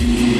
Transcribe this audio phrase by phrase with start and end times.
[0.00, 0.39] Thank you.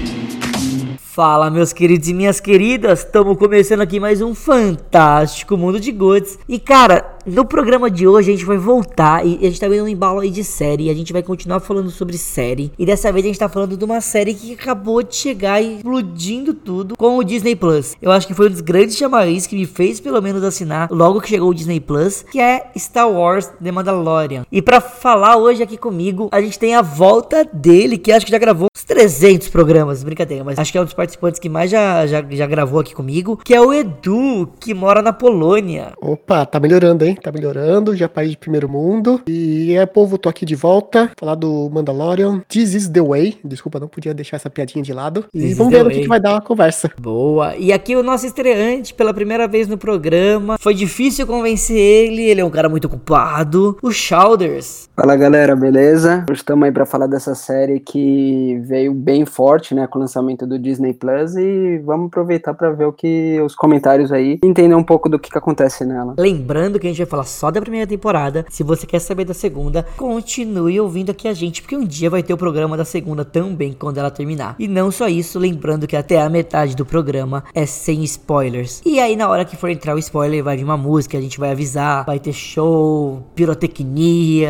[1.13, 6.39] Fala, meus queridos e minhas queridas, estamos começando aqui mais um fantástico mundo de goods.
[6.47, 9.83] E cara, no programa de hoje a gente vai voltar e a gente tá vendo
[9.83, 10.85] um embalo aí de série.
[10.85, 12.71] E a gente vai continuar falando sobre série.
[12.79, 15.77] E dessa vez a gente tá falando de uma série que acabou de chegar e
[15.77, 17.95] explodindo tudo com o Disney Plus.
[18.01, 21.19] Eu acho que foi um dos grandes chamariz que me fez pelo menos assinar logo
[21.19, 24.45] que chegou o Disney Plus, que é Star Wars The Mandalorian.
[24.49, 28.31] E para falar hoje aqui comigo, a gente tem a volta dele, que acho que
[28.31, 31.71] já gravou uns 300 programas, brincadeira, mas acho que é um dos participantes que mais
[31.71, 35.93] já, já, já gravou aqui comigo, que é o Edu, que mora na Polônia.
[35.99, 37.15] Opa, tá melhorando, hein?
[37.15, 39.19] Tá melhorando, já país de primeiro mundo.
[39.27, 42.43] E é, povo, tô aqui de volta, falar do Mandalorian.
[42.47, 43.39] This is the way.
[43.43, 45.25] Desculpa, não podia deixar essa piadinha de lado.
[45.33, 46.91] E This vamos ver o que, que vai dar a conversa.
[47.01, 47.55] Boa.
[47.55, 50.59] E aqui o nosso estreante, pela primeira vez no programa.
[50.59, 53.75] Foi difícil convencer ele, ele é um cara muito ocupado.
[53.81, 54.87] O Shoulders.
[54.95, 56.25] Fala galera, beleza?
[56.31, 60.59] Estamos aí pra falar dessa série que veio bem forte, né, com o lançamento do
[60.59, 64.83] Disney Disney Plus e vamos aproveitar para ver o que os comentários aí entender um
[64.83, 66.15] pouco do que, que acontece nela.
[66.17, 68.45] Lembrando que a gente vai falar só da primeira temporada.
[68.49, 72.21] Se você quer saber da segunda, continue ouvindo aqui a gente, porque um dia vai
[72.21, 74.55] ter o programa da segunda também quando ela terminar.
[74.59, 78.81] E não só isso, lembrando que até a metade do programa é sem spoilers.
[78.85, 81.39] E aí na hora que for entrar o spoiler, vai vir uma música, a gente
[81.39, 84.49] vai avisar, vai ter show, pirotecnia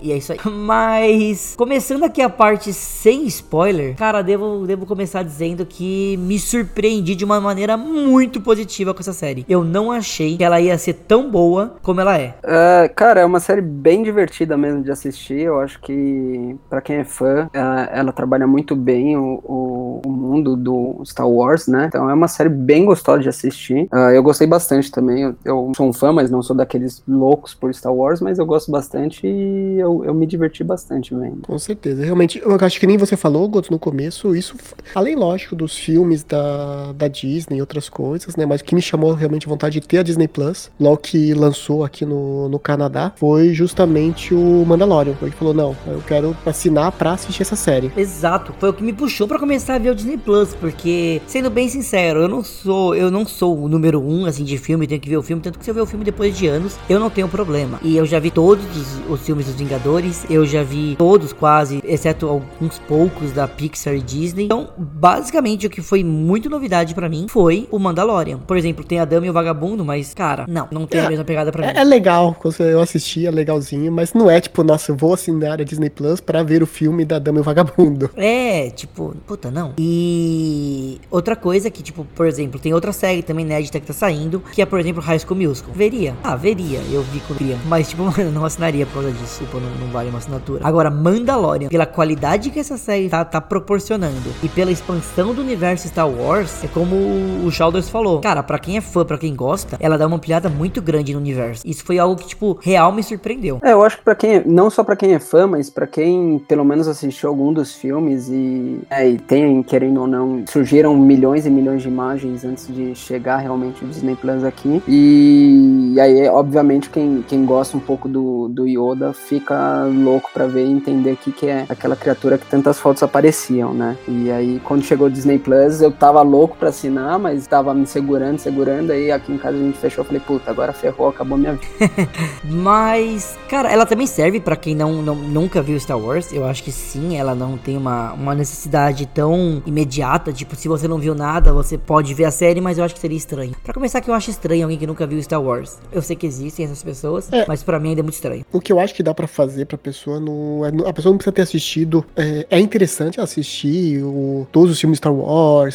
[0.00, 0.38] e é isso aí.
[0.44, 7.14] Mas começando aqui a parte sem spoiler, cara, devo devo começar dizendo que me surpreendi
[7.14, 9.44] de uma maneira muito positiva com essa série.
[9.48, 12.34] Eu não achei que ela ia ser tão boa como ela é.
[12.44, 15.40] Uh, cara, é uma série bem divertida mesmo de assistir.
[15.40, 20.10] Eu acho que, para quem é fã, ela, ela, trabalha muito bem o, o, o,
[20.10, 21.86] mundo do Star Wars, né?
[21.88, 23.88] Então é uma série bem gostosa de assistir.
[23.92, 25.22] Uh, eu gostei bastante também.
[25.22, 28.44] Eu, eu, sou um fã, mas não sou daqueles loucos por Star Wars, mas eu
[28.44, 31.42] gosto bastante e eu, eu me diverti bastante vendo.
[31.46, 32.04] Com certeza.
[32.04, 34.54] Realmente, eu acho que nem você falou, Goto, no começo, isso,
[34.94, 38.44] além, lógico, dos filmes da, da Disney e outras coisas, né?
[38.44, 41.84] Mas o que me chamou realmente vontade de ter a Disney Plus, logo que lançou
[41.84, 45.14] aqui no, no Canadá, foi justamente o Mandalorian.
[45.22, 47.92] Ele falou: não, eu quero assinar pra assistir essa série.
[47.96, 51.50] Exato, foi o que me puxou para começar a ver o Disney Plus, porque, sendo
[51.50, 55.00] bem sincero, eu não sou, eu não sou o número um assim de filme, tenho
[55.00, 56.98] que ver o filme, tanto que se eu ver o filme depois de anos, eu
[56.98, 57.78] não tenho problema.
[57.82, 61.80] E eu já vi todos os, os filmes dos Vingadores, eu já vi todos quase,
[61.84, 64.44] exceto alguns poucos da Pixar e Disney.
[64.44, 68.38] Então, basicamente o que foi muito novidade para mim foi o Mandalorian.
[68.38, 71.08] Por exemplo, tem a Dama e o Vagabundo, mas, cara, não, não tem é, a
[71.08, 71.78] mesma pegada pra é, mim.
[71.78, 75.60] É legal, quando eu assisti, é legalzinho, mas não é tipo, nossa, eu vou assinar
[75.60, 78.10] a Disney Plus pra ver o filme da Dama e o Vagabundo.
[78.24, 79.74] É, tipo, puta, não.
[79.76, 84.40] E outra coisa que, tipo, por exemplo, tem outra série também inédita que tá saindo,
[84.52, 85.72] que é, por exemplo, High School Musical.
[85.74, 86.14] Veria?
[86.22, 87.62] Ah, veria, eu vi com criança.
[87.66, 90.60] Mas, tipo, mano, não assinaria por causa disso, tipo, não, não vale uma assinatura.
[90.62, 95.88] Agora, Mandalorian, pela qualidade que essa série tá, tá proporcionando e pela expansão do universo
[95.88, 96.96] Star Wars, é como
[97.44, 98.20] o Shoulders falou.
[98.20, 101.18] Cara, para quem é fã, para quem gosta, ela dá uma ampliada muito grande no
[101.18, 101.62] universo.
[101.66, 103.58] Isso foi algo que, tipo, real me surpreendeu.
[103.62, 105.86] É, eu acho que pra quem, é, não só para quem é fã, mas para
[105.86, 110.96] quem pelo menos assistiu algum dos filmes e, é, e tem, querendo ou não, surgiram
[110.96, 114.82] milhões e milhões de imagens antes de chegar realmente o Disney Plus aqui.
[114.86, 120.46] E, e aí, obviamente, quem, quem gosta um pouco do, do Yoda fica louco para
[120.46, 123.96] ver e entender o que, que é aquela criatura que tantas fotos apareciam, né?
[124.08, 127.74] E aí, quando chegou o Disney Disney Plus, eu tava louco pra assinar, mas tava
[127.74, 131.08] me segurando, segurando, aí aqui em casa a gente fechou, eu falei, puta, agora ferrou,
[131.08, 132.08] acabou minha vida.
[132.44, 136.62] mas, cara, ela também serve para quem não, não, nunca viu Star Wars, eu acho
[136.62, 141.14] que sim, ela não tem uma, uma necessidade tão imediata, tipo, se você não viu
[141.14, 143.52] nada, você pode ver a série, mas eu acho que seria estranho.
[143.62, 145.78] Para começar que eu acho estranho alguém que nunca viu Star Wars.
[145.92, 147.44] Eu sei que existem essas pessoas, é.
[147.46, 148.44] mas para mim ainda é muito estranho.
[148.52, 151.18] O que eu acho que dá para fazer pra pessoa não é, a pessoa não
[151.18, 155.21] precisa ter assistido, é, é interessante assistir o, todos os filmes Star Wars,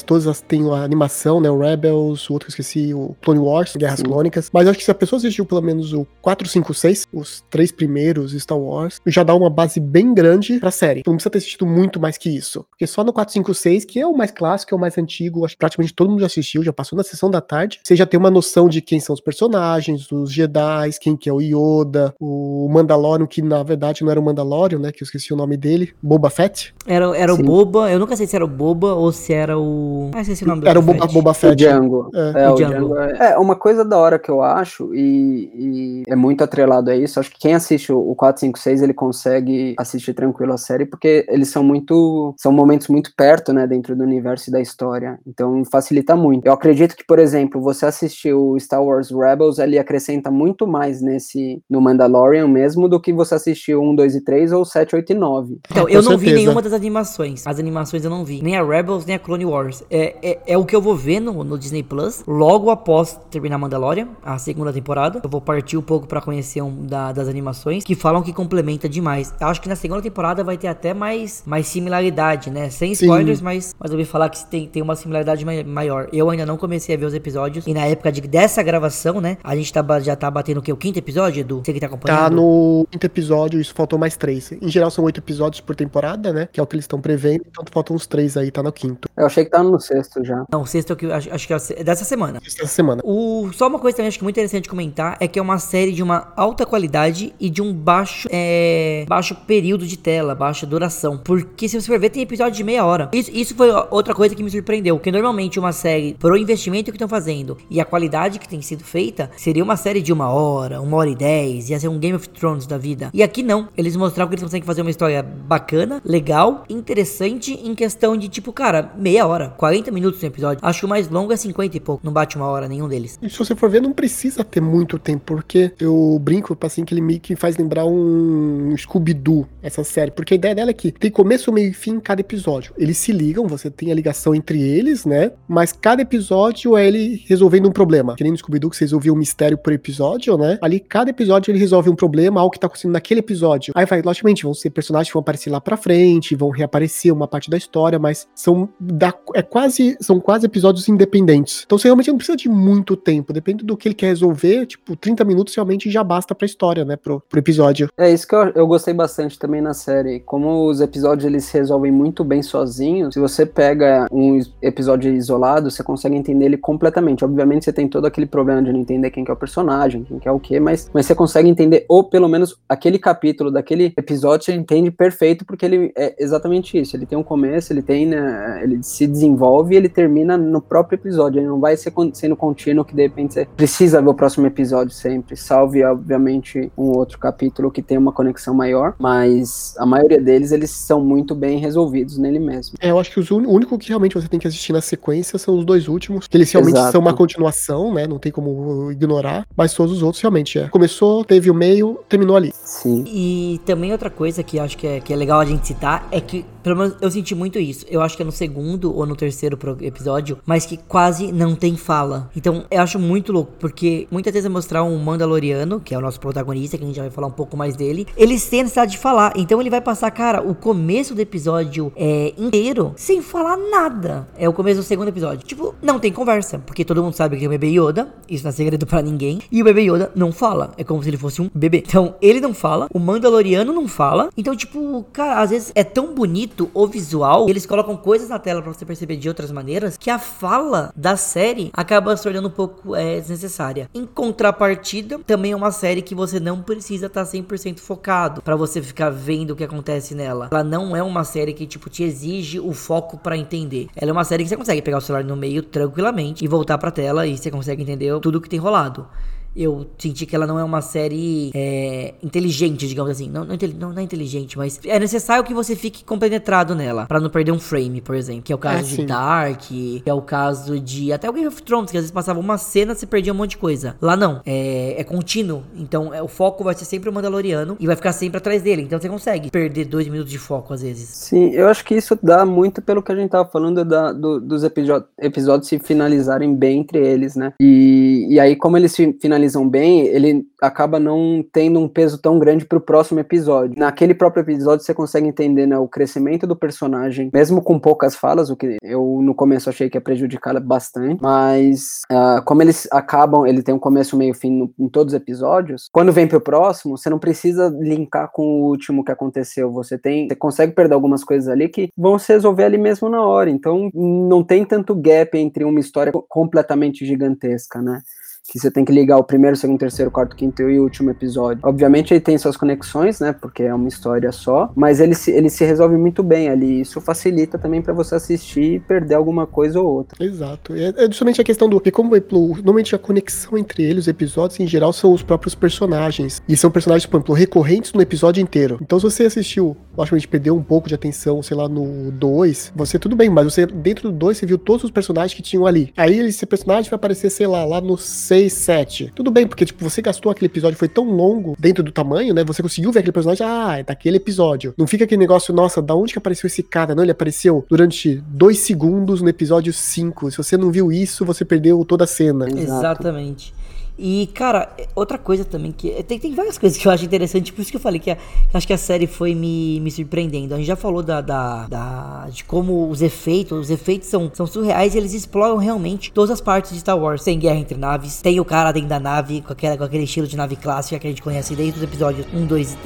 [0.05, 3.39] todas as, tem a animação, né, o Rebels, o outro que eu esqueci, o Clone
[3.39, 4.05] Wars, Guerras Sim.
[4.05, 7.07] Clônicas, mas eu acho que se a pessoa assistiu pelo menos o 4, 5, 6,
[7.13, 11.01] os três primeiros Star Wars, já dá uma base bem grande pra série.
[11.01, 12.65] Então não precisa ter assistido muito mais que isso.
[12.69, 15.45] Porque só no 4, 5, 6, que é o mais clássico, é o mais antigo,
[15.45, 18.05] acho que praticamente todo mundo já assistiu, já passou na sessão da tarde, você já
[18.05, 22.13] tem uma noção de quem são os personagens, os Jedi, quem que é o Yoda,
[22.19, 25.57] o Mandalorian, que na verdade não era o Mandalorian, né, que eu esqueci o nome
[25.57, 26.73] dele, Boba Fett.
[26.85, 30.12] Era, era o Boba, eu nunca sei se era o Boba ou se era o...
[30.13, 31.54] Ah, esqueci o nome do Era o Boba, Boba Fett.
[31.54, 32.10] O Django.
[32.13, 32.74] É, é o, Django.
[32.74, 32.98] Django.
[32.98, 36.95] É, é, uma coisa da hora que eu acho, e, e, é muito atrelado a
[36.95, 41.50] isso, acho que quem assiste o 456, ele consegue assistir tranquilo a série, porque eles
[41.50, 46.16] são muito, são momentos muito perto, né, dentro do universo e da história, então facilita
[46.16, 46.45] muito.
[46.45, 51.62] Eu acredito que, por exemplo, você assistiu Star Wars Rebels, ele acrescenta muito mais nesse,
[51.69, 55.16] no Mandalorian mesmo, do que você assistiu 1, 2 e 3 ou 7, 8 e
[55.16, 55.60] 9.
[55.69, 56.18] Então, eu não certeza.
[56.18, 59.45] vi nenhuma das animações, as animações eu não vi, nem a Rebels, nem a Clone
[59.45, 59.83] Wars.
[59.89, 63.57] É, é, é o que eu vou ver no, no Disney Plus, logo após terminar
[63.57, 65.21] Mandalorian, a segunda temporada.
[65.23, 68.87] Eu vou partir um pouco para conhecer um da, das animações, que falam que complementa
[68.87, 69.33] demais.
[69.39, 72.69] Eu acho que na segunda temporada vai ter até mais, mais similaridade, né?
[72.69, 76.07] Sem spoilers, mas, mas eu ouvi falar que tem, tem uma similaridade maior.
[76.11, 79.37] Eu ainda não comecei a ver os episódios, e na época de, dessa gravação, né?
[79.43, 80.71] A gente tá, já tá batendo o quê?
[80.71, 81.61] O quinto episódio, Edu?
[81.63, 82.19] Você que tá acompanhando?
[82.19, 84.51] Tá no quinto episódio, isso faltou mais três.
[84.51, 86.47] Em geral são oito episódios por temporada, né?
[86.51, 89.06] Que é o que eles estão prevendo, então faltam uns três aí, tá no quinto.
[89.15, 90.45] Eu achei que tá no sexto já.
[90.51, 92.39] Não, o sexto é que acho, acho que é dessa semana.
[92.39, 93.01] Dessa semana.
[93.04, 95.92] O, só uma coisa também acho que muito interessante comentar é que é uma série
[95.92, 101.18] de uma alta qualidade e de um baixo é, baixo período de tela, baixa duração.
[101.18, 103.09] Porque se você for ver, tem episódio de meia hora.
[103.13, 104.98] Isso, isso foi outra coisa que me surpreendeu.
[104.98, 108.83] Porque normalmente uma série, pro investimento que estão fazendo e a qualidade que tem sido
[108.83, 112.15] feita, seria uma série de uma hora, uma hora e dez, ia ser um Game
[112.15, 113.10] of Thrones da vida.
[113.13, 113.69] E aqui não.
[113.77, 118.51] Eles mostraram que eles conseguem fazer uma história bacana, legal, interessante, em questão de tipo,
[118.51, 120.59] cara, meia hora, 40 minutos no episódio.
[120.61, 122.05] Acho que o mais longo é 50 e pouco.
[122.05, 123.17] Não bate uma hora nenhum deles.
[123.21, 126.94] E se você for ver, não precisa ter muito tempo, porque eu brinco, assim, que
[126.94, 130.11] ele meio que faz lembrar um Scooby-Doo, essa série.
[130.11, 132.73] Porque a ideia dela é que tem começo, meio e fim em cada episódio.
[132.77, 135.31] Eles se ligam, você tem a ligação entre eles, né?
[135.47, 138.15] Mas cada episódio é ele resolvendo um problema.
[138.15, 140.57] Que nem no Scooby-Doo que você resolvia um mistério por episódio, né?
[140.61, 143.73] Ali, cada episódio ele resolve um problema, algo que tá acontecendo naquele episódio.
[143.75, 147.27] Aí vai, logicamente, vão ser personagens que vão aparecer lá pra frente, vão reaparecer uma
[147.27, 151.63] parte da história, mas são da, é quase, são quase episódios independentes.
[151.66, 154.95] Então você realmente não precisa de muito tempo, depende do que ele quer resolver, tipo,
[154.95, 157.89] 30 minutos realmente já basta pra história, né, pro, pro episódio.
[157.98, 161.57] É isso que eu, eu gostei bastante também na série, como os episódios eles se
[161.57, 167.24] resolvem muito bem sozinhos, se você pega um episódio isolado, você consegue entender ele completamente.
[167.24, 170.19] Obviamente você tem todo aquele problema de não entender quem que é o personagem, quem
[170.19, 173.94] que é o que, mas, mas você consegue entender, ou pelo menos aquele capítulo daquele
[173.98, 176.95] episódio você entende perfeito, porque ele é exatamente isso.
[176.95, 180.97] Ele tem um começo, ele tem, né, ele se desenvolve e ele termina no próprio
[180.97, 181.39] episódio.
[181.39, 184.94] Ele não vai ser sendo contínuo que de repente você precisa ver o próximo episódio
[184.94, 185.35] sempre.
[185.35, 190.72] Salve, obviamente, um outro capítulo que tem uma conexão maior, mas a maioria deles eles
[190.72, 192.77] são muito bem resolvidos nele mesmo.
[192.79, 195.57] É, eu acho que o único que realmente você tem que assistir na sequência são
[195.57, 196.91] os dois últimos, que eles realmente Exato.
[196.91, 198.07] são uma continuação, né?
[198.07, 200.67] Não tem como ignorar, mas todos os outros realmente é.
[200.69, 202.53] Começou, teve o meio, terminou ali.
[202.63, 203.03] Sim.
[203.07, 206.19] E também outra coisa que acho que é, que é legal a gente citar é
[206.19, 207.86] que, pelo menos eu senti muito isso.
[207.89, 211.77] Eu acho que é no segundo ou no terceiro episódio, mas que quase não tem
[211.77, 212.29] fala.
[212.36, 216.19] Então eu acho muito louco, porque muitas vezes mostrar um Mandaloriano, que é o nosso
[216.19, 218.91] protagonista, que a gente já vai falar um pouco mais dele, ele tem a necessidade
[218.91, 219.33] de falar.
[219.36, 224.27] Então ele vai passar, cara, o começo do episódio é, inteiro sem falar nada.
[224.38, 225.45] É o começo do segundo episódio.
[225.45, 228.50] Tipo, não tem conversa, porque todo mundo sabe que tem o bebê Yoda, isso não
[228.50, 230.71] é segredo para ninguém, e o bebê Yoda não fala.
[230.77, 231.83] É como se ele fosse um bebê.
[231.88, 234.29] Então ele não fala, o Mandaloriano não fala.
[234.36, 238.56] Então, tipo, cara, às vezes é tão bonito o visual, eles colocam coisas na tela
[238.61, 242.51] para você perceber de outras maneiras, que a fala da série acaba se tornando um
[242.51, 243.89] pouco é, desnecessária.
[243.93, 248.55] Em contrapartida, também é uma série que você não precisa estar tá 100% focado para
[248.55, 250.49] você ficar vendo o que acontece nela.
[250.51, 253.87] Ela não é uma série que, tipo, te exige o foco para entender.
[253.95, 256.77] Ela é uma série que você consegue pegar o celular no meio tranquilamente e voltar
[256.77, 259.07] pra tela e você consegue entender tudo que tem rolado.
[259.56, 263.30] Eu senti que ela não é uma série é, inteligente, digamos assim.
[263.30, 267.20] Não, não, não, não, é inteligente, mas é necessário que você fique compenetrado nela, para
[267.20, 268.44] não perder um frame, por exemplo.
[268.44, 271.48] Que é o caso é, de Dark, que é o caso de até o Game
[271.48, 273.96] of Thrones, que às vezes passava uma cena e você perdia um monte de coisa.
[274.01, 275.63] Lá não, é, é contínuo.
[275.75, 278.84] Então é, o foco vai ser sempre o Mandaloriano e vai ficar sempre atrás dele.
[278.84, 281.10] Então você consegue perder dois minutos de foco às vezes.
[281.10, 284.39] Sim, eu acho que isso dá muito pelo que a gente tava falando da, do,
[284.39, 287.54] dos episódios se finalizarem bem entre eles, né?
[287.60, 292.17] E, e aí, como eles se finalizam finalizam bem, ele acaba não tendo um peso
[292.17, 293.75] tão grande pro próximo episódio.
[293.77, 298.50] Naquele próprio episódio você consegue entender né, o crescimento do personagem, mesmo com poucas falas,
[298.50, 303.46] o que eu no começo achei que ia prejudicar bastante, mas uh, como eles acabam,
[303.46, 306.98] ele tem um começo, meio fim no, em todos os episódios, quando vem pro próximo,
[306.98, 311.24] você não precisa linkar com o último que aconteceu, você tem, você consegue perder algumas
[311.24, 315.38] coisas ali que vão se resolver ali mesmo na hora, então não tem tanto gap
[315.38, 318.01] entre uma história completamente gigantesca, né?
[318.48, 321.60] Que você tem que ligar o primeiro, segundo, terceiro, quarto, quinto e último episódio.
[321.63, 323.34] Obviamente ele tem suas conexões, né?
[323.34, 326.82] Porque é uma história só, mas ele se, ele se resolve muito bem ali.
[326.82, 330.24] Isso facilita também para você assistir e perder alguma coisa ou outra.
[330.24, 330.74] Exato.
[330.75, 331.77] É, é justamente a questão do.
[331.77, 336.42] Porque, como normalmente a conexão entre eles, os episódios em geral, são os próprios personagens.
[336.48, 338.77] E são personagens, por exemplo, recorrentes no episódio inteiro.
[338.82, 342.98] Então, se você assistiu, logicamente perdeu um pouco de atenção, sei lá, no 2, você
[342.98, 345.92] tudo bem, mas você, dentro do 2, você viu todos os personagens que tinham ali.
[345.98, 349.12] Aí esse personagem vai aparecer, sei lá, lá no 6 6, 7.
[349.15, 352.44] Tudo bem, porque, tipo, você gastou aquele episódio, foi tão longo dentro do tamanho, né?
[352.44, 354.74] Você conseguiu ver aquele personagem, ah, é daquele episódio.
[354.77, 356.94] Não fica aquele negócio, nossa, da onde que apareceu esse cara?
[356.94, 360.32] Não, ele apareceu durante dois segundos no episódio 5.
[360.32, 362.48] Se você não viu isso, você perdeu toda a cena.
[362.48, 363.53] Exatamente.
[364.00, 365.89] E, cara, outra coisa também que.
[366.04, 368.16] Tem, tem várias coisas que eu acho interessante, por isso que eu falei que, a,
[368.16, 370.54] que acho que a série foi me, me surpreendendo.
[370.54, 374.46] A gente já falou da, da, da, de como os efeitos, os efeitos são, são
[374.46, 377.24] surreais e eles exploram realmente todas as partes de Star Wars.
[377.24, 380.27] Tem guerra entre naves, tem o cara dentro da nave com, aquela, com aquele estilo
[380.27, 382.77] de nave clássica que a gente conhece desde os episódios 1, 2,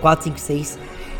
[0.00, 0.78] 4, 5, 6.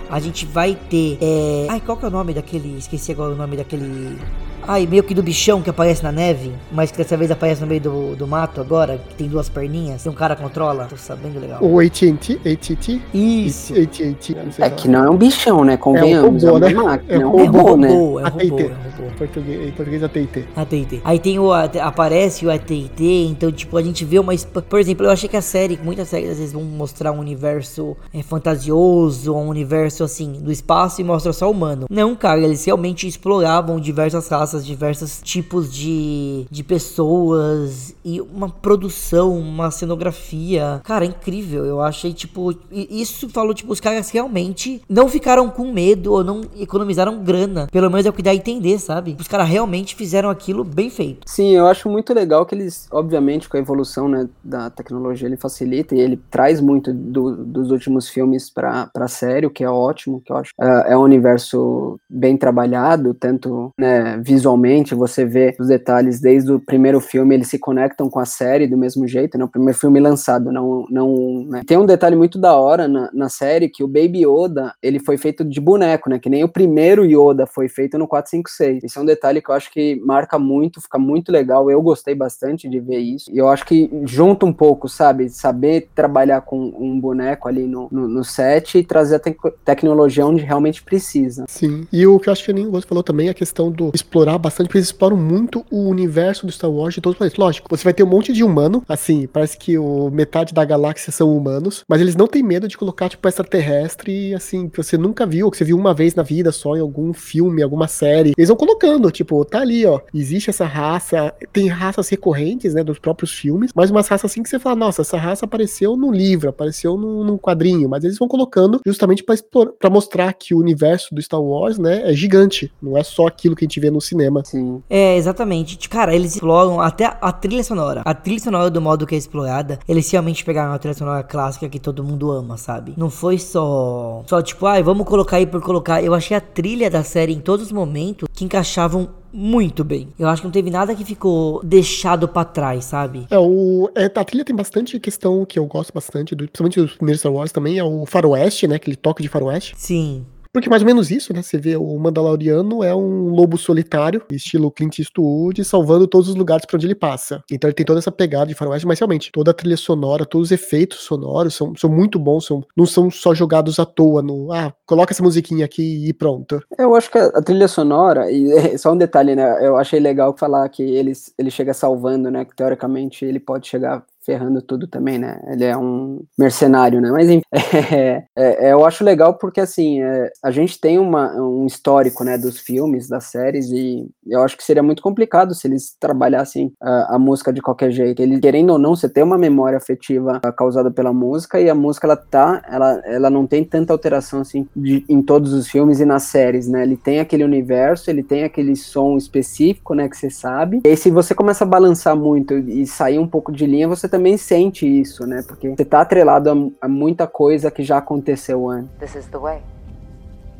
[0.09, 1.19] A gente vai ter.
[1.21, 1.67] É...
[1.69, 2.79] Ai, qual que é o nome daquele.
[2.79, 4.19] Esqueci agora o nome daquele
[4.67, 7.67] Ai, meio que do bichão que aparece na neve, mas que dessa vez aparece no
[7.67, 10.87] meio do, do mato agora, que tem duas perninhas, e um cara controla.
[10.87, 11.63] Tô sabendo legal.
[11.63, 12.41] O AT&T?
[12.45, 13.01] AT&T?
[13.13, 13.75] Isso.
[13.75, 14.37] AT&T.
[14.59, 15.77] É que não é um bichão, né?
[15.77, 16.43] Convenhamos.
[16.43, 16.75] É um robô, é né?
[16.75, 17.89] Máquina, é um robô, robô, né?
[17.89, 18.61] É um robô, é um robô.
[18.61, 20.45] Em português, em português AT&T.
[20.57, 21.03] AT&T.
[21.05, 24.33] Aí tem o, aparece o AT&T, então tipo, a gente vê uma...
[24.69, 27.97] Por exemplo, eu achei que a série, muitas séries às vezes vão mostrar um universo
[28.13, 31.87] é, fantasioso, um universo assim, do espaço e mostra só humano.
[31.91, 39.39] Não, cara, eles realmente exploravam diversas raças diversos tipos de, de pessoas e uma produção,
[39.39, 40.83] uma cenografia.
[40.85, 41.65] Cara, é incrível.
[41.65, 46.43] Eu achei, tipo, isso falou, tipo, os caras realmente não ficaram com medo ou não
[46.59, 47.67] economizaram grana.
[47.73, 49.17] Pelo menos é o que dá a entender, sabe?
[49.19, 51.23] Os caras realmente fizeram aquilo bem feito.
[51.27, 55.37] Sim, eu acho muito legal que eles, obviamente, com a evolução né, da tecnologia, ele
[55.37, 59.71] facilita e ele traz muito do, dos últimos filmes pra, pra série, o que é
[59.71, 60.53] ótimo, que eu acho.
[60.61, 66.53] É, é um universo bem trabalhado, tanto né, visualmente visualmente, você vê os detalhes desde
[66.53, 69.45] o primeiro filme, eles se conectam com a série do mesmo jeito, né?
[69.45, 70.87] O primeiro filme lançado, não.
[70.91, 71.63] não né?
[71.67, 75.17] Tem um detalhe muito da hora na, na série que o Baby Yoda, ele foi
[75.17, 76.19] feito de boneco, né?
[76.19, 78.85] Que nem o primeiro Yoda foi feito no 456.
[78.85, 81.71] Esse é um detalhe que eu acho que marca muito, fica muito legal.
[81.71, 83.31] Eu gostei bastante de ver isso.
[83.33, 85.29] E eu acho que junta um pouco, sabe?
[85.31, 89.35] Saber trabalhar com um boneco ali no, no, no set e trazer a te
[89.65, 91.45] tecnologia onde realmente precisa.
[91.49, 91.87] Sim.
[91.93, 94.34] E o que eu acho que nem você falou também é a questão do explorar
[94.39, 97.39] bastante, porque eles exploram muito o universo do Star Wars de todos os planetas.
[97.39, 101.13] Lógico, você vai ter um monte de humano, assim, parece que o, metade da galáxia
[101.13, 105.27] são humanos, mas eles não têm medo de colocar, tipo, extraterrestre, assim, que você nunca
[105.27, 108.33] viu, que você viu uma vez na vida só em algum filme, alguma série.
[108.37, 112.99] Eles vão colocando, tipo, tá ali, ó, existe essa raça, tem raças recorrentes, né, dos
[112.99, 116.49] próprios filmes, mas umas raças assim que você fala, nossa, essa raça apareceu no livro,
[116.49, 121.23] apareceu num, num quadrinho, mas eles vão colocando justamente para mostrar que o universo do
[121.23, 124.14] Star Wars, né, é gigante, não é só aquilo que a gente vê no cinema
[124.15, 124.43] cinema.
[124.45, 124.83] Sim.
[124.89, 125.89] É, exatamente.
[125.89, 128.03] Cara, eles exploram até a trilha sonora.
[128.05, 131.69] A trilha sonora do modo que é explorada, eles realmente pegaram a trilha sonora clássica
[131.69, 132.95] que todo mundo ama, sabe?
[132.97, 136.03] Não foi só, só tipo, ai, ah, vamos colocar aí por colocar.
[136.03, 140.09] Eu achei a trilha da série em todos os momentos que encaixavam muito bem.
[140.17, 143.27] Eu acho que não teve nada que ficou deixado para trás, sabe?
[143.29, 146.95] É, o, é, a trilha tem bastante questão que eu gosto bastante, do, principalmente dos
[146.95, 148.77] primeiros Star Wars também, é o faroeste, né?
[148.77, 149.75] Aquele toque de faroeste.
[149.77, 150.25] Sim.
[150.55, 151.43] Porque mais ou menos isso, né?
[151.43, 156.65] Você vê o Mandaloriano é um lobo solitário, estilo Clint Eastwood, salvando todos os lugares
[156.65, 157.43] para onde ele passa.
[157.51, 160.49] Então ele tem toda essa pegada de faroeste, mas realmente, toda a trilha sonora, todos
[160.49, 164.53] os efeitos sonoros são, são muito bons, são, não são só jogados à toa no,
[164.53, 166.63] ah, coloca essa musiquinha aqui e pronto.
[166.79, 169.67] Eu acho que a, trilha sonora, e é só um detalhe, né?
[169.67, 172.45] Eu achei legal falar que ele, ele chega salvando, né?
[172.45, 175.41] Que teoricamente ele pode chegar ferrando tudo também, né?
[175.49, 177.11] Ele é um mercenário, né?
[177.11, 177.45] Mas enfim,
[177.93, 182.39] é, é, eu acho legal porque, assim, é, a gente tem uma, um histórico, né,
[182.39, 187.17] dos filmes, das séries, e eu acho que seria muito complicado se eles trabalhassem a,
[187.17, 188.23] a música de qualquer jeito.
[188.23, 192.07] Ele, querendo ou não, você tem uma memória afetiva causada pela música, e a música,
[192.07, 196.05] ela tá, ela, ela não tem tanta alteração, assim, de, em todos os filmes e
[196.05, 196.83] nas séries, né?
[196.83, 200.81] Ele tem aquele universo, ele tem aquele som específico, né, que você sabe.
[200.85, 204.09] E aí, se você começa a balançar muito e sair um pouco de linha, você
[204.15, 205.43] também sente isso, né?
[205.43, 206.49] Porque você tá atrelado
[206.81, 208.97] a, a muita coisa que já aconteceu antes.
[209.01, 209.61] This is the way.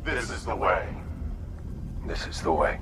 [0.03, 0.83] This is the way.
[2.05, 2.79] This is the way.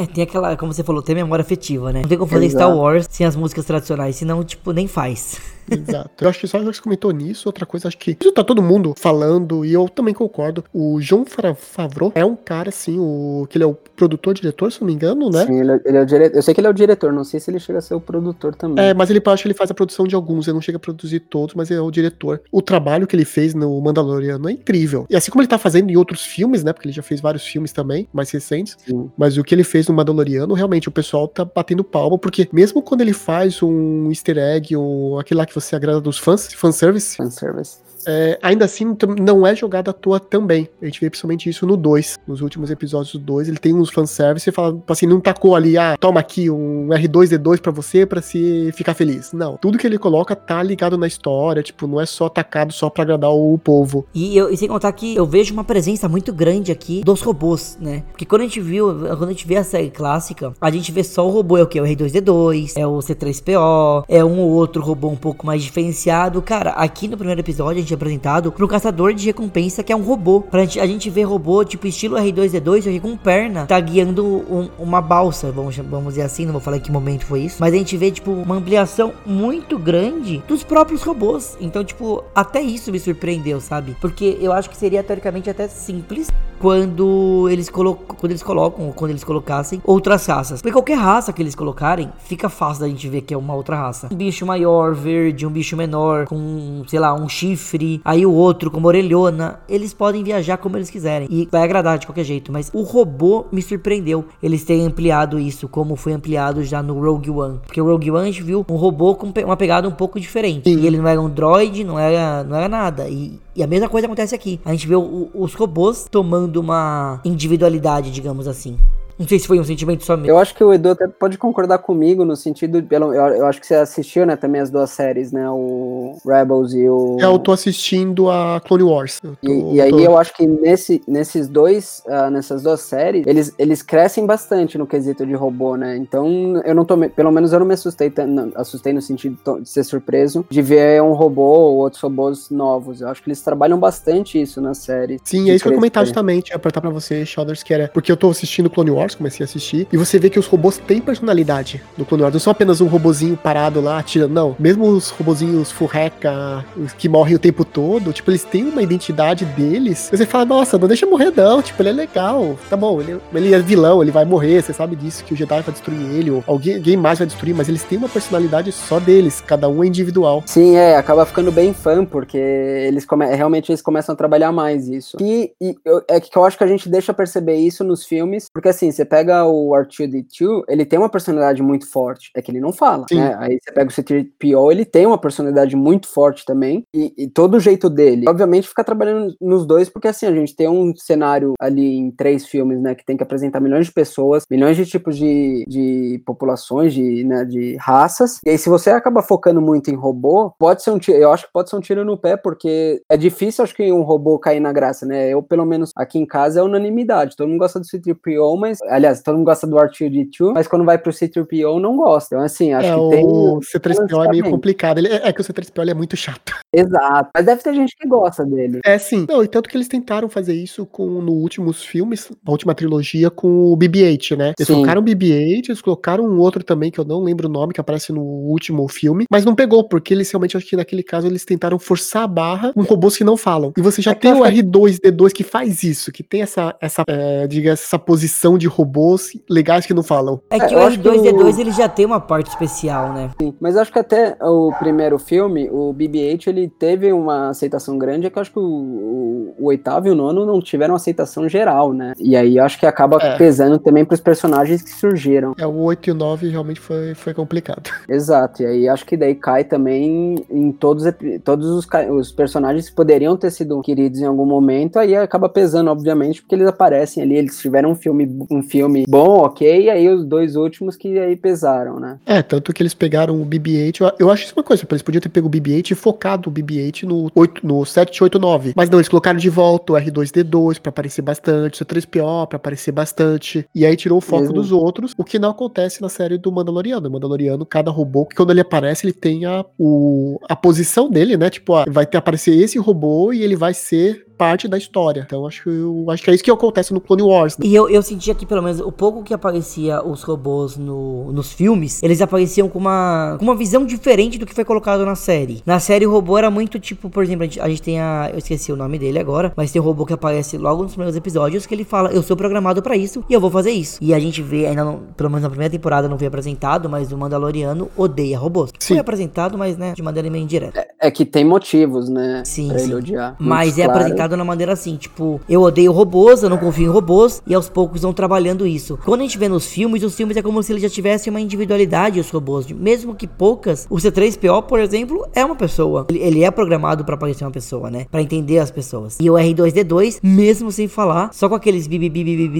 [0.00, 2.00] É, tem aquela, como você falou, tem memória afetiva, né?
[2.00, 2.64] Não tem como fazer Exato.
[2.64, 5.38] Star Wars sem as músicas tradicionais, senão, tipo, nem faz.
[5.70, 6.10] Exato.
[6.24, 8.94] Eu acho que só você comentou nisso, outra coisa, acho que isso tá todo mundo
[8.96, 10.64] falando, e eu também concordo.
[10.72, 14.80] O João Favreau é um cara, assim, o que ele é o produtor, diretor, se
[14.80, 15.46] não me engano, né?
[15.46, 16.36] Sim, ele é, ele é o diretor.
[16.36, 18.00] Eu sei que ele é o diretor, não sei se ele chega a ser o
[18.00, 18.82] produtor também.
[18.82, 20.80] É, mas ele acho que ele faz a produção de alguns, ele não chega a
[20.80, 22.40] produzir todos, mas ele é o diretor.
[22.50, 25.06] O trabalho que ele fez no Mandaloriano é incrível.
[25.10, 26.72] E assim como ele tá fazendo em outros filmes, né?
[26.72, 28.76] Porque ele já fez vários filmes também, mais recentes.
[28.86, 29.10] Sim.
[29.16, 32.82] Mas o que ele fez no Mandaloriano, realmente, o pessoal tá batendo palma, porque mesmo
[32.82, 37.16] quando ele faz um easter egg, ou aquele lá que você agrada dos fãs, fanservice.
[37.16, 40.68] Fanservice é, ainda assim não é jogado à toa também.
[40.80, 42.18] A gente vê principalmente isso no 2.
[42.26, 45.76] Nos últimos episódios do 2, ele tem uns fanservice e fala assim, não tacou ali,
[45.76, 49.32] ah, toma aqui um R2D2 para você para se ficar feliz.
[49.32, 49.56] Não.
[49.56, 53.02] Tudo que ele coloca tá ligado na história, tipo, não é só atacado só para
[53.02, 54.06] agradar o povo.
[54.14, 57.78] E, eu, e sem contar que eu vejo uma presença muito grande aqui dos robôs,
[57.80, 58.02] né?
[58.10, 61.04] Porque quando a gente viu, quando a gente vê a série clássica, a gente vê
[61.04, 61.78] só o robô, é o que?
[61.78, 66.40] É o R2D2, é o C3PO, é um ou outro robô um pouco mais diferenciado.
[66.42, 70.02] Cara, aqui no primeiro episódio a gente apresentado pro caçador de recompensa, que é um
[70.02, 70.40] robô.
[70.40, 74.24] Pra gente, a gente ver robô, tipo estilo R2D2, só que com perna, tá guiando
[74.24, 77.56] um, uma balsa, vamos, vamos dizer assim, não vou falar que momento foi isso.
[77.60, 81.56] Mas a gente vê, tipo, uma ampliação muito grande dos próprios robôs.
[81.60, 83.96] Então, tipo, até isso me surpreendeu, sabe?
[84.00, 86.28] Porque eu acho que seria teoricamente até simples
[86.60, 90.60] quando eles, colocam, quando eles colocam, quando eles colocassem outras raças.
[90.60, 93.76] Porque qualquer raça que eles colocarem, fica fácil da gente ver que é uma outra
[93.76, 94.08] raça.
[94.12, 98.70] Um bicho maior, verde, um bicho menor, com, sei lá, um chifre, aí o outro
[98.70, 99.60] com uma orelhona.
[99.68, 101.28] Eles podem viajar como eles quiserem.
[101.30, 102.52] E vai agradar de qualquer jeito.
[102.52, 104.24] Mas o robô me surpreendeu.
[104.42, 107.60] Eles terem ampliado isso, como foi ampliado já no Rogue One.
[107.66, 110.68] Porque o Rogue One a gente viu um robô com uma pegada um pouco diferente.
[110.68, 110.80] Sim.
[110.80, 113.08] E ele não era um droid, não era, não era nada.
[113.08, 114.60] E e a mesma coisa acontece aqui.
[114.64, 118.78] A gente vê o, os robôs tomando uma individualidade, digamos assim.
[119.20, 120.28] Não sei se foi um sentimento só meu.
[120.28, 122.82] Eu acho que o Edu até pode concordar comigo no sentido.
[122.82, 125.46] Pelo, eu, eu acho que você assistiu, né, também as duas séries, né?
[125.50, 127.18] O Rebels e o.
[127.20, 129.20] É, eu tô assistindo a Clone Wars.
[129.20, 129.98] Tô, e, e, aí tô...
[129.98, 134.86] eu acho que nesse, nesses dois, uh, nessas duas séries, eles, eles crescem bastante no
[134.86, 135.98] quesito de robô, né?
[135.98, 136.96] Então eu não tô.
[137.10, 141.02] Pelo menos eu não me assustei, não, assustei no sentido de ser surpreso de ver
[141.02, 143.02] um robô ou outros robôs novos.
[143.02, 145.20] Eu acho que eles trabalham bastante isso na série.
[145.24, 147.90] Sim, é isso que eu comentar justamente, apertar pra você, Shodders, que era.
[147.92, 150.46] Porque eu tô assistindo Clone Wars Wars, comecei a assistir, e você vê que os
[150.46, 152.34] robôs têm personalidade no Clone Wars.
[152.34, 154.56] Não são apenas um robozinho parado lá atirando, não.
[154.58, 159.44] Mesmo os robozinhos furreca, os que morrem o tempo todo, tipo, eles têm uma identidade
[159.44, 160.08] deles.
[160.10, 162.56] Você fala, nossa, não deixa morrer não, tipo, ele é legal.
[162.68, 165.60] Tá bom, ele, ele é vilão, ele vai morrer, você sabe disso, que o Jedi
[165.60, 168.98] vai destruir ele, ou alguém, alguém mais vai destruir, mas eles têm uma personalidade só
[169.00, 170.42] deles, cada um é individual.
[170.46, 175.16] Sim, é, acaba ficando bem fã, porque eles realmente eles começam a trabalhar mais isso.
[175.20, 178.48] E, e eu, é que eu acho que a gente deixa perceber isso nos filmes,
[178.52, 182.30] porque assim, você pega o R2D2, ele tem uma personalidade muito forte.
[182.34, 183.16] É que ele não fala, Sim.
[183.16, 183.36] né?
[183.38, 186.84] Aí você pega o C-3PO, ele tem uma personalidade muito forte também.
[186.94, 188.28] E, e, todo o jeito dele.
[188.28, 192.46] Obviamente, fica trabalhando nos dois, porque assim, a gente tem um cenário ali em três
[192.46, 192.94] filmes, né?
[192.94, 197.44] Que tem que apresentar milhões de pessoas, milhões de tipos de, de populações, de, né,
[197.44, 198.38] de raças.
[198.44, 201.18] E aí, se você acaba focando muito em robô, pode ser um tiro.
[201.18, 204.02] Eu acho que pode ser um tiro no pé, porque é difícil, acho que um
[204.02, 205.28] robô cair na graça, né?
[205.28, 207.36] Eu, pelo menos aqui em casa, é unanimidade.
[207.36, 210.98] Todo mundo gosta do C-3PO, mas aliás, todo mundo gosta do R2D2, mas quando vai
[210.98, 212.34] pro C3PO não gosta.
[212.34, 213.26] Então, assim, acho é, que tem.
[213.26, 214.98] O C3PO é meio complicado.
[214.98, 216.54] Ele, é, é que o C3PO é muito chato.
[216.72, 217.30] Exato.
[217.34, 218.80] Mas deve ter gente que gosta dele.
[218.84, 219.26] É, sim.
[219.28, 223.30] Não, e tanto que eles tentaram fazer isso com no últimos filmes, na última trilogia,
[223.30, 224.52] com o BB-8, né?
[224.58, 224.74] Eles sim.
[224.74, 227.80] colocaram o BB-8, eles colocaram um outro também, que eu não lembro o nome, que
[227.80, 231.44] aparece no último filme, mas não pegou, porque eles realmente, acho que naquele caso, eles
[231.44, 233.72] tentaram forçar a barra com robôs que não falam.
[233.76, 237.46] E você já é tem o R2-D2 que faz isso, que tem essa, essa, é,
[237.46, 240.40] diga, essa posição de robôs legais que não falam.
[240.50, 241.60] É que é, o R2D2 o...
[241.60, 243.30] ele já tem uma parte especial, né?
[243.40, 248.26] Sim, mas acho que até o primeiro filme, o BB-8, ele teve uma aceitação grande,
[248.26, 251.48] é que eu acho que o, o, o oitavo e o nono não tiveram aceitação
[251.48, 252.12] geral, né?
[252.18, 253.36] E aí acho que acaba é.
[253.36, 255.54] pesando também pros personagens que surgiram.
[255.58, 257.90] É, o 8 e o 9 realmente foi, foi complicado.
[258.08, 261.04] Exato, e aí acho que daí cai também em todos,
[261.44, 265.90] todos os, os personagens que poderiam ter sido queridos em algum momento, aí acaba pesando,
[265.90, 270.08] obviamente, porque eles aparecem ali, eles tiveram um filme, um filme bom, ok, e aí
[270.08, 272.18] os dois últimos que aí pesaram, né?
[272.26, 275.28] É, tanto que eles pegaram o BB-8, eu, acho isso uma coisa, eles podiam ter
[275.28, 279.38] pego o BB-8 e focado o BB-8 no, 8, no 789, mas não, eles colocaram
[279.38, 284.18] de volta o R2-D2 pra aparecer bastante, o C3PO pra aparecer bastante, e aí tirou
[284.18, 287.08] o foco dos outros, o que não acontece na série do Mandaloriano.
[287.08, 291.36] O Mandaloriano, cada robô, que quando ele aparece, ele tem a, o, a posição dele,
[291.36, 291.50] né?
[291.50, 295.24] Tipo, ah, vai ter aparecer esse robô e ele vai ser parte da história.
[295.26, 297.58] Então acho que eu, acho que é isso que acontece no Clone Wars.
[297.58, 297.66] Né?
[297.66, 301.52] E eu, eu senti aqui, pelo menos, o pouco que aparecia os robôs no, nos
[301.52, 305.62] filmes, eles apareciam com uma, com uma visão diferente do que foi colocado na série.
[305.66, 308.30] Na série, o robô era muito tipo, por exemplo, a gente, a gente tem a.
[308.32, 311.14] Eu esqueci o nome dele agora, mas tem um robô que aparece logo nos primeiros
[311.14, 313.98] episódios que ele fala: Eu sou programado para isso e eu vou fazer isso.
[314.00, 317.12] E a gente vê, ainda não, pelo menos na primeira temporada não foi apresentado, mas
[317.12, 318.72] o Mandaloriano odeia robôs.
[318.78, 318.94] Sim.
[318.94, 320.80] Foi apresentado, mas né, de maneira meio indireta.
[320.80, 322.42] É, é que tem motivos, né?
[322.46, 322.68] Sim.
[322.68, 322.84] Pra sim.
[322.86, 323.36] ele odiar.
[323.38, 324.00] Mas é claro.
[324.36, 328.02] Na maneira assim, tipo, eu odeio robôs, eu não confio em robôs, e aos poucos
[328.02, 328.98] vão trabalhando isso.
[329.04, 331.40] Quando a gente vê nos filmes, os filmes é como se eles já tivessem uma
[331.40, 333.86] individualidade, os robôs, mesmo que poucas.
[333.90, 336.06] O C3PO, por exemplo, é uma pessoa.
[336.10, 338.06] Ele, ele é programado para parecer uma pessoa, né?
[338.10, 339.18] Para entender as pessoas.
[339.20, 342.08] E o R2D2, mesmo sem falar, só com aqueles bibi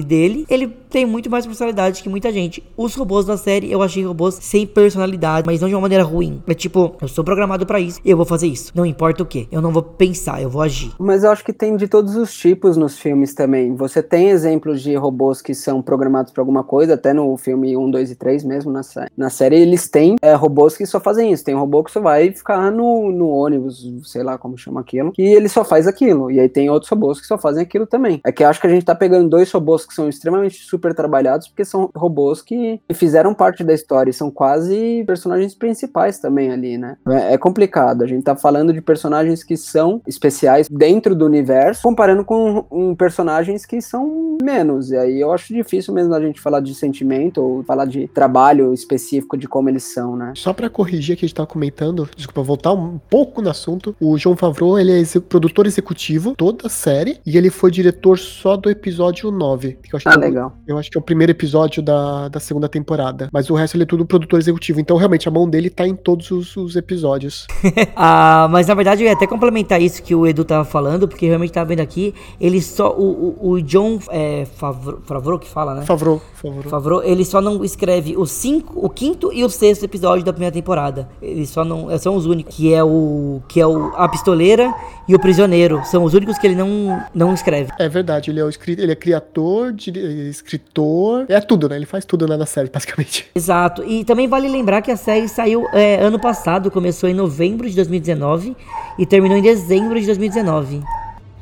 [0.01, 2.63] dele, ele tem muito mais personalidade que muita gente.
[2.75, 6.41] Os robôs da série, eu achei robôs sem personalidade, mas não de uma maneira ruim.
[6.47, 8.71] É tipo, eu sou programado para isso, eu vou fazer isso.
[8.75, 9.47] Não importa o que.
[9.51, 10.91] Eu não vou pensar, eu vou agir.
[10.99, 13.75] Mas eu acho que tem de todos os tipos nos filmes também.
[13.75, 17.91] Você tem exemplos de robôs que são programados para alguma coisa, até no filme 1,
[17.91, 18.81] 2 e 3 mesmo, na,
[19.15, 21.45] na série, eles têm é, robôs que só fazem isso.
[21.45, 25.11] Tem um robô que só vai ficar no, no ônibus, sei lá como chama aquilo,
[25.11, 26.31] que ele só faz aquilo.
[26.31, 28.19] E aí tem outros robôs que só fazem aquilo também.
[28.25, 30.95] É que eu acho que a gente tá pegando dois robôs que são extremamente super
[30.95, 36.51] trabalhados, porque são robôs que fizeram parte da história e são quase personagens principais também
[36.51, 36.97] ali, né?
[37.07, 38.03] É, é complicado.
[38.03, 41.50] A gente tá falando de personagens que são especiais dentro do universo,
[41.81, 44.91] comparando comparando com um, personagens que são menos.
[44.91, 48.73] E aí eu acho difícil mesmo a gente falar de sentimento ou falar de trabalho
[48.73, 50.33] específico de como eles são, né?
[50.35, 54.17] Só para corrigir que a gente tava comentando, desculpa, voltar um pouco no assunto, o
[54.17, 58.55] João Favreau, ele é ex produtor executivo toda a série e ele foi diretor só
[58.57, 59.77] do episódio 9.
[59.83, 60.53] Que eu acho ah, que é, legal.
[60.67, 63.29] Eu acho que é o primeiro episódio da, da segunda temporada.
[63.31, 64.79] Mas o resto ele é tudo produtor executivo.
[64.79, 67.45] Então, realmente, a mão dele tá em todos os, os episódios.
[67.95, 71.27] ah, mas na verdade eu ia até complementar isso que o Edu tava falando, porque
[71.27, 72.91] realmente tava vendo aqui ele só.
[72.91, 75.81] O, o, o John é, Favreau, Favreau que fala, né?
[75.85, 76.69] Favreau, Favreau.
[76.69, 80.53] Favreau, ele só não escreve o, cinco, o quinto e o sexto episódio da primeira
[80.53, 81.09] temporada.
[81.21, 81.97] Ele só não.
[81.97, 82.55] São os únicos.
[82.55, 83.41] Que é o.
[83.47, 84.73] Que é o A Pistoleira
[85.07, 85.81] e o Prisioneiro.
[85.85, 87.71] São os únicos que ele não, não escreve.
[87.79, 89.91] É verdade, ele é, o, ele é criador, de,
[90.29, 91.25] escritor.
[91.29, 91.75] É tudo, né?
[91.75, 93.29] Ele faz tudo né, na série, basicamente.
[93.35, 93.83] Exato.
[93.83, 97.75] E também vale lembrar que a série saiu é, ano passado, começou em novembro de
[97.75, 98.55] 2019
[98.97, 100.81] e terminou em dezembro de 2019.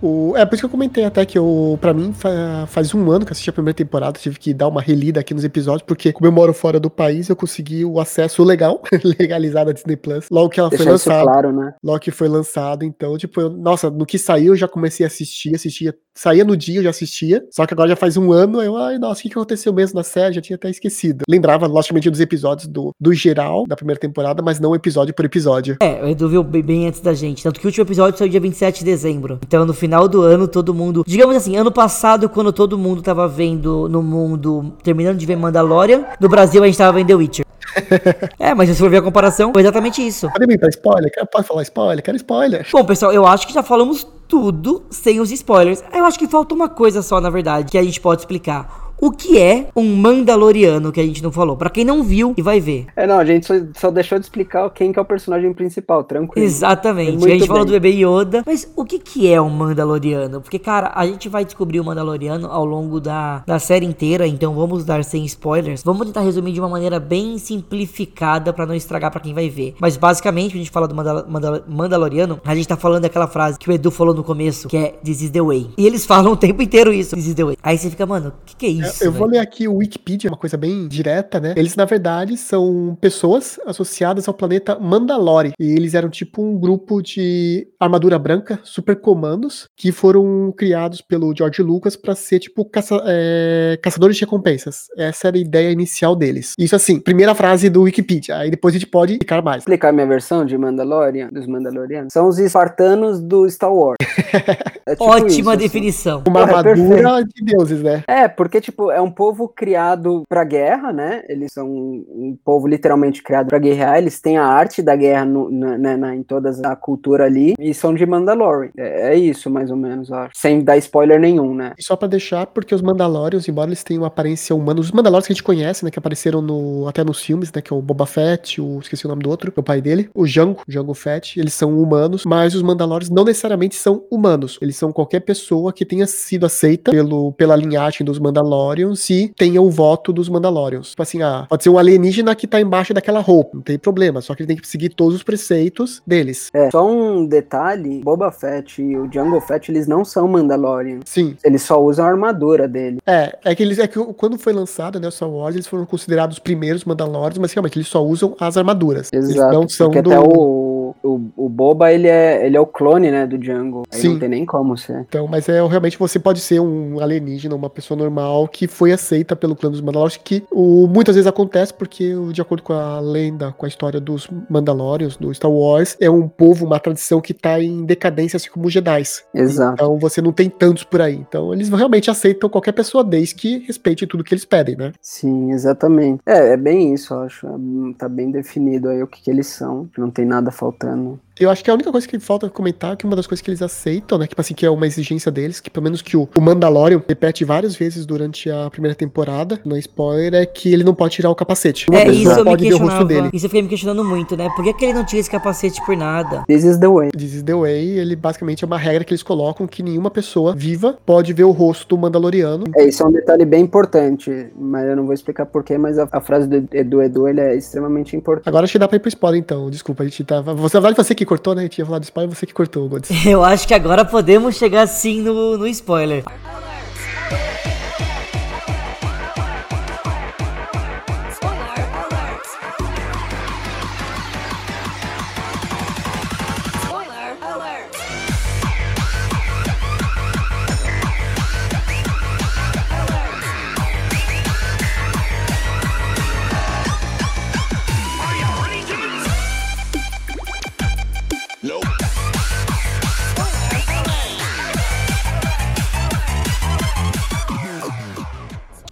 [0.01, 3.11] O, é por isso que eu comentei até que eu, pra mim, fa, faz um
[3.11, 6.11] ano que assisti a primeira temporada, tive que dar uma relida aqui nos episódios, porque
[6.13, 8.81] como eu moro fora do país, eu consegui o acesso legal,
[9.19, 11.23] legalizado a Disney Plus, logo que ela Deixar foi lançada.
[11.23, 11.73] Claro, né?
[11.83, 15.07] Logo que foi lançado, então, tipo, eu, nossa, no que saiu eu já comecei a
[15.07, 18.61] assistir, assistia, saía no dia eu já assistia, só que agora já faz um ano,
[18.61, 20.35] eu, ai, nossa, o que, que aconteceu mesmo na série?
[20.35, 21.23] Já tinha até esquecido.
[21.29, 25.77] Lembrava, logicamente, dos episódios do, do geral da primeira temporada, mas não episódio por episódio.
[25.81, 28.39] É, o Edu viu bem antes da gente, tanto que o último episódio saiu dia
[28.39, 29.39] 27 de dezembro.
[29.45, 31.03] Então, no final do ano, todo mundo.
[31.05, 36.05] Digamos assim, ano passado, quando todo mundo tava vendo no mundo, terminando de ver Mandalorian,
[36.19, 37.45] no Brasil a gente tava vendo The Witcher.
[38.39, 40.29] é, mas se você for ver a comparação, foi exatamente isso.
[40.31, 41.11] Pode vir pra spoiler?
[41.31, 42.03] Pode falar spoiler?
[42.03, 42.67] Quero spoiler.
[42.71, 45.83] Bom, pessoal, eu acho que já falamos tudo sem os spoilers.
[45.93, 49.11] Eu acho que falta uma coisa só, na verdade, que a gente pode explicar o
[49.11, 51.55] que é um Mandaloriano que a gente não falou.
[51.55, 52.87] Para quem não viu e vai ver.
[52.95, 56.03] É, não, a gente só, só, deixou de explicar quem que é o personagem principal,
[56.03, 56.45] tranquilo.
[56.45, 57.25] Exatamente.
[57.25, 57.47] a gente bem.
[57.47, 60.41] falou do bebê Yoda, mas o que que é um Mandaloriano?
[60.41, 64.53] Porque, cara, a gente vai descobrir o Mandaloriano ao longo da, da série inteira, então
[64.53, 65.83] vamos dar sem spoilers.
[65.83, 69.75] Vamos tentar resumir de uma maneira bem simplificada para não estragar para quem vai ver.
[69.79, 73.57] Mas basicamente, a gente fala do Mandal Mandal Mandaloriano, a gente tá falando daquela frase
[73.57, 75.69] que o Edu falou no começo, que é This is the way.
[75.77, 77.57] E eles falam o tempo inteiro isso, This is the way.
[77.63, 78.88] Aí você fica, mano, o que que é isso?
[78.89, 79.03] Isso.
[79.03, 79.31] Eu vou velho.
[79.33, 81.53] ler aqui o Wikipedia, uma coisa bem direta, né?
[81.55, 85.53] Eles, na verdade, são pessoas associadas ao planeta Mandalore.
[85.59, 91.33] E eles eram tipo um grupo de armadura branca, super comandos, que foram criados pelo
[91.35, 94.87] George Lucas pra ser tipo caça- é, caçadores de recompensas.
[94.97, 96.53] Essa era a ideia inicial deles.
[96.57, 98.37] Isso assim, primeira frase do Wikipedia.
[98.37, 99.59] Aí depois a gente pode explicar mais.
[99.63, 102.11] explicar minha versão de Mandalorian, dos Mandalorianos.
[102.13, 103.97] São os espartanos do Star Wars.
[104.85, 105.57] É tipo Ótima isso, assim.
[105.59, 106.23] definição.
[106.27, 108.03] Uma Porra, é armadura de deuses, né?
[108.07, 111.23] É, porque, tipo, é um povo criado pra guerra, né?
[111.27, 113.97] Eles são um povo literalmente criado pra guerrear.
[113.97, 117.53] Eles têm a arte da guerra no- na, na- na- em toda a cultura ali.
[117.59, 118.69] E são de Mandalorian.
[118.77, 120.31] É, é isso, mais ou menos, acho.
[120.35, 121.73] Sem dar spoiler nenhum, né?
[121.77, 125.33] E só pra deixar, porque os Mandalorians, embora eles tenham aparência humana, os Mandalorians que
[125.33, 128.05] a gente conhece, né, que apareceram no, até nos filmes, né, que é o Boba
[128.05, 131.39] Fett, o, esqueci o nome do outro, é o pai dele, o Jango, Jango Fett,
[131.39, 135.85] eles são humanos, mas os Mandalorians não necessariamente são humanos, eles são qualquer pessoa que
[135.85, 138.68] tenha sido aceita pelo, pela linhagem dos Mandalorians
[139.09, 140.89] e tenha o voto dos Mandalorians.
[140.89, 144.21] Tipo assim, ah, pode ser um alienígena que tá embaixo daquela roupa, não tem problema,
[144.21, 146.49] só que ele tem que seguir todos os preceitos deles.
[146.53, 150.99] É, só um detalhe, Boba Fett e o Jungle Fett, eles não são Mandalorian.
[151.05, 152.99] Sim, Eles só usam a armadura dele.
[153.05, 155.85] É, é que eles é que quando foi lançado, né, o Star Wars, eles foram
[155.85, 159.09] considerados os primeiros Mandalorians, mas realmente eles só usam as armaduras.
[159.11, 159.53] Eles Exato.
[159.53, 163.11] não são porque do até o, o, o Boba, ele é, ele é o clone,
[163.11, 163.83] né, do Django.
[163.91, 164.09] Aí Sim.
[164.09, 165.05] não tem nem como ser.
[165.07, 169.35] Então, mas é realmente você pode ser um alienígena, uma pessoa normal que foi aceita
[169.35, 173.51] pelo clã dos Mandalorians, que o, muitas vezes acontece porque, de acordo com a lenda,
[173.51, 177.61] com a história dos Mandalorians, do Star Wars, é um povo, uma tradição que tá
[177.61, 178.99] em decadência, assim como os Jedi.
[179.33, 179.73] Exato.
[179.73, 181.15] Então você não tem tantos por aí.
[181.15, 184.91] Então eles realmente aceitam qualquer pessoa desde que respeite tudo que eles pedem, né?
[185.01, 186.21] Sim, exatamente.
[186.25, 187.47] É, é bem isso, eu acho.
[187.47, 187.51] É,
[187.97, 189.89] Tá bem definido aí o que, que eles são.
[189.97, 190.88] Não tem nada faltando.
[190.89, 191.28] bacana.
[191.39, 193.49] Eu acho que a única coisa que falta comentar é que uma das coisas que
[193.49, 194.27] eles aceitam, né?
[194.27, 197.45] Tipo assim, que é uma exigência deles, que pelo menos que o, o Mandalorian repete
[197.45, 201.29] várias vezes durante a primeira temporada, não é spoiler, é que ele não pode tirar
[201.29, 201.87] o capacete.
[201.89, 203.29] Uma É, isso eu me pode ver o rosto dele.
[203.31, 204.49] Isso eu fiquei me questionando muito, né?
[204.53, 206.43] Por que, que ele não tira esse capacete por nada?
[206.45, 207.09] This is the way.
[207.11, 210.53] This is the way, ele basicamente é uma regra que eles colocam que nenhuma pessoa
[210.53, 212.65] viva pode ver o rosto do Mandaloriano.
[212.75, 216.07] É, isso é um detalhe bem importante, mas eu não vou explicar porquê, mas a,
[216.11, 218.49] a frase do Edu Edu, ele é extremamente importante.
[218.49, 219.69] Agora acho que dá pra ir pro spoiler, então.
[219.69, 220.53] Desculpa, a gente tava.
[220.53, 221.61] Você, na verdade, você que cortou, né?
[221.61, 223.11] A gente ia falar do spoiler, você que cortou, Gods.
[223.25, 225.67] Eu acho que agora podemos chegar sim no, no.
[225.67, 226.23] Spoiler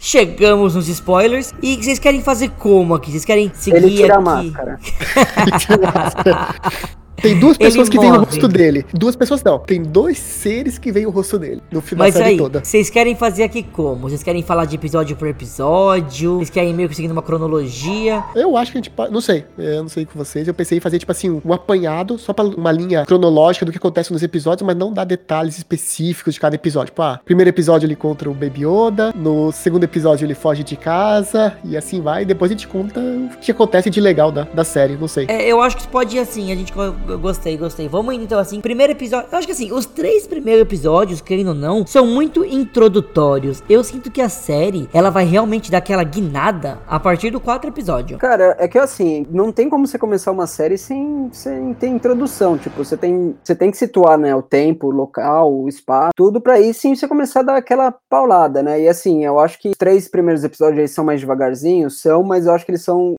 [0.07, 1.53] Chegamos nos spoilers.
[1.61, 3.11] E vocês querem fazer como aqui?
[3.11, 4.25] Vocês querem seguir Ele tira a aqui?
[4.25, 4.79] máscara.
[7.21, 8.85] Tem duas Ele pessoas que veem o rosto dele.
[8.93, 9.59] Duas pessoas não.
[9.59, 12.63] Tem dois seres que veem o rosto dele no final Mas da série aí, toda.
[12.63, 14.09] vocês querem fazer aqui como?
[14.09, 16.37] Vocês querem falar de episódio por episódio?
[16.37, 18.23] Vocês querem meio que seguindo uma cronologia?
[18.35, 19.11] Eu acho que a gente pode.
[19.11, 19.45] Não sei.
[19.57, 20.47] Eu não sei com vocês.
[20.47, 23.77] Eu pensei em fazer, tipo assim, um apanhado, só pra uma linha cronológica do que
[23.77, 26.91] acontece nos episódios, mas não dar detalhes específicos de cada episódio.
[26.91, 30.75] Tipo, ah, primeiro episódio ele contra o Baby Yoda, no segundo episódio ele foge de
[30.75, 32.23] casa, e assim vai.
[32.23, 34.95] E depois a gente conta o que acontece de legal da, da série.
[34.95, 35.25] Não sei.
[35.27, 36.71] É, eu acho que pode ir assim, a gente
[37.15, 37.87] gostei, gostei.
[37.87, 38.59] Vamos indo então assim.
[38.59, 39.29] Primeiro episódio.
[39.31, 43.63] Eu acho que assim, os três primeiros episódios, querendo ou não, são muito introdutórios.
[43.69, 47.67] Eu sinto que a série, ela vai realmente dar aquela guinada a partir do quarto
[47.67, 48.17] episódio.
[48.17, 52.57] Cara, é que assim, não tem como você começar uma série sem, sem ter introdução.
[52.57, 56.41] Tipo, você tem, você tem que situar, né, o tempo, o local, o espaço, tudo
[56.41, 58.81] pra aí sim você começar a dar aquela paulada, né?
[58.81, 62.45] E assim, eu acho que os três primeiros episódios aí são mais devagarzinho, são, mas
[62.45, 63.15] eu acho que eles são,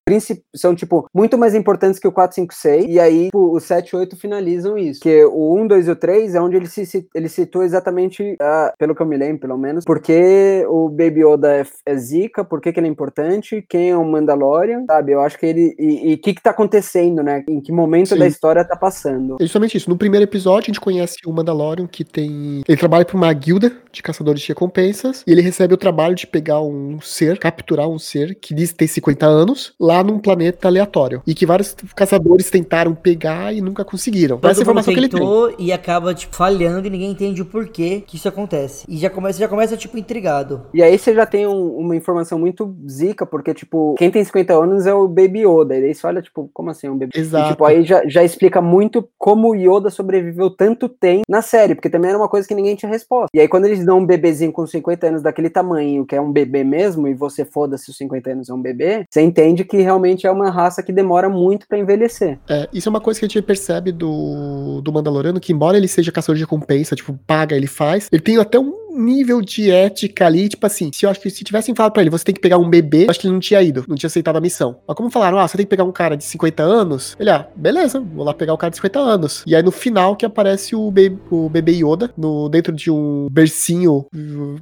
[0.54, 2.84] são tipo, muito mais importantes que o 4, 5, 6.
[2.88, 5.00] E aí, tipo, o 7 e 8 finalizam isso.
[5.00, 8.72] Que o 1, 2 e o 3 é onde ele se ele citou exatamente, ah,
[8.78, 12.60] pelo que eu me lembro, pelo menos, porque o Baby Yoda é, é zica, por
[12.60, 15.12] que, que ele é importante, quem é o Mandalorian, sabe?
[15.12, 15.74] Eu acho que ele.
[15.78, 17.44] E o que, que tá acontecendo, né?
[17.48, 18.18] Em que momento Sim.
[18.18, 19.36] da história tá passando.
[19.40, 19.90] É justamente isso.
[19.90, 22.62] No primeiro episódio, a gente conhece o Mandalorian, que tem.
[22.66, 25.22] Ele trabalha para uma guilda de caçadores de recompensas.
[25.26, 28.88] E ele recebe o trabalho de pegar um ser, capturar um ser que diz ter
[28.88, 31.22] 50 anos, lá num planeta aleatório.
[31.26, 34.38] E que vários caçadores tentaram pegar e nunca conseguiram.
[34.38, 35.18] Todo Essa é informação que ele tem.
[35.20, 38.84] tentou e acaba, tipo, falhando e ninguém entende o porquê que isso acontece.
[38.88, 40.62] E já começa, já começa tipo, intrigado.
[40.74, 44.54] E aí você já tem um- uma informação muito zica, porque, tipo, quem tem 50
[44.54, 45.76] anos é o Baby Yoda.
[45.76, 47.12] E aí você olha, tipo, como assim um bebê?
[47.16, 47.50] E, Exato.
[47.50, 51.90] tipo, aí já, já explica muito como o Yoda sobreviveu tanto tempo na série, porque
[51.90, 53.28] também era uma coisa que ninguém tinha resposta.
[53.34, 56.32] E aí quando eles dão um bebezinho com 50 anos daquele tamanho, que é um
[56.32, 60.26] bebê mesmo, e você foda-se os 50 anos é um bebê, você entende que realmente
[60.26, 62.38] é uma raça que demora muito pra envelhecer.
[62.48, 65.88] É, isso é uma coisa que a gente percebe do, do Mandaloriano, que embora ele
[65.88, 70.26] seja caçador de recompensa, tipo, paga, ele faz, ele tem até um nível de ética
[70.26, 72.40] ali, tipo assim, se eu acho que se tivessem falado pra ele, você tem que
[72.40, 74.76] pegar um bebê, acho que ele não tinha ido, não tinha aceitado a missão.
[74.86, 77.46] Mas como falaram, ah, você tem que pegar um cara de 50 anos, ele, ah,
[77.54, 79.42] beleza, vou lá pegar o cara de 50 anos.
[79.46, 83.28] E aí no final que aparece o, be o bebê Yoda, no, dentro de um
[83.30, 84.06] bercinho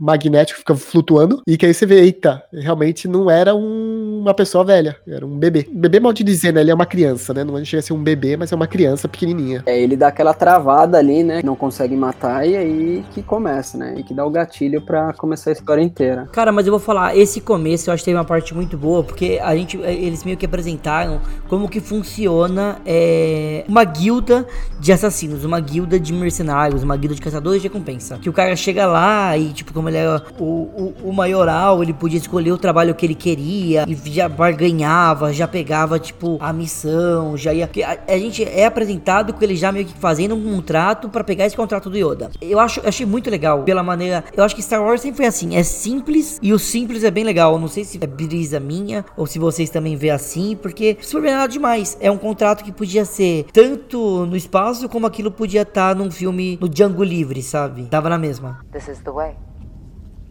[0.01, 4.65] magnético, fica flutuando, e que aí você vê, eita, realmente não era um- uma pessoa
[4.65, 5.67] velha, era um bebê.
[5.73, 8.03] Bebê mal de dizer, né, ele é uma criança, né, não chega a ser um
[8.03, 9.63] bebê, mas é uma criança pequenininha.
[9.67, 11.41] É, ele dá aquela travada ali, né?
[11.45, 13.95] Não consegue matar, e aí que começa, né?
[13.99, 16.29] E que dá o gatilho pra começar a história inteira.
[16.33, 19.03] Cara, mas eu vou falar, esse começo eu acho que teve uma parte muito boa,
[19.03, 24.47] porque a gente, eles meio que apresentaram como que funciona é, uma guilda
[24.81, 28.19] de assassinos, uma guilda de mercenários, uma guilda de caçadores de recompensa.
[28.19, 31.93] Que o cara chega lá e, tipo, como ele era o, o, o maioral, ele
[31.93, 37.37] podia escolher o trabalho que ele queria e já barganhava, já pegava, tipo, a missão,
[37.37, 37.69] já ia.
[37.85, 41.47] A, a gente é apresentado com ele já meio que fazendo um contrato pra pegar
[41.47, 42.31] esse contrato do Yoda.
[42.41, 44.16] Eu acho, achei muito legal pela maneira.
[44.37, 47.25] Eu acho que Star Wars sempre foi assim, é simples e o simples é bem
[47.25, 47.53] legal.
[47.53, 51.23] Eu não sei se é brisa minha ou se vocês também vê assim, porque super
[51.23, 51.97] bem nada demais.
[52.01, 56.59] É um contrato que podia ser tanto no espaço como aquilo podia estar num filme
[56.61, 57.87] no Django Livre, sabe?
[57.87, 58.61] Tava na mesma.
[58.73, 59.35] This is the way.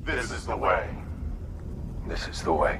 [0.05, 0.85] This is the way.
[2.07, 2.79] This is the way.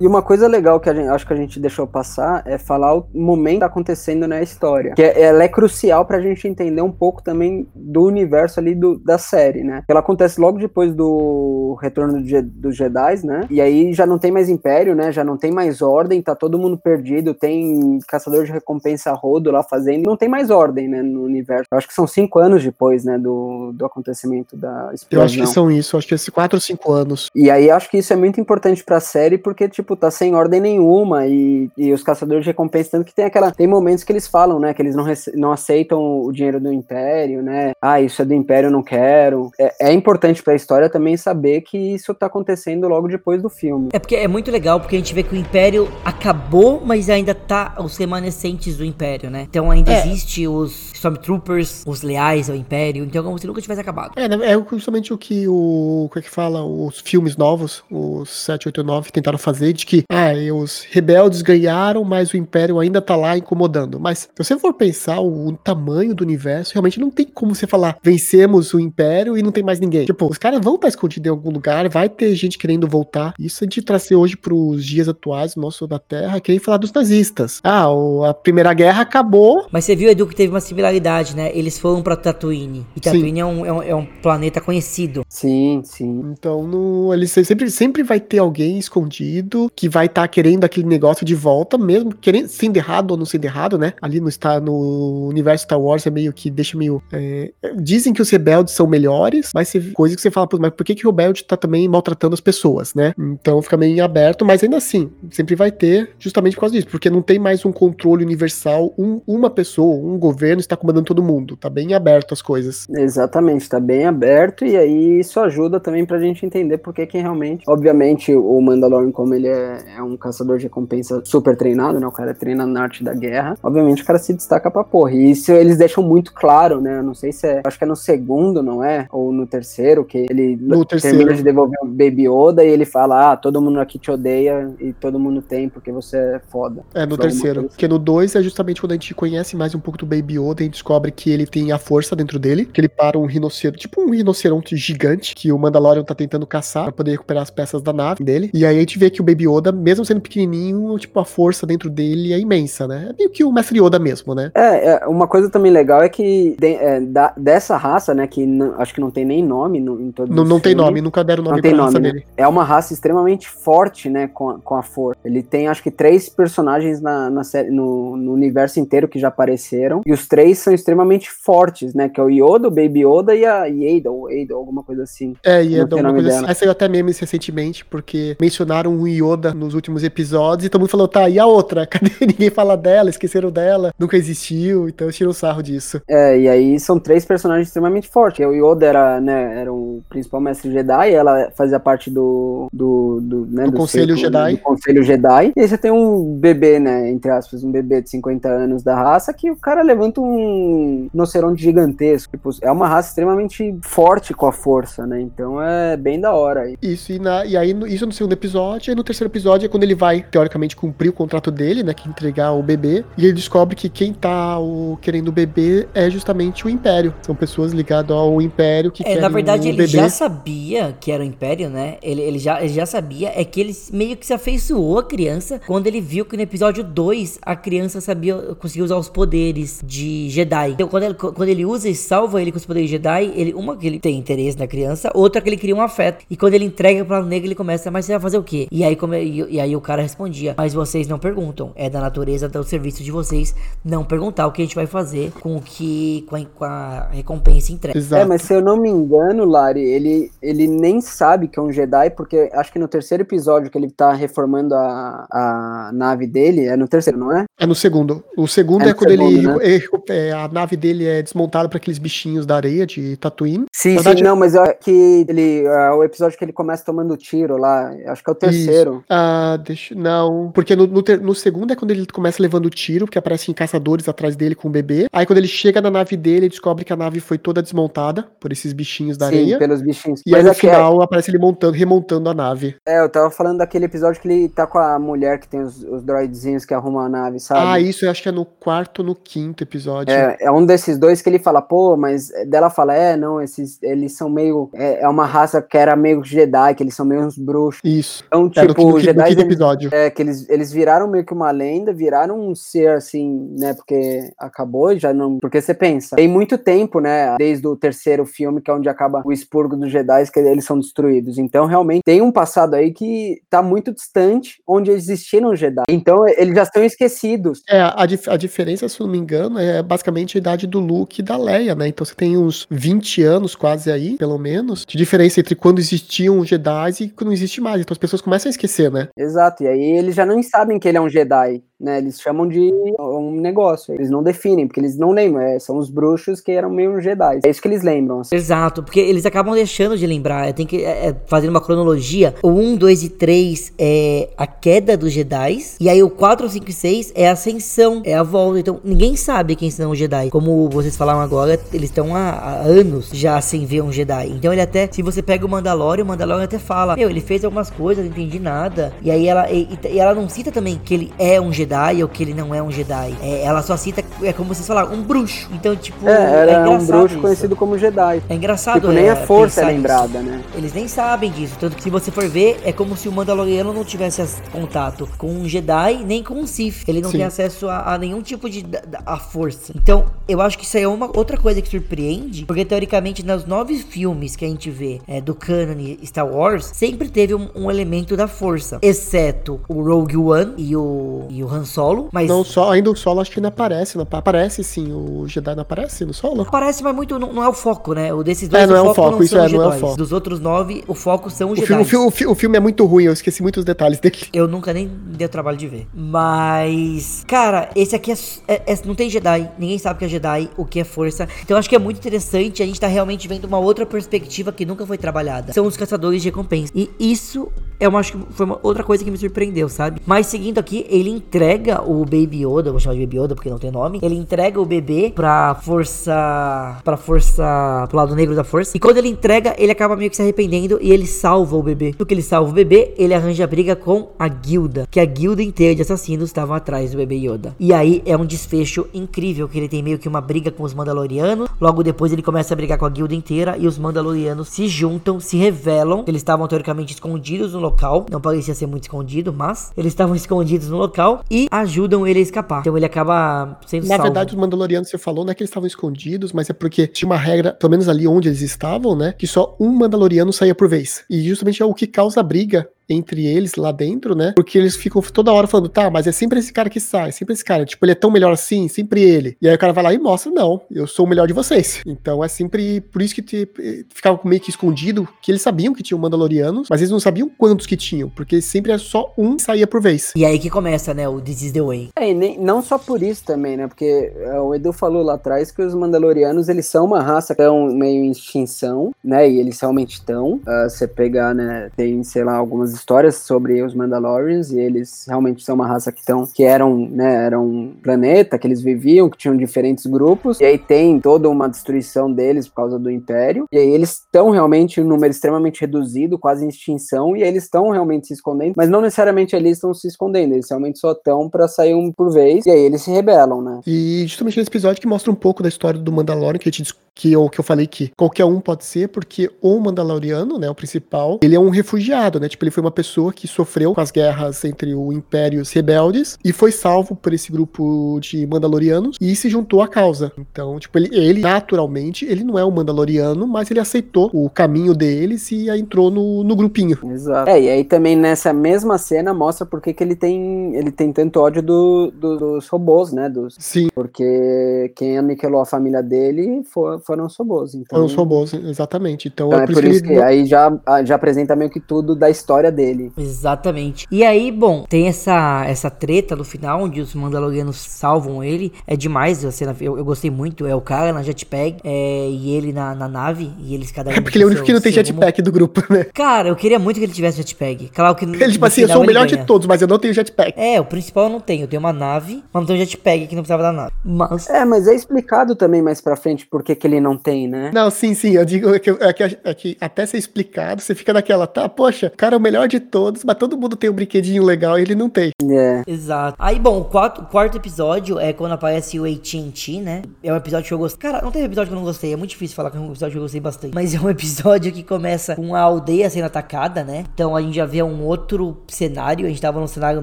[0.00, 2.94] E uma coisa legal que a gente, acho que a gente deixou passar é falar
[2.96, 4.92] o momento que tá acontecendo na história.
[4.94, 8.98] Que é- ela é crucial pra gente entender um pouco também do universo ali do,
[8.98, 9.82] da série, né?
[9.88, 13.46] Ela acontece logo depois do retorno do dos Jedi, né?
[13.48, 15.10] E aí já não tem mais Império, né?
[15.12, 19.62] Já não tem mais ordem, tá todo mundo perdido, tem caçador de recompensa rodo lá
[19.62, 20.06] fazendo.
[20.06, 21.02] Não tem mais ordem, né?
[21.02, 21.64] No universo.
[21.70, 23.18] Eu acho que são cinco anos depois, né?
[23.18, 25.20] Do, do acontecimento da explosão.
[25.20, 27.30] Eu acho que são isso, acho que esses 4 ou 5 anos.
[27.34, 30.60] E aí acho que isso é muito importante pra série, porque, tipo, tá sem ordem
[30.60, 33.52] nenhuma, e, e os caçadores de recompensa, tanto que tem aquela.
[33.52, 34.72] Tem momentos que eles falam, né?
[34.74, 37.72] Que eles não, não aceitam o dinheiro do Império, né?
[37.80, 39.50] Ah, isso é do Império, eu não quero.
[39.58, 43.90] É, é importante pra história também saber que isso tá acontecendo logo depois do filme.
[43.92, 47.34] É porque é muito legal, porque a gente vê que o Império acabou, mas ainda
[47.34, 49.46] tá os remanescentes do Império, né?
[49.48, 50.06] Então ainda É.
[50.06, 54.12] existe os Stormtroopers, os leais ao Império, então é como se nunca tivesse acabado.
[54.16, 56.08] É, né, é justamente o que o.
[56.10, 56.64] Como é que fala?
[56.64, 60.86] Os filmes novos, os 7, 8 e 9, tentaram fazer, de que, ah, e os
[60.90, 64.00] rebeldes ganharam, mas o Império ainda tá lá incomodando.
[64.00, 67.66] Mas se você for pensar o, o tamanho do universo, realmente não tem como você
[67.66, 70.06] falar, vencemos o Império e não tem mais ninguém.
[70.06, 73.34] Tipo, os caras vão estar escondidos em algum lugar, vai ter gente querendo voltar.
[73.38, 77.60] Isso a gente trazer hoje pros dias atuais, nosso da Terra, querem falar dos nazistas.
[77.62, 81.50] Ah, o- a Primeira Guerra acabou, Mas você viu, Edu, que teve uma similaridade, né?
[81.56, 82.86] Eles foram pra Tatooine.
[82.96, 85.22] E Tatooine é um, é, um, é um planeta conhecido.
[85.28, 86.22] Sim, sim.
[86.32, 90.86] Então, no, ele se- sempre, sempre vai ter alguém escondido que vai estar querendo aquele
[90.86, 93.92] negócio de volta, mesmo querendo, sendo errado ou não sendo errado, né?
[94.00, 97.02] Ali no, Star, no universo Star Wars é meio que deixa meio.
[97.12, 100.70] é, dizem que os rebeldes são melhores, mas você, coisa que você fala, "Pô, mas
[100.72, 103.12] por que, que o rebelde tá também maltratando as pessoas, né?
[103.18, 106.88] Então fica meio em aberto, mas ainda assim, sempre vai ter, justamente por causa disso,
[106.88, 111.22] porque não tem mais um controle universal, um- uma pessoa, um governo está comandando todo
[111.22, 112.86] mundo, tá bem aberto as coisas.
[112.90, 117.64] Exatamente, tá bem aberto e aí isso ajuda também pra gente entender porque que realmente,
[117.68, 122.06] obviamente, o Mandalorian, como ele é, é um caçador de recompensa super treinado, né?
[122.06, 125.12] O cara treina na arte da guerra, obviamente o cara se destaca pra porra.
[125.12, 126.98] E isso eles deixam muito claro, né?
[126.98, 129.06] Eu não sei se é, acho que é no segundo, não é?
[129.10, 131.16] Ou no terceiro, que ele No terceiro.
[131.18, 134.70] termina de devolver o Baby Yoda e ele fala: Ah, todo mundo aqui te odeia
[134.80, 136.82] e todo mundo tem porque você é foda.
[136.94, 137.60] É, no terceiro.
[137.60, 137.68] assim.
[137.68, 140.62] Porque no 2 é justamente quando a gente conhece mais um pouco do Baby Yoda
[140.62, 144.00] e descobre que ele tem a força dentro dele, que ele para um rinoceronte, tipo
[144.00, 147.92] um rinoceronte gigante, que o Mandalorian tá tentando caçar pra poder recuperar as peças da
[147.92, 148.50] nave dele.
[148.52, 151.66] E aí a gente vê que o Baby Yoda, mesmo sendo pequenininho, tipo, a força
[151.66, 153.08] dentro dele é imensa, né?
[153.10, 154.50] É meio que o Mestre Yoda mesmo, né?
[154.54, 158.44] É, é, uma coisa também legal é que de- é, da- dessa raça, né, que
[158.46, 161.22] não- acho que não tem nem nome no, em todos Não, não tem nome, nunca
[161.24, 162.12] deram nome Não tem pra raça nome, né?
[162.14, 162.26] dele.
[162.36, 165.18] É uma raça extremamente forte, né, com a, com a força.
[165.24, 169.28] Ele tem, acho que, três personagens na, na série, no, no universo inteiro que já
[169.28, 173.34] apareceram, e os três são extremamente fortes, né, que é o Yoda, o Baby Yoda
[173.34, 175.34] e a Yoda, ou alguma coisa assim.
[175.44, 176.40] É, e é Não de tem uma nome coisa dela.
[176.42, 176.48] assim.
[176.48, 180.80] Aí saiu até memes recentemente, porque mencionaram o Yoda Yoda nos últimos episódios e todo
[180.80, 181.86] mundo falou, tá, e a outra?
[181.86, 182.10] Cadê?
[182.20, 186.00] Ninguém fala dela, esqueceram dela, nunca existiu, então tiram sarro disso.
[186.08, 188.44] É, e aí são três personagens extremamente fortes.
[188.44, 192.68] O Yoda era, né, era o principal mestre Jedi, ela fazia parte do.
[192.72, 194.56] do, do, né, Do Conselho círculo, Jedi.
[194.56, 195.52] Do Conselho Jedi.
[195.56, 198.94] E aí você tem um bebê, né, entre aspas, um bebê de 50 anos da
[198.94, 202.36] raça, que o cara levanta um rinoceronte gigantesco.
[202.36, 205.20] Tipo, é uma raça extremamente forte com a força, né?
[205.20, 206.72] Então é bem da hora.
[206.80, 209.82] Isso, e, na, e aí isso no segundo episódio, e no terceiro episódio é quando
[209.82, 211.94] ele vai, teoricamente, cumprir o contrato dele, né?
[211.94, 213.04] Que entregar o bebê.
[213.16, 217.14] E ele descobre que quem tá o, querendo o bebê é justamente o Império.
[217.22, 219.88] São pessoas ligadas ao Império que É, querem na verdade, o ele bebê.
[219.88, 221.96] já sabia que era o Império, né?
[222.02, 223.32] Ele, ele, já, ele já sabia.
[223.34, 226.82] É que ele meio que se afeiçoou a criança quando ele viu que no episódio
[226.84, 230.70] 2 a criança sabia, conseguia usar os poderes de Jedi.
[230.72, 233.54] Então, quando ele, quando ele usa e salva ele com os poderes de Jedi, ele,
[233.54, 236.24] uma que ele tem interesse na criança, outra que ele cria um afeto.
[236.30, 238.66] E quando ele entrega pra negra, ele começa, mas você vai fazer o quê?
[238.70, 241.72] E aí, come, e, e aí o cara respondia, mas vocês não perguntam.
[241.74, 243.54] É da natureza do serviço de vocês
[243.84, 246.26] não perguntar o que a gente vai fazer com o que.
[246.28, 247.98] com a, com a recompensa entregue.
[247.98, 248.22] Exato.
[248.22, 251.72] É, mas se eu não me engano, Lari, ele, ele nem sabe que é um
[251.72, 256.66] Jedi, porque acho que no terceiro episódio que ele tá reformando a, a nave dele,
[256.66, 257.44] é no terceiro, não é?
[257.58, 258.24] É no segundo.
[258.36, 259.62] O segundo É é, quando ele, segundo,
[260.10, 263.66] é, é, a nave dele é desmontada para aqueles bichinhos da areia de Tatooine.
[263.72, 266.84] Sim, Na verdade- sim, não, mas é que ele, é o episódio que ele começa
[266.84, 268.95] tomando tiro lá, acho que é o terceiro.
[269.08, 269.94] Ah, deixa.
[269.94, 270.50] Não.
[270.52, 274.08] Porque no, no, ter- no segundo é quando ele começa levando tiro, porque aparecem caçadores
[274.08, 275.06] atrás dele com o bebê.
[275.12, 278.24] Aí quando ele chega na nave dele, ele descobre que a nave foi toda desmontada
[278.40, 279.58] por esses bichinhos da Sim, areia.
[279.58, 280.20] pelos bichinhos.
[280.26, 282.76] E aí mas no é é- final aparece ele montando, remontando a nave.
[282.86, 285.82] é, eu tava falando daquele episódio que ele tá com a mulher que tem os,
[285.82, 287.60] os droidzinhos que arrumam a nave, sabe?
[287.66, 290.12] Ah, isso eu acho que é no quarto no quinto episódio.
[290.14, 293.78] É, é um desses dois que ele fala, pô, mas dela fala, é, não, esses,
[293.82, 297.22] eles são meio, é, é uma raça que era meio Jedi, que eles são meio
[297.22, 297.80] uns bruxos.
[297.84, 298.24] Isso.
[298.26, 299.90] Então, É tipo, no, no Jedi, episódio.
[299.92, 304.30] é, que eles, eles viraram meio que uma lenda, viraram um ser, assim, né, porque
[304.38, 308.70] acabou, já não, porque você pensa, tem muito tempo, né, desde o terceiro filme, que
[308.70, 312.32] é onde acaba o expurgo dos Jedi, que eles são destruídos, então, realmente, tem um
[312.32, 317.62] passado aí que tá muito distante, onde existiram os Jedi, então, eles já estão esquecidos,
[317.68, 321.20] É, a, dif- a diferença, se não me engano, é basicamente a idade do Luke
[321.20, 321.88] e da Leia, né?
[321.88, 326.38] Então você tem uns 20 anos quase aí, pelo menos, de diferença entre quando existiam
[326.38, 326.66] os Jedi
[327.00, 327.80] e quando não existe mais.
[327.80, 329.08] Então as pessoas começam a esquecer, né?
[329.16, 331.98] Exato, e aí eles já não sabem que ele é um Jedi, né?
[331.98, 335.90] Eles chamam de um negócio, eles não definem, porque eles não lembram, é, são os
[335.90, 337.40] bruxos que eram meio Jedi.
[337.44, 338.20] É isso que eles lembram.
[338.20, 338.34] assim.
[338.34, 340.52] Exato, porque eles acabam deixando de lembrar.
[340.52, 342.34] Tem que é, é, fazer uma cronologia.
[342.42, 345.58] O 1, 2 e 3 é a queda dos Jedi.
[345.80, 348.58] E aí o 4, 5 e 6 é a ascensão, é a volta.
[348.58, 350.30] Então ninguém sabe quem são os Jedi.
[350.30, 354.28] Como vocês falaram agora, eles estão há, há anos já sem ver um Jedi.
[354.28, 357.44] Então ele até, se você pega o Mandalorian, o Mandalorian até fala: Meu, ele fez
[357.44, 358.92] algumas coisas, não entendi nada.
[359.02, 361.65] E aí ela, e, e ela não cita também que ele é um Jedi
[362.02, 363.14] ou que ele não é um Jedi.
[363.22, 365.48] É, ela só cita, é como vocês falaram, um bruxo.
[365.52, 367.20] Então, tipo, É, era um engraçado bruxo isso.
[367.22, 368.22] conhecido como Jedi.
[368.28, 370.36] É engraçado, Tipo, nem é, a força é lembrada, nisso.
[370.36, 370.42] né?
[370.54, 371.56] Eles nem sabem disso.
[371.58, 375.28] Tanto que se você for ver, é como se o Mandaloriano não tivesse contato com
[375.28, 376.84] um Jedi nem com um Sith.
[376.88, 377.18] Ele não Sim.
[377.18, 378.64] tem acesso a, a nenhum tipo de
[379.04, 379.72] a força.
[379.74, 383.44] Então, eu acho que isso aí é uma outra coisa que surpreende, porque teoricamente nos
[383.46, 387.70] nove filmes que a gente vê é, do canon Star Wars, sempre teve um, um
[387.70, 392.08] elemento da força, exceto o Rogue One e o, e o Han Solo.
[392.12, 393.96] Mas Não, só, ainda o solo acho que não aparece.
[393.96, 396.46] Não, apa- aparece sim, o Jedi não aparece no solo?
[396.50, 398.12] Parece, mas muito não, não é o foco, né?
[398.12, 399.72] O desses dois É, não é o foco foco, isso são é, não é o
[399.78, 399.96] foco.
[399.96, 401.90] Dos outros nove, o foco são os O filme, Jedi.
[401.90, 404.16] fi- o fi- o filme é muito ruim, eu esqueci muitos detalhes dele.
[404.32, 405.86] Eu nunca nem dei o trabalho de ver.
[405.94, 408.16] Mas, cara, esse aqui é,
[408.48, 409.50] é- é- não tem Jedi.
[409.58, 410.15] Ninguém sabe que é Jedi,
[410.56, 411.28] o que é força.
[411.42, 412.62] Então acho que é muito interessante.
[412.62, 415.52] A gente tá realmente vendo uma outra perspectiva que nunca foi trabalhada.
[415.52, 416.72] São os caçadores de recompensa.
[416.74, 417.48] E isso
[417.78, 420.00] eu acho que foi uma outra coisa que me surpreendeu, sabe?
[420.06, 423.58] Mas seguindo aqui, ele entrega o Baby Yoda, vou chamar de Baby Yoda porque não
[423.58, 424.00] tem nome.
[424.02, 426.80] Ele entrega o bebê pra força.
[426.82, 427.86] pra força.
[427.88, 428.76] pro lado negro da força.
[428.76, 431.94] E quando ele entrega, ele acaba meio que se arrependendo e ele salva o bebê.
[431.96, 434.86] Porque ele salva o bebê, ele arranja briga com a guilda.
[434.90, 437.54] Que a guilda inteira de assassinos estavam atrás do bebê Yoda.
[437.60, 440.74] E aí é um desfecho incrível, que ele tem meio que uma briga com os
[440.74, 441.48] Mandalorianos.
[441.60, 443.56] Logo depois ele começa a brigar com a guilda inteira.
[443.58, 446.04] E os Mandalorianos se juntam, se revelam.
[446.06, 448.06] Eles estavam teoricamente escondidos no local.
[448.10, 452.22] Não parecia ser muito escondido, mas eles estavam escondidos no local e ajudam ele a
[452.22, 452.60] escapar.
[452.60, 454.02] Então ele acaba sendo Na salvo.
[454.04, 457.08] verdade, os Mandalorianos, você falou, não é que eles estavam escondidos, mas é porque tinha
[457.08, 459.12] uma regra, pelo menos ali onde eles estavam, né?
[459.12, 461.04] Que só um Mandaloriano saía por vez.
[461.10, 464.32] E justamente é o que causa a briga entre eles lá dentro, né?
[464.34, 467.34] Porque eles ficam toda hora falando, tá, mas é sempre esse cara que sai, sempre
[467.34, 467.64] esse cara.
[467.64, 469.36] Tipo, ele é tão melhor assim, sempre ele.
[469.40, 471.80] E aí o cara vai lá e mostra, não, eu sou o melhor de vocês.
[471.86, 473.48] Então é sempre por isso que te,
[473.92, 477.66] ficava meio que escondido, que eles sabiam que tinham Mandalorianos, mas eles não sabiam quantos
[477.66, 480.12] que tinham, porque sempre é só um que saía por vez.
[480.16, 481.90] E aí que começa, né, o This is the Way.
[481.96, 483.66] É, e nem, não só por isso também, né?
[483.66, 487.42] Porque é, o Edu falou lá atrás que os Mandalorianos, eles são uma raça que
[487.42, 489.28] estão meio em extinção, né?
[489.28, 490.40] E eles realmente estão.
[490.46, 491.70] Ah, você pegar, né?
[491.76, 496.00] Tem, sei lá, algumas histórias sobre os Mandalorians e eles realmente são uma raça que
[496.00, 497.26] estão, que eram, né?
[497.26, 500.40] Era um planeta que eles viviam, que tinham diferentes grupos.
[500.40, 503.46] E aí tem toda uma destruição deles por causa do Império.
[503.52, 507.16] E aí eles estão realmente em um número extremamente reduzido, quase em extinção.
[507.16, 510.34] E eles estão realmente se escondendo, mas não necessariamente eles estão se escondendo.
[510.34, 512.46] Eles realmente só estão pra sair um por vez.
[512.46, 513.60] E aí eles se rebelam, né?
[513.66, 516.74] E justamente nesse episódio que mostra um pouco da história do Mandalorian, que, a gente,
[516.94, 520.54] que, eu, que eu falei que qualquer um pode ser, porque o Mandaloriano, né, o
[520.54, 522.28] principal, ele é um refugiado, né?
[522.28, 525.50] Tipo, ele foi uma pessoa que sofreu com as guerras entre o Império e os
[525.52, 530.12] rebeldes e foi salvo por esse grupo de Mandalorianos e se juntou à causa.
[530.18, 534.74] Então, tipo, ele, ele naturalmente, ele não é um Mandaloriano, mas ele aceitou o caminho
[534.74, 536.76] deles e entrou no, no grupinho.
[536.90, 537.30] Exato.
[537.30, 540.92] É, e aí também nessa mesma cena mostra por que que ele tem, ele tem
[540.92, 543.08] tanto ódio do, do- dos robôs, né?
[543.08, 547.54] Dos, Sim, porque quem aniquilou a família dele for- foram os robôs.
[547.54, 549.08] Então, foram os robôs, exatamente.
[549.08, 550.52] Então, então é por isso que ele- aí já,
[550.84, 552.90] já apresenta meio que tudo da história dele.
[552.96, 553.86] Exatamente.
[553.90, 558.52] E aí, bom, tem essa essa treta no final, onde os Mandalorianos salvam ele.
[558.66, 560.46] É demais a cena, eu, eu gostei muito.
[560.46, 563.94] É o cara na jetpack é, e ele na, na nave, e eles cada um.
[563.94, 565.84] É porque ele é o único que não tem jetpack do grupo, né?
[565.94, 567.68] Cara, eu queria muito que ele tivesse jetpack.
[567.68, 569.92] Claro que Ele, tipo assim, eu sou o melhor de todos, mas eu não tenho
[569.94, 570.32] jetpack.
[570.36, 571.44] É, o principal eu não tenho.
[571.44, 573.72] Eu tenho uma nave, mas não tenho jetpack que não precisava da nave.
[573.84, 574.28] Mas.
[574.30, 577.50] É, mas é explicado também mais pra frente por que que ele não tem, né?
[577.52, 580.74] Não, sim, sim, eu digo é que, é que- é que até ser explicado, você
[580.74, 583.72] fica naquela, tá, poxa, cara é o melhor de todos, mas todo mundo tem um
[583.72, 585.10] brinquedinho legal e ele não tem.
[585.22, 585.62] É.
[585.66, 586.16] Exato.
[586.18, 589.82] Aí, bom, o quarto, o quarto episódio é quando aparece o AT&T, né?
[590.02, 590.90] É um episódio que eu gostei.
[590.90, 591.92] Cara, não teve episódio que eu não gostei.
[591.92, 593.54] É muito difícil falar que é um episódio que eu gostei bastante.
[593.54, 596.84] Mas é um episódio que começa com a aldeia sendo atacada, né?
[596.94, 599.06] Então a gente já vê um outro cenário.
[599.06, 599.82] A gente tava num cenário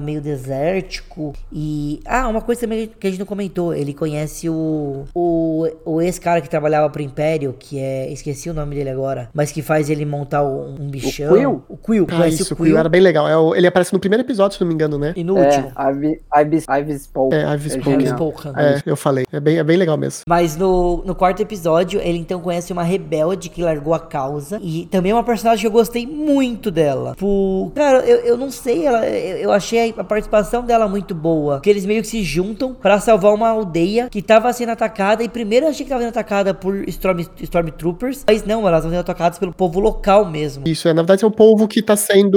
[0.00, 1.32] meio desértico.
[1.52, 2.00] E...
[2.04, 3.74] Ah, uma coisa também que a gente não comentou.
[3.74, 5.04] Ele conhece o...
[5.14, 8.10] O, o ex-cara que trabalhava pro Império, que é...
[8.12, 9.28] Esqueci o nome dele agora.
[9.34, 11.34] Mas que faz ele montar um, um bichão.
[11.34, 11.62] Quill?
[11.68, 12.06] O Quill.
[12.10, 12.78] Ah, conhece isso, o Quill.
[12.78, 13.28] era bem legal.
[13.28, 15.12] É o- ele aparece no primeiro episódio, se não me engano, né?
[15.16, 15.72] E no É, último.
[16.36, 17.30] Ivy's Paul.
[17.32, 18.16] É, É genial.
[18.16, 18.52] Polkan.
[18.56, 19.24] É, eu falei.
[19.32, 20.22] É bem, é bem legal mesmo.
[20.28, 24.58] Mas no, no quarto episódio, ele então conhece uma rebelde que largou a causa.
[24.62, 27.12] E também é uma personagem que eu gostei muito dela.
[27.12, 31.60] Tipo, cara, eu, eu não sei, ela, eu, eu achei a participação dela muito boa.
[31.60, 35.22] Que eles meio que se juntam pra salvar uma aldeia que tava sendo atacada.
[35.22, 38.24] E primeiro eu achei que tava sendo atacada por Storm, Stormtroopers.
[38.26, 40.64] Mas não, elas estão sendo atacadas pelo povo local mesmo.
[40.66, 42.33] Isso, é, na verdade é o povo que tá sendo.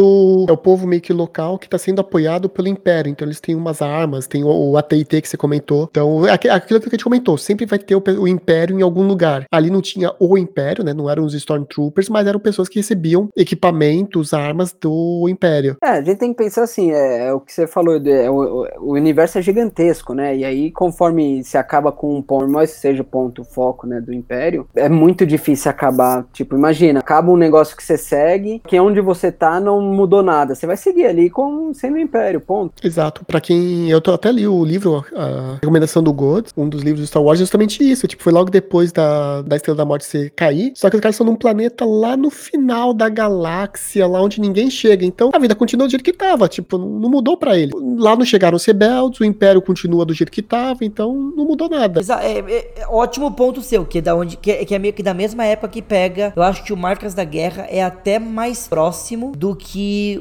[0.48, 3.10] É o povo meio que local que tá sendo apoiado pelo Império.
[3.10, 5.88] Então eles têm umas armas, tem o, o AT&T que você comentou.
[5.90, 8.82] Então, é aqu- aquilo que a gente comentou, sempre vai ter o, o Império em
[8.84, 9.46] algum lugar.
[9.52, 10.94] Ali não tinha o Império, né?
[10.94, 15.76] Não eram os Stormtroopers, mas eram pessoas que recebiam equipamentos, armas do Império.
[15.84, 18.30] É, a gente tem que pensar assim, é, é o que você falou, Edu, é,
[18.30, 20.36] o, o- universo é gigantesco, né?
[20.36, 24.14] E aí, conforme se acaba com um ponto, mais seja o ponto foco, né, do
[24.14, 26.26] Império, é muito difícil acabar.
[26.34, 30.56] Tipo, imagina, acaba um negócio que você segue, que onde você tá não mudou nada.
[30.56, 32.74] Você vai seguir ali como sendo o Império, ponto.
[32.86, 33.24] Exato.
[33.26, 33.90] Pra quem.
[33.90, 37.22] Eu tô, até li o livro, a recomendação do God, um dos livros do Star
[37.24, 38.08] Wars, justamente isso.
[38.08, 40.72] Tipo, foi logo depois da, da Estrela da Morte ser cair.
[40.76, 44.70] Só que os caras estão num planeta lá no final da galáxia, lá onde ninguém
[44.70, 45.06] chega.
[45.06, 46.48] Então a vida continua do jeito que tava.
[46.48, 47.72] Tipo, não, mudou pra ele.
[47.98, 51.70] Lá não chegaram os rebeldes, o Império continua do jeito que tava, então não mudou
[51.70, 52.02] nada.
[52.22, 54.94] É, é- é ótimo ponto seu, que é, da onde, que, é, que é meio
[54.94, 56.34] que da mesma época que pega.
[56.36, 59.77] Eu acho que o Marcas da Guerra é até mais próximo do que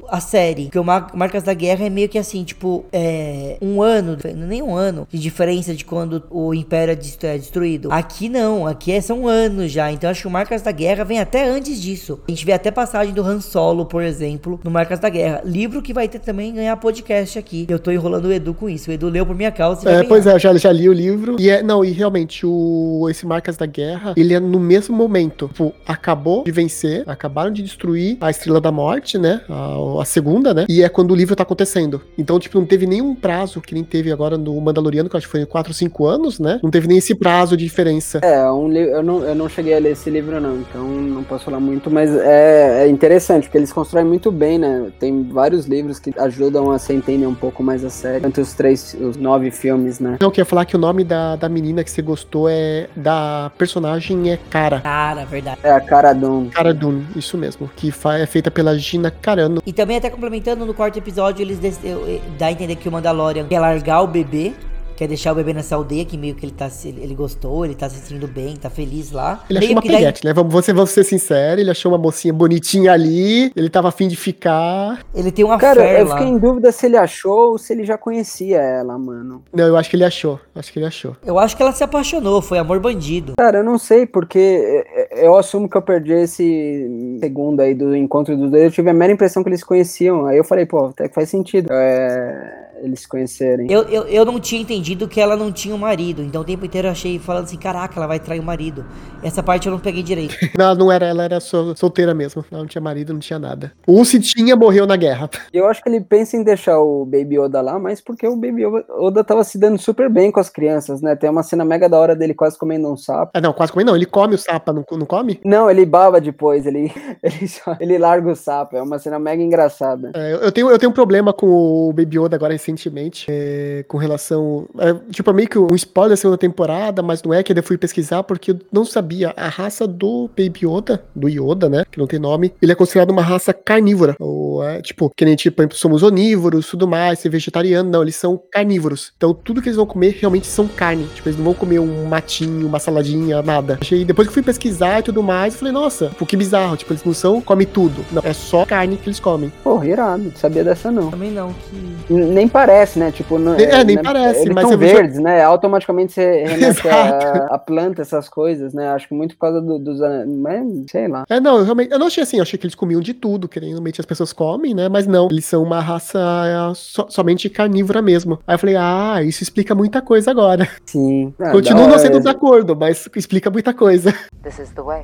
[0.09, 0.65] a série.
[0.65, 4.63] Porque o Mar- Marcas da Guerra é meio que assim, tipo, é, um ano, nem
[4.63, 6.97] um ano de diferença de quando o Império é
[7.27, 7.91] é destruído.
[7.91, 9.91] Aqui não, aqui é, são anos já.
[9.91, 12.21] Então acho que o Marcas da Guerra vem até antes disso.
[12.27, 15.43] A gente vê até passagem do Han Solo, por exemplo, no Marcas da Guerra.
[15.45, 17.67] Livro que vai ter também ganhar podcast aqui.
[17.69, 18.91] Eu tô enrolando o Edu com isso.
[18.91, 20.93] O Edu leu por minha causa e É, pois é, eu já, já li o
[20.93, 21.37] livro.
[21.39, 25.49] E é, não, e realmente, o, esse Marcas da Guerra, ele é no mesmo momento.
[25.49, 29.41] Tipo, acabou de vencer, acabaram de destruir a Estrela da Morte, né?
[29.49, 30.67] A, a segunda, né?
[30.69, 32.01] E é quando o livro tá acontecendo.
[32.17, 35.27] Então, tipo, não teve nenhum prazo que nem teve agora no Mandaloriano, que eu acho
[35.27, 36.61] que foi 4 ou 5 anos, né?
[36.63, 38.19] Não teve nem esse prazo de diferença.
[38.23, 41.45] É, um eu, não, eu não cheguei a ler esse livro, não, então não posso
[41.45, 44.91] falar muito, mas é, é interessante, porque eles constroem muito bem, né?
[44.99, 48.55] Tem vários livros que ajudam a se entender um pouco mais a série, tanto os
[48.55, 50.17] três, os nove filmes, né?
[50.21, 52.89] Não, eu queria falar que o nome da, da menina que você gostou é.
[52.97, 54.81] Da personagem é Cara.
[54.81, 55.59] Cara, verdade.
[55.63, 56.51] É a Cara Dune.
[56.51, 57.71] Cara Dune, isso mesmo.
[57.77, 59.36] Que é feita pela Gina Carano.
[59.67, 63.47] E também até complementando, no quarto episódio, eles eu- dá a entender que o Mandalorian
[63.47, 64.53] quer largar o bebê.
[64.97, 67.75] Quer deixar o bebê nessa aldeia que meio que ele tá se- ele gostou, ele
[67.75, 69.45] tá se sentindo bem, tá feliz lá.
[69.51, 70.33] Ele meio achou uma peguete, né?
[70.33, 74.17] Vamos, você, vamos ser sincero, ele achou uma mocinha bonitinha ali, ele tava afim de
[74.17, 75.01] ficar.
[75.15, 76.17] Ele tem uma Cara, fé eu lá.
[76.17, 79.43] fiquei em dúvida se ele achou ou se ele já conhecia ela, mano.
[79.53, 80.41] Não, eu acho que ele achou.
[80.55, 81.15] Acho que ele achou.
[81.27, 83.35] Eu acho que ela se apaixonou, foi amor bandido.
[83.37, 87.75] Cara, eu não sei, porque é, é, eu assumo que eu perdi esse segundo aí
[87.75, 88.65] do encontro dos dois.
[88.65, 90.27] Eu tive a mera impressão que eles se conheciam.
[90.27, 93.71] Aí eu falei, pô, até que faz sentido é, eles se conhecerem.
[93.71, 96.23] Eu, eu, eu não tinha entendido que ela não tinha um marido.
[96.23, 98.85] Então o tempo inteiro eu achei falando assim, caraca, ela vai trair o marido.
[99.23, 100.35] Essa parte eu não peguei direito.
[100.57, 102.45] Não, não era, ela era sol- solteira mesmo.
[102.51, 103.73] Ela não tinha marido, não tinha nada.
[103.87, 105.29] O se tinha, morreu na guerra.
[105.53, 108.63] Eu acho que ele pensa em deixar o Baby Yoda lá, mas porque o Baby
[108.65, 111.15] Yoda tava se dando super bem com as crianças, né?
[111.17, 113.33] Tem uma cena mega da hora dele quase comendo um sapo.
[113.35, 113.97] Ah, não, quase come não.
[113.97, 115.41] Ele come o sapo, não, não come?
[115.45, 116.91] Não, ele baba depois, ele,
[117.23, 118.77] ele, só- ele larga o sapo.
[118.77, 120.13] É uma cena mega engraçada.
[120.15, 123.97] É, eu, tenho, eu tenho um problema com o Baby Yoda agora recentemente, é, com
[123.97, 124.69] relação.
[124.79, 127.63] é, tipo, é meio que um spoiler da segunda temporada, mas não é que eu
[127.63, 129.33] fui pesquisar porque eu não sabia.
[129.37, 131.85] A raça do Baby Yoda, do Yoda, né?
[131.91, 134.15] Que não tem nome, ele é considerado uma raça carnívora.
[134.21, 137.91] Ou, é, tipo, que nem tipo, somos onívoros, tudo mais, ser vegetariano.
[137.91, 139.13] Não, eles são carnívoros.
[139.17, 141.07] Então tudo que eles vão comer realmente são carne.
[141.15, 143.79] Tipo, eles não vão comer um matinho, uma saladinha, nada.
[143.81, 146.77] Achei, depois que fui pesquisar e tudo mais, eu falei, nossa, tipo, que bizarro.
[146.77, 148.05] Tipo, eles não são, come tudo.
[148.13, 149.53] Não, é só carne que eles comem.
[149.63, 150.25] Porra, irado.
[150.25, 151.11] Não sabia dessa não.
[151.11, 152.13] Também não, que.
[152.13, 153.11] Nem parece, né?
[153.11, 154.03] Tipo, não, É, nem né?
[154.03, 155.43] parece, Eles mas são verdes, né?
[155.43, 158.89] Automaticamente você remete a, a planta, essas coisas, né?
[158.89, 159.99] Acho que muito por causa do- dos.
[160.41, 161.25] Mas, sei lá.
[161.29, 161.93] É, não, eu realmente.
[161.93, 164.33] Eu não achei assim, eu achei que eles comiam de tudo, que realmente as pessoas
[164.33, 164.89] comem, né?
[164.89, 168.39] Mas não, eles são uma raça é, so- somente carnívora mesmo.
[168.47, 170.69] Aí eu falei, ah, isso explica muita coisa agora.
[170.87, 171.35] Sim.
[171.41, 171.99] Ah, Continuo não hora.
[171.99, 174.13] sendo de acordo, mas explica muita coisa.
[174.43, 175.03] This is the way.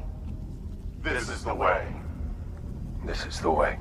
[1.03, 1.83] This is the way.
[3.07, 3.77] This is the way.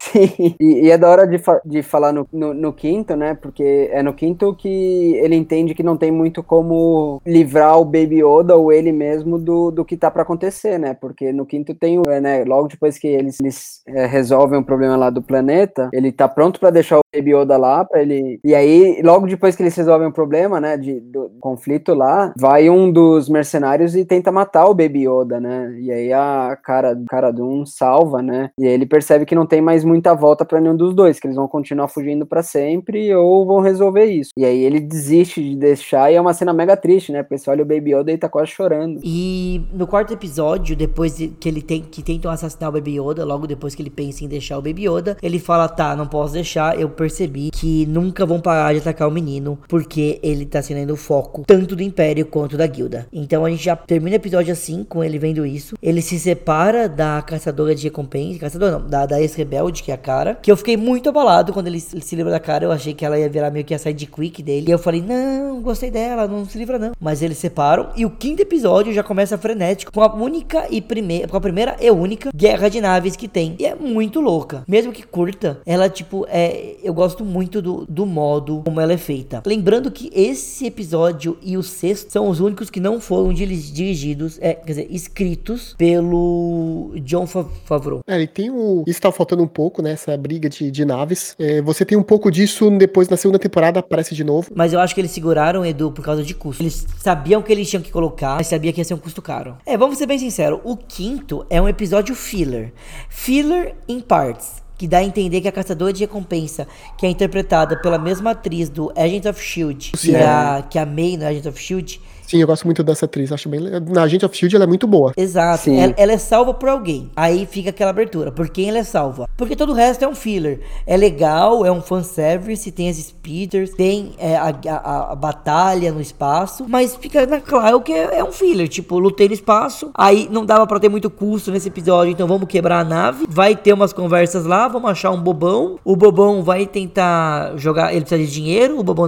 [0.02, 0.54] Sim.
[0.60, 3.34] E, e é da hora de, fa- de falar no, no, no quinto, né?
[3.34, 4.68] Porque é no quinto que
[5.16, 9.70] ele entende que não tem muito como livrar o Baby Yoda ou ele mesmo do,
[9.72, 10.94] do que tá pra acontecer, né?
[10.94, 12.44] Porque no quinto tem o, né?
[12.44, 16.60] Logo depois que eles, eles é, resolvem o problema lá do planeta, ele tá pronto
[16.60, 18.38] pra deixar o Baby Yoda lá pra ele.
[18.44, 20.76] E aí, logo depois que eles resolvem o problema, né?
[20.76, 25.76] De, do conflito lá, vai um dos mercenários e tenta matar o Baby Yoda, né?
[25.80, 28.50] E aí a cara, cara de um salva, né?
[28.58, 31.26] E aí ele percebe que não tem mais muita volta pra nenhum dos dois, que
[31.26, 34.30] eles vão continuar fugindo pra sempre ou vão resolver isso.
[34.36, 37.22] E aí ele desiste de deixar e é uma cena mega triste, né?
[37.22, 39.00] Porque você olha o Baby Yoda e tá quase chorando.
[39.02, 43.24] E no quarto episódio, depois de- que ele tem que tentam assassinar o Baby Yoda,
[43.24, 46.34] logo depois que ele pensa em deixar o Baby Yoda, ele fala: "Tá, não posso
[46.34, 46.78] deixar.
[46.78, 50.96] Eu percebi que nunca vão parar de atacar o menino, porque ele tá sendo o
[50.96, 53.06] foco tanto do Império quanto da Guilda".
[53.12, 55.76] Então a gente já termina o episódio assim, com ele vendo isso.
[55.82, 59.98] Ele se separa da caçadora de recompensa, caçadora não, da, da ex-rebelde, que é a
[59.98, 62.64] cara, que eu fiquei muito abalado quando ele se livra da cara.
[62.64, 64.66] Eu achei que ela ia virar meio que a sidequick dele.
[64.68, 66.92] E eu falei: "Não, gostei dela, não se livra não".
[67.00, 71.28] Mas eles separam e o quinto episódio já começa frenético com a única e primeira,
[71.28, 73.56] com a primeira e única guerra de naves que tem.
[73.58, 74.64] E é muito louca.
[74.68, 78.98] Mesmo que curta, ela tipo é, eu gosto muito do, do modo como ela é
[78.98, 79.42] feita.
[79.46, 84.38] Lembrando que esse episódio e o sexto são os únicos que não foram diri- dirigidos,
[84.40, 88.00] é, quer dizer, escritos pelo John Fa- Favreau.
[88.06, 88.84] É, ele tem o.
[88.86, 89.92] Isso tá faltando um pouco, né?
[89.92, 91.34] Essa briga de, de naves.
[91.38, 94.50] É, você tem um pouco disso depois na segunda temporada, aparece de novo.
[94.54, 96.62] Mas eu acho que eles seguraram Edu por causa de custo.
[96.62, 99.56] Eles sabiam que eles tinham que colocar, mas sabia que ia ser um custo caro.
[99.66, 100.60] É, vamos ser bem sinceros.
[100.64, 102.72] O quinto é um episódio filler.
[103.08, 104.66] Filler em partes.
[104.76, 108.68] Que dá a entender que a caçadora de recompensa, que é interpretada pela mesma atriz
[108.68, 112.00] do Agent of Shield, que é a, que é a May no Agent of Shield,
[112.28, 113.32] Sim, eu gosto muito dessa atriz.
[113.32, 113.58] Acho bem.
[113.88, 115.14] Na Agent of Shield ela é muito boa.
[115.16, 115.70] Exato.
[115.70, 117.10] Ela, ela é salva por alguém.
[117.16, 118.30] Aí fica aquela abertura.
[118.30, 119.26] Por quem ela é salva?
[119.34, 120.60] Porque todo o resto é um filler.
[120.86, 126.00] É legal, é um fanservice, tem as speeders, tem é, a, a- a batalha no
[126.02, 126.66] espaço.
[126.68, 128.68] Mas fica na claro que é, é um filler.
[128.68, 129.90] Tipo, lutei no espaço.
[129.94, 132.12] Aí não dava pra ter muito custo nesse episódio.
[132.12, 133.24] Então vamos quebrar a nave.
[133.28, 134.68] Vai ter umas conversas lá.
[134.68, 135.78] Vamos achar um bobão.
[135.82, 137.92] O bobão vai tentar jogar.
[137.92, 138.78] Ele precisa de dinheiro.
[138.78, 139.06] O bobão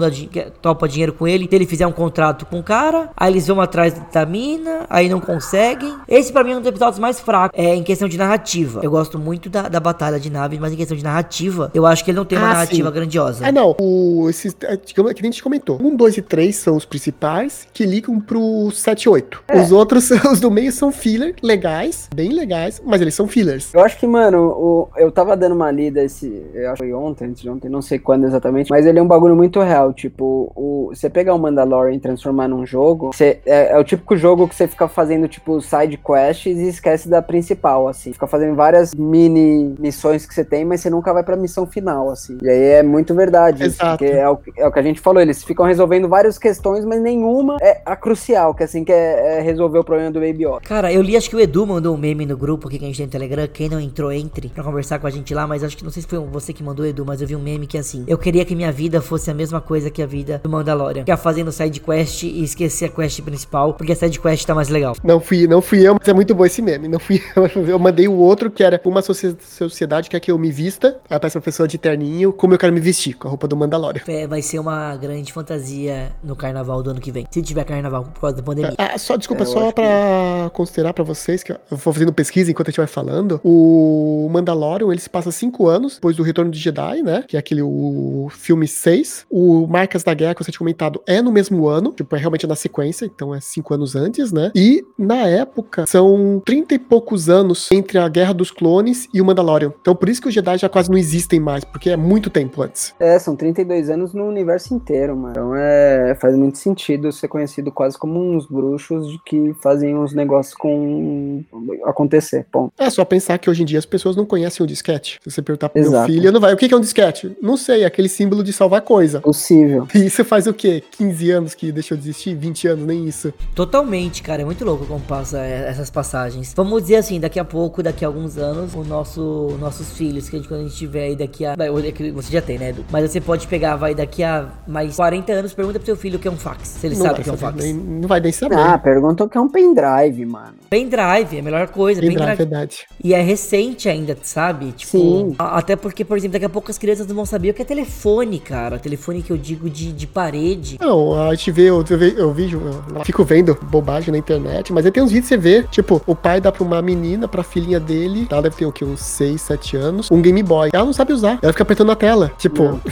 [0.62, 1.46] topa dinheiro com ele.
[1.50, 3.09] Se ele fizer um contrato com o cara.
[3.16, 4.86] Aí eles vão atrás da mina.
[4.88, 5.94] Aí não conseguem.
[6.08, 7.58] Esse pra mim é um dos episódios mais fracos.
[7.58, 8.80] É em questão de narrativa.
[8.82, 10.58] Eu gosto muito da, da batalha de naves.
[10.58, 12.94] Mas em questão de narrativa, eu acho que ele não tem uma Ah, narrativa sim.
[12.94, 13.46] grandiosa.
[13.46, 13.76] Ah, não.
[13.80, 15.78] O, esses, é, digamos, que nem a gente comentou.
[15.80, 19.42] Um, dois e três são os principais que ligam pro 7 e 8.
[19.48, 19.60] É.
[19.60, 23.72] Os outros, os do meio são filler, legais, bem legais, mas eles são fillers.
[23.74, 26.42] Eu acho que, mano, o, eu tava dando uma lida esse.
[26.54, 28.70] Eu acho que foi ontem, antes de ontem, não sei quando exatamente.
[28.70, 29.92] Mas ele é um bagulho muito real.
[29.92, 33.12] Tipo, o, você pegar o Mandalorian e transformar num jogo, jogo.
[33.12, 37.08] Você, é, é o típico jogo que você fica fazendo, tipo, side quests e esquece
[37.08, 38.12] da principal, assim.
[38.12, 42.10] Fica fazendo várias mini missões que você tem, mas você nunca vai pra missão final,
[42.10, 42.38] assim.
[42.42, 43.66] E aí é muito verdade.
[43.66, 46.84] isso, porque é o, é o que a gente falou, eles ficam resolvendo várias questões,
[46.84, 50.44] mas nenhuma é a crucial, que assim, que é, é resolver o problema do Baby
[50.44, 50.60] Yoda.
[50.60, 52.88] Cara, eu li, acho que o Edu mandou um meme no grupo aqui que a
[52.88, 53.48] gente tem no Telegram.
[53.52, 55.46] Quem não entrou, entre pra conversar com a gente lá.
[55.46, 57.40] Mas acho que não sei se foi você que mandou, Edu, mas eu vi um
[57.40, 60.06] meme que é assim: Eu queria que minha vida fosse a mesma coisa que a
[60.06, 61.02] vida do Mandalorian.
[61.02, 64.68] Ficar fazendo side quest e esquecer a quest principal, porque a side quest tá mais
[64.68, 64.94] legal.
[65.02, 66.88] Não fui, não fui eu, mas é muito bom esse meme.
[66.88, 67.46] Não fui eu.
[67.70, 70.98] Eu mandei o outro que era uma socie- sociedade que quer que eu me vista.
[71.08, 74.02] Aparece uma pessoa de terninho, como eu quero me vestir, com a roupa do Mandalorian.
[74.08, 77.26] É, vai ser uma grande fantasia no carnaval do ano que vem.
[77.30, 78.74] Se tiver carnaval por causa da pandemia.
[78.78, 82.50] Ah, só, desculpa, É, só acho pra considerar pra vocês, que eu vou fazendo pesquisa
[82.50, 83.40] enquanto a gente vai falando.
[83.44, 87.24] O Mandalorian, ele se passa cinco anos depois do Retorno de Jedi, né?
[87.28, 89.26] Que é aquele o filme 6.
[89.30, 92.46] O Marcas da Guerra, que você tinha comentado, é no mesmo ano, tipo, é realmente
[92.46, 94.50] na sequência, então é cinco anos antes, né?
[94.54, 99.24] E na época, são trinta e poucos anos entre a Guerra dos Clones e o
[99.24, 99.72] Mandalorian.
[99.80, 102.62] Então por isso que os Jedi já quase não existem mais, porque é muito tempo
[102.62, 102.94] antes.
[102.98, 105.30] É, são 32 anos no universo inteiro, mano.
[105.30, 110.14] Então é, faz muito sentido ser conhecido quase como uns bruxos de que fazem uns
[110.14, 111.44] negócios com
[111.84, 112.46] acontecer.
[112.50, 112.72] Ponto.
[112.78, 115.18] É só pensar que hoje em dia as pessoas não conhecem o disquete.
[115.22, 116.06] Se você perguntar pro meu Exato.
[116.06, 116.52] filho, não vai.
[116.54, 117.36] O que que é um disquete?
[117.40, 119.20] Não sei, é aquele símbolo de salvar coisa.
[119.20, 119.86] Possível.
[119.94, 120.82] E isso faz o quê?
[120.92, 122.34] 15 anos que deixou de existir?
[122.34, 123.32] 20 anos, nem isso.
[123.54, 124.42] Totalmente, cara.
[124.42, 126.52] É muito louco como passa é, essas passagens.
[126.56, 130.36] Vamos dizer assim, daqui a pouco, daqui a alguns anos, o nosso, nossos filhos, que
[130.36, 131.52] a gente, quando a gente tiver aí daqui a.
[131.58, 132.84] é que Você já tem, né, Edu?
[132.90, 136.18] Mas você pode pegar, vai daqui a mais 40 anos, pergunta pro seu filho o
[136.20, 136.68] que é um fax.
[136.68, 137.64] Se ele não, sabe o que é um fax.
[137.64, 138.58] nem, não vai nem saber.
[138.58, 140.54] Ah, perguntou que é um pendrive, mano.
[140.68, 142.00] Pendrive, é a melhor coisa.
[142.00, 142.36] Pendrive, Pendrive.
[142.38, 142.86] verdade.
[143.02, 144.72] E é recente ainda, sabe?
[144.72, 145.34] Tipo, Sim.
[145.38, 147.62] a- Até porque, por exemplo, daqui a pouco as crianças não vão saber o que
[147.62, 148.78] é telefone, cara.
[148.78, 150.78] Telefone que eu digo de, de parede.
[150.80, 154.84] Não, a gente vê, eu, eu, eu vejo, eu fico vendo bobagem na internet, mas
[154.84, 157.42] aí tem uns vídeos que você vê, tipo, o pai dá pra uma menina, pra
[157.42, 158.84] filhinha dele, ela deve ter o quê?
[158.84, 160.70] Uns 6, 7 anos, um Game Boy.
[160.72, 162.32] Ela não sabe usar, ela fica apertando na tela.
[162.38, 162.80] Tipo, Não.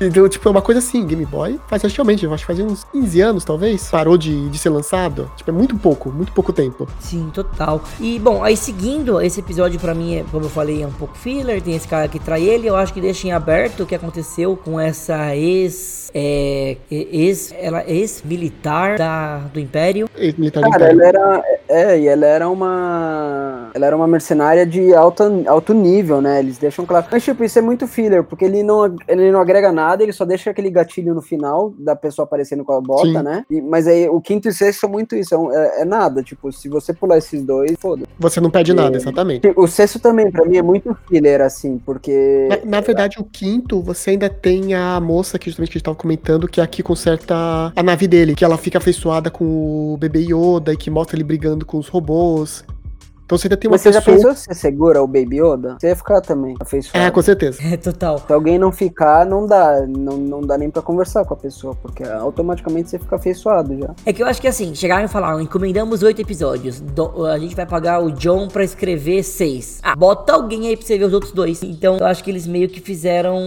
[0.00, 2.84] Então, tipo, é uma coisa assim, Game Boy faz relativamente, eu acho que faz uns
[2.84, 5.30] 15 anos, talvez, parou de, de ser lançado.
[5.36, 6.88] Tipo, é muito pouco, muito pouco tempo.
[7.00, 7.82] Sim, total.
[8.00, 11.16] E, bom, aí seguindo, esse episódio pra mim, é, como eu falei, é um pouco
[11.16, 11.62] filler.
[11.62, 12.66] Tem esse cara que trai ele.
[12.66, 16.10] Eu acho que deixa em aberto o que aconteceu com essa ex.
[16.14, 17.54] É, ex.
[17.58, 17.92] Ela é
[18.90, 20.08] ex-militar da, do Império.
[20.16, 21.02] Ex-militar do Cara, Império.
[21.16, 21.44] ela era.
[21.68, 23.70] É, e ela era uma.
[23.74, 26.38] Ela era uma mercenária de alta, alto nível, né?
[26.40, 27.06] Eles deixam claro.
[27.10, 30.24] Mas, tipo, isso é muito filler, porque ele não, ele não agrega nada, ele só
[30.24, 33.22] deixa aquele gatilho no final da pessoa aparecendo com a bota, Sim.
[33.22, 33.44] né?
[33.50, 35.34] E- mas aí o quinto e sexto são muito isso.
[35.34, 36.22] É, um- é- é nada.
[36.22, 38.04] Tipo, se você pular esses dois, foda.
[38.18, 38.98] Você não perde nada, É.
[39.00, 39.52] exatamente.
[39.56, 42.48] O sexto também, pra mim, é muito filler, assim, porque.
[42.48, 45.84] Na, na verdade, o quinto, você ainda tem a moça que justamente que a gente
[45.84, 47.34] tava comentando, que aqui conserta
[47.74, 51.24] a nave dele, que ela fica afeiçoada com o bebê Yoda e que mostra ele
[51.24, 52.64] brigando com os robôs.
[53.24, 54.16] Então você ainda tem uma Mas você já pessoa.
[54.16, 55.76] pensou se você segura o Baby Yoda?
[55.80, 56.98] Você ia ficar também afeiçoado.
[57.06, 57.58] É, com certeza.
[57.62, 58.18] É, total.
[58.26, 59.86] Se alguém não ficar, não dá.
[59.86, 63.90] Não, não dá nem pra conversar com a pessoa, porque automaticamente você fica afeiçoado já.
[64.04, 66.80] É que eu acho que assim, chegaram e falaram, encomendamos oito episódios.
[66.80, 69.78] Do- a gente vai pagar o John pra escrever seis.
[69.82, 71.62] Ah, bota alguém aí pra você ver os outros dois.
[71.62, 73.40] Então, eu acho que eles meio que fizeram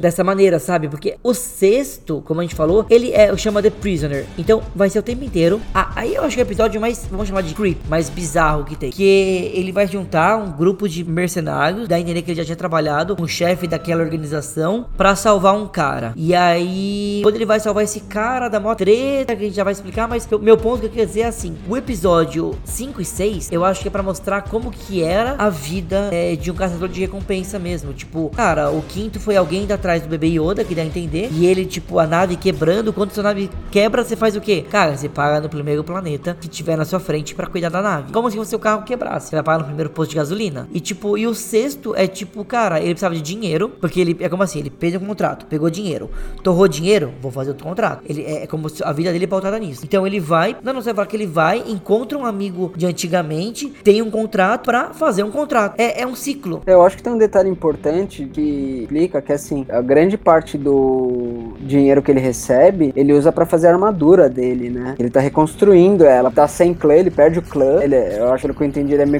[0.00, 0.88] dessa maneira, sabe?
[0.88, 4.24] Porque o sexto, como a gente falou, ele é chama The Prisoner.
[4.38, 5.60] Então, vai ser o tempo inteiro.
[5.74, 8.64] Ah, aí eu acho que é o episódio mais, vamos chamar de creep, mais bizarro
[8.64, 8.90] que tem.
[8.90, 12.56] Que ele vai juntar um grupo de mercenários, dá a entender que ele já tinha
[12.56, 16.12] trabalhado com o chefe daquela organização pra salvar um cara.
[16.16, 19.64] E aí, quando ele vai salvar esse cara, dá mó treta, que a gente já
[19.64, 23.00] vai explicar, mas o meu ponto que eu queria dizer é assim: o episódio 5
[23.00, 26.50] e 6, eu acho que é pra mostrar como que era a vida é, de
[26.50, 27.92] um caçador de recompensa mesmo.
[27.92, 31.28] Tipo, cara, o quinto foi alguém indo atrás do bebê Yoda, que dá a entender,
[31.32, 32.92] e ele, tipo, a nave quebrando.
[32.92, 34.64] Quando sua nave quebra, você faz o quê?
[34.70, 38.12] Cara, você paga no primeiro planeta que tiver na sua frente pra cuidar da nave.
[38.12, 39.28] Como se o seu carro quebrasse.
[39.28, 40.68] Você vai pagar no primeiro posto de gasolina.
[40.72, 44.28] E tipo, e o sexto é tipo, cara, ele precisava de dinheiro, porque ele é
[44.28, 46.10] como assim, ele fez um contrato, pegou dinheiro,
[46.42, 48.02] torrou dinheiro, vou fazer outro contrato.
[48.08, 49.82] Ele é, é como se a vida dele é pautada nisso.
[49.84, 52.86] Então ele vai, não, não você vai falar que ele vai, encontra um amigo de
[52.86, 55.78] antigamente, tem um contrato pra fazer um contrato.
[55.78, 56.62] É, é um ciclo.
[56.66, 61.52] Eu acho que tem um detalhe importante que explica que assim, a grande parte do
[61.60, 64.94] dinheiro que ele recebe, ele usa pra fazer a armadura dele, né?
[64.98, 68.48] Ele tá reconstruindo ela, tá sem clã, ele perde o clã, ele, é- eu acho
[68.52, 69.18] que eu entendi, ele é meio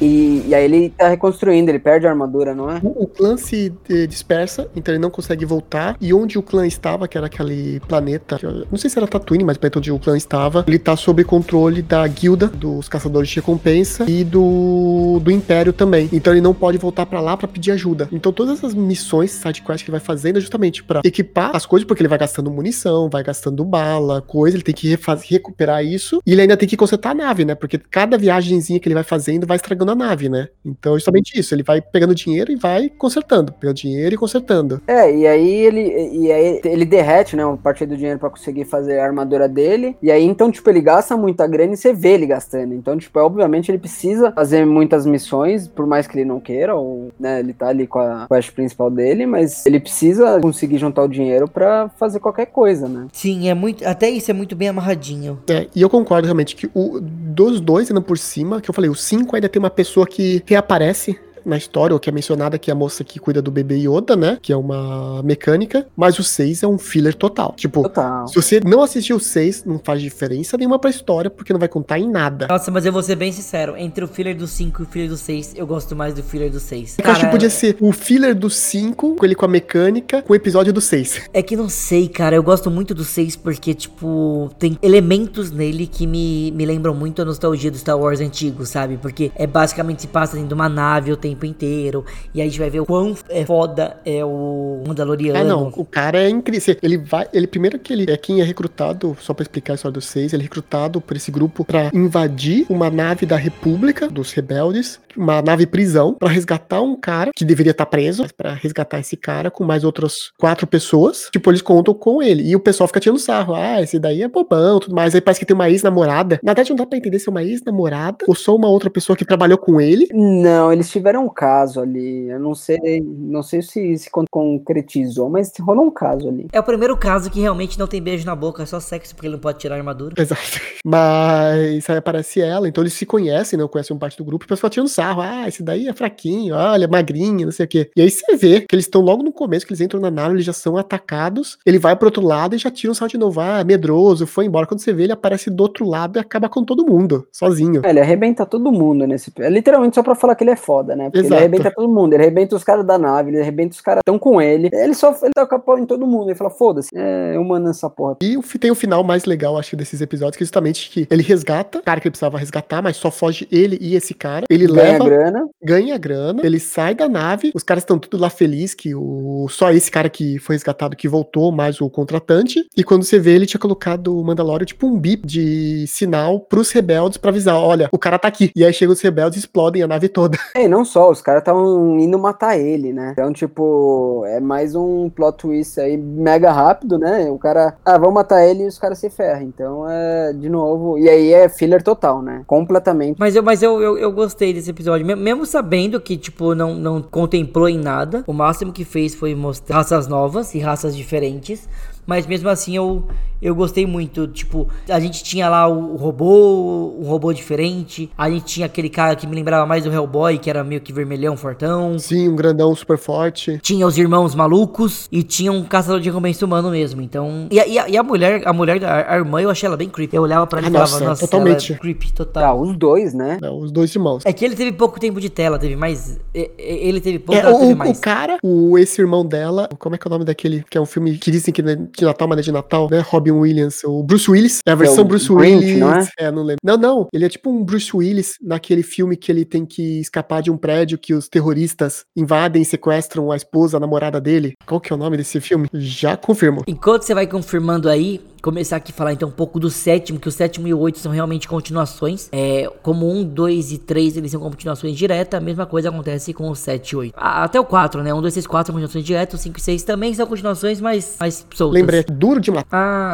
[0.00, 2.78] e, e aí ele tá reconstruindo, ele perde a armadura, não é?
[2.82, 5.96] O, o clã se eh, dispersa, então ele não consegue voltar.
[6.00, 9.42] E onde o clã estava, que era aquele planeta, eu não sei se era Tatooine,
[9.42, 13.36] mas o onde o clã estava, ele tá sob controle da guilda dos caçadores de
[13.36, 16.08] recompensa e do, do Império também.
[16.12, 18.06] Então ele não pode voltar pra lá pra pedir ajuda.
[18.12, 21.78] Então todas essas missões, sidequest que ele vai fazendo é justamente pra equipar as coisas
[21.78, 24.98] coisa, porque ele vai gastando munição, vai gastando bala, coisa, ele tem que
[25.28, 27.54] recuperar isso, e ele ainda tem que consertar a nave, né?
[27.54, 30.48] Porque cada viagenzinha que ele vai fazendo vai estragando a nave, né?
[30.64, 34.80] Então, justamente isso, ele vai pegando dinheiro e vai consertando, pegando dinheiro e consertando.
[34.86, 38.64] É, e aí ele, e aí ele derrete, né, uma parte do dinheiro pra conseguir
[38.64, 39.96] fazer a armadura dele.
[40.02, 42.74] E aí, então, tipo, ele gasta muita grana e você vê ele gastando.
[42.74, 47.10] Então, tipo, obviamente ele precisa fazer muitas missões, por mais que ele não queira, ou,
[47.18, 51.08] né, ele tá ali com a quest principal dele, mas ele precisa conseguir juntar o
[51.08, 53.06] dinheiro pra fazer qualquer coisa, né?
[53.12, 53.86] Sim, é muito.
[53.86, 55.38] Até isso é muito bem amarradinho.
[55.48, 58.90] É, e eu concordo realmente que o dos dois ainda por cima, que eu falei,
[58.90, 61.18] o 5 ainda tem uma pessoa que reaparece
[61.48, 64.16] na história, ou que é mencionada, que é a moça que cuida do bebê Yoda,
[64.16, 64.38] né?
[64.40, 67.54] Que é uma mecânica, mas o 6 é um filler total.
[67.56, 68.28] Tipo, Total.
[68.28, 71.68] se você não assistiu o 6, não faz diferença nenhuma pra história, porque não vai
[71.68, 72.46] contar em nada.
[72.48, 73.76] Nossa, mas eu vou ser bem sincero.
[73.76, 76.50] Entre o filler do 5 e o filler do 6, eu gosto mais do filler
[76.50, 76.96] do 6.
[76.98, 80.32] Eu acho que podia ser o filler do 5, com ele com a mecânica, com
[80.32, 81.28] o episódio do 6.
[81.38, 82.34] É que não sei, cara.
[82.34, 87.22] Eu gosto muito do 6 porque, tipo, tem elementos nele que me, me lembram muito
[87.22, 88.96] a nostalgia do Star Wars antigo, sabe?
[88.96, 92.04] Porque é basicamente se passa dentro de uma nave o tempo inteiro.
[92.34, 95.38] E aí a gente vai ver o quão é foda é o Mandaloriano.
[95.38, 95.72] Ah, não.
[95.76, 96.76] O cara é incrível.
[96.82, 97.26] Ele vai.
[97.32, 100.32] Ele primeiro que ele é quem é recrutado, só pra explicar a história do 6,
[100.32, 105.42] ele é recrutado por esse grupo pra invadir uma nave da República, dos rebeldes, uma
[105.42, 109.50] nave prisão, pra resgatar um cara que deveria estar preso, mas pra resgatar esse cara
[109.50, 111.28] com mais outras quatro pessoas.
[111.32, 112.48] Tipo, eles contam com ele.
[112.48, 113.54] E o pessoal fica tirando sarro.
[113.54, 115.14] Ah, esse daí é bobão, tudo mais.
[115.14, 116.38] Aí parece que tem uma ex-namorada.
[116.42, 119.16] Na verdade, não dá pra entender se é uma ex-namorada ou só uma outra pessoa
[119.16, 120.08] que trabalhou com ele.
[120.12, 122.28] Não, eles tiveram um caso ali.
[122.28, 126.46] Eu não sei, não sei se se con- concretizou, mas rolou um caso ali.
[126.52, 129.26] É o primeiro caso que realmente não tem beijo na boca, é só sexo porque
[129.26, 130.14] ele não pode tirar a armadura.
[130.20, 130.60] Exato.
[130.84, 134.46] Mas aí aparece ela, então eles se conhecem, não conhecem um parte do grupo, e
[134.46, 135.20] o pessoal tirando sarro.
[135.20, 137.90] Ah, esse daí é fraquinho, olha, magrinho, não sei o quê.
[137.96, 140.34] E aí você vê que eles estão logo no começo, que eles entram na nave,
[140.34, 141.58] eles já são atacados.
[141.64, 143.40] Ele vai pro outro lado e já tira um sarro de novo.
[143.40, 144.66] Ah, medroso, foi embora.
[144.66, 147.82] Quando você vê, ele aparece do outro lado e acaba com todo mundo, sozinho.
[147.84, 149.32] É, ele arrebenta todo mundo nesse.
[149.38, 151.07] É literalmente só pra falar que ele é foda, né?
[151.10, 151.34] Porque Exato.
[151.34, 152.12] ele arrebenta todo mundo.
[152.14, 154.70] Ele arrebenta os caras da nave, ele arrebenta os caras que estão com ele.
[154.72, 156.28] Ele só ele toca a pau em todo mundo.
[156.28, 158.16] Ele fala, foda-se, é humano essa porra.
[158.22, 161.78] E tem o final mais legal, acho, desses episódios, que é justamente que ele resgata
[161.78, 164.46] o cara que ele precisava resgatar, mas só foge ele e esse cara.
[164.50, 165.04] Ele Ganha leva.
[165.04, 165.48] grana.
[165.62, 169.70] ganha grana, ele sai da nave, os caras estão tudo lá felizes que o só
[169.70, 173.46] esse cara que foi resgatado que voltou, mais o contratante, e quando você vê ele
[173.46, 177.98] tinha colocado o Mandalorian tipo um bip de sinal pros rebeldes pra avisar, olha, o
[177.98, 178.50] cara tá aqui.
[178.54, 180.38] E aí chegam os rebeldes e explodem a nave toda.
[180.54, 183.10] É, não só, os caras estavam indo matar ele, né?
[183.12, 187.30] Então, tipo, é mais um plot twist aí mega rápido, né?
[187.30, 189.42] O cara, ah, vamos matar ele e os caras se ferram.
[189.42, 190.98] Então, é, de novo.
[190.98, 192.42] E aí é filler total, né?
[192.46, 193.16] Completamente.
[193.18, 195.06] Mas eu, mas eu, eu, eu gostei desse episódio.
[195.06, 198.24] Me- Mesmo sabendo que, tipo, não, não contemplou em nada.
[198.26, 201.68] O máximo que fez foi mostrar raças novas e raças diferentes.
[202.08, 203.04] Mas mesmo assim eu,
[203.40, 204.26] eu gostei muito.
[204.28, 208.10] Tipo, a gente tinha lá o, o robô, um robô diferente.
[208.16, 210.90] A gente tinha aquele cara que me lembrava mais do Hellboy, que era meio que
[210.90, 211.98] vermelhão, fortão.
[211.98, 213.58] Sim, um grandão super forte.
[213.62, 217.02] Tinha os irmãos malucos e tinha um caçador de recompensa humano mesmo.
[217.02, 217.46] Então.
[217.50, 219.76] E, a- e a, e a mulher, a mulher da a irmã, eu achei ela
[219.76, 220.16] bem creepy.
[220.16, 221.72] Eu olhava pra ela Ah, e falava, nossa, totalmente.
[221.72, 222.60] ela é creepy, Ah, total.
[222.62, 223.36] os dois, né?
[223.42, 224.24] né, os dois irmãos.
[224.24, 226.18] É que ele teve pouco tempo de tela, teve mais.
[226.34, 228.00] Ele teve pouco, É, ela o, teve o mais.
[228.00, 230.64] cara, o esse irmão dela, como é que é o nome daquele?
[230.70, 232.52] Que é um filme que dizem que não é de Natal, mas não é de
[232.52, 233.00] Natal, né?
[233.00, 234.60] Robin Williams, o Bruce Willis.
[234.66, 235.78] É a versão o Bruce Grinch, Willis.
[235.78, 236.08] não é?
[236.18, 236.60] É, não lembro.
[236.62, 237.06] Não, não.
[237.12, 240.56] Ele é tipo um Bruce Willis naquele filme que ele tem que escapar de um
[240.56, 244.54] prédio que os terroristas invadem e sequestram a esposa, a namorada dele.
[244.66, 245.68] Qual que é o nome desse filme?
[245.74, 246.62] Já confirmo.
[246.66, 250.28] Enquanto você vai confirmando aí, começar aqui a falar então um pouco do sétimo, que
[250.28, 252.28] o sétimo e o oito são realmente continuações.
[252.32, 256.48] É, como um, dois e três eles são continuações diretas, a mesma coisa acontece com
[256.50, 257.14] o sete e oito.
[257.16, 258.12] A- Até o quatro, né?
[258.12, 261.16] Um, dois, três, quatro são continuações diretas, o cinco e seis também são continuações, mas
[261.20, 261.74] mais soltas.
[261.80, 262.68] Lembrei, duro de matar.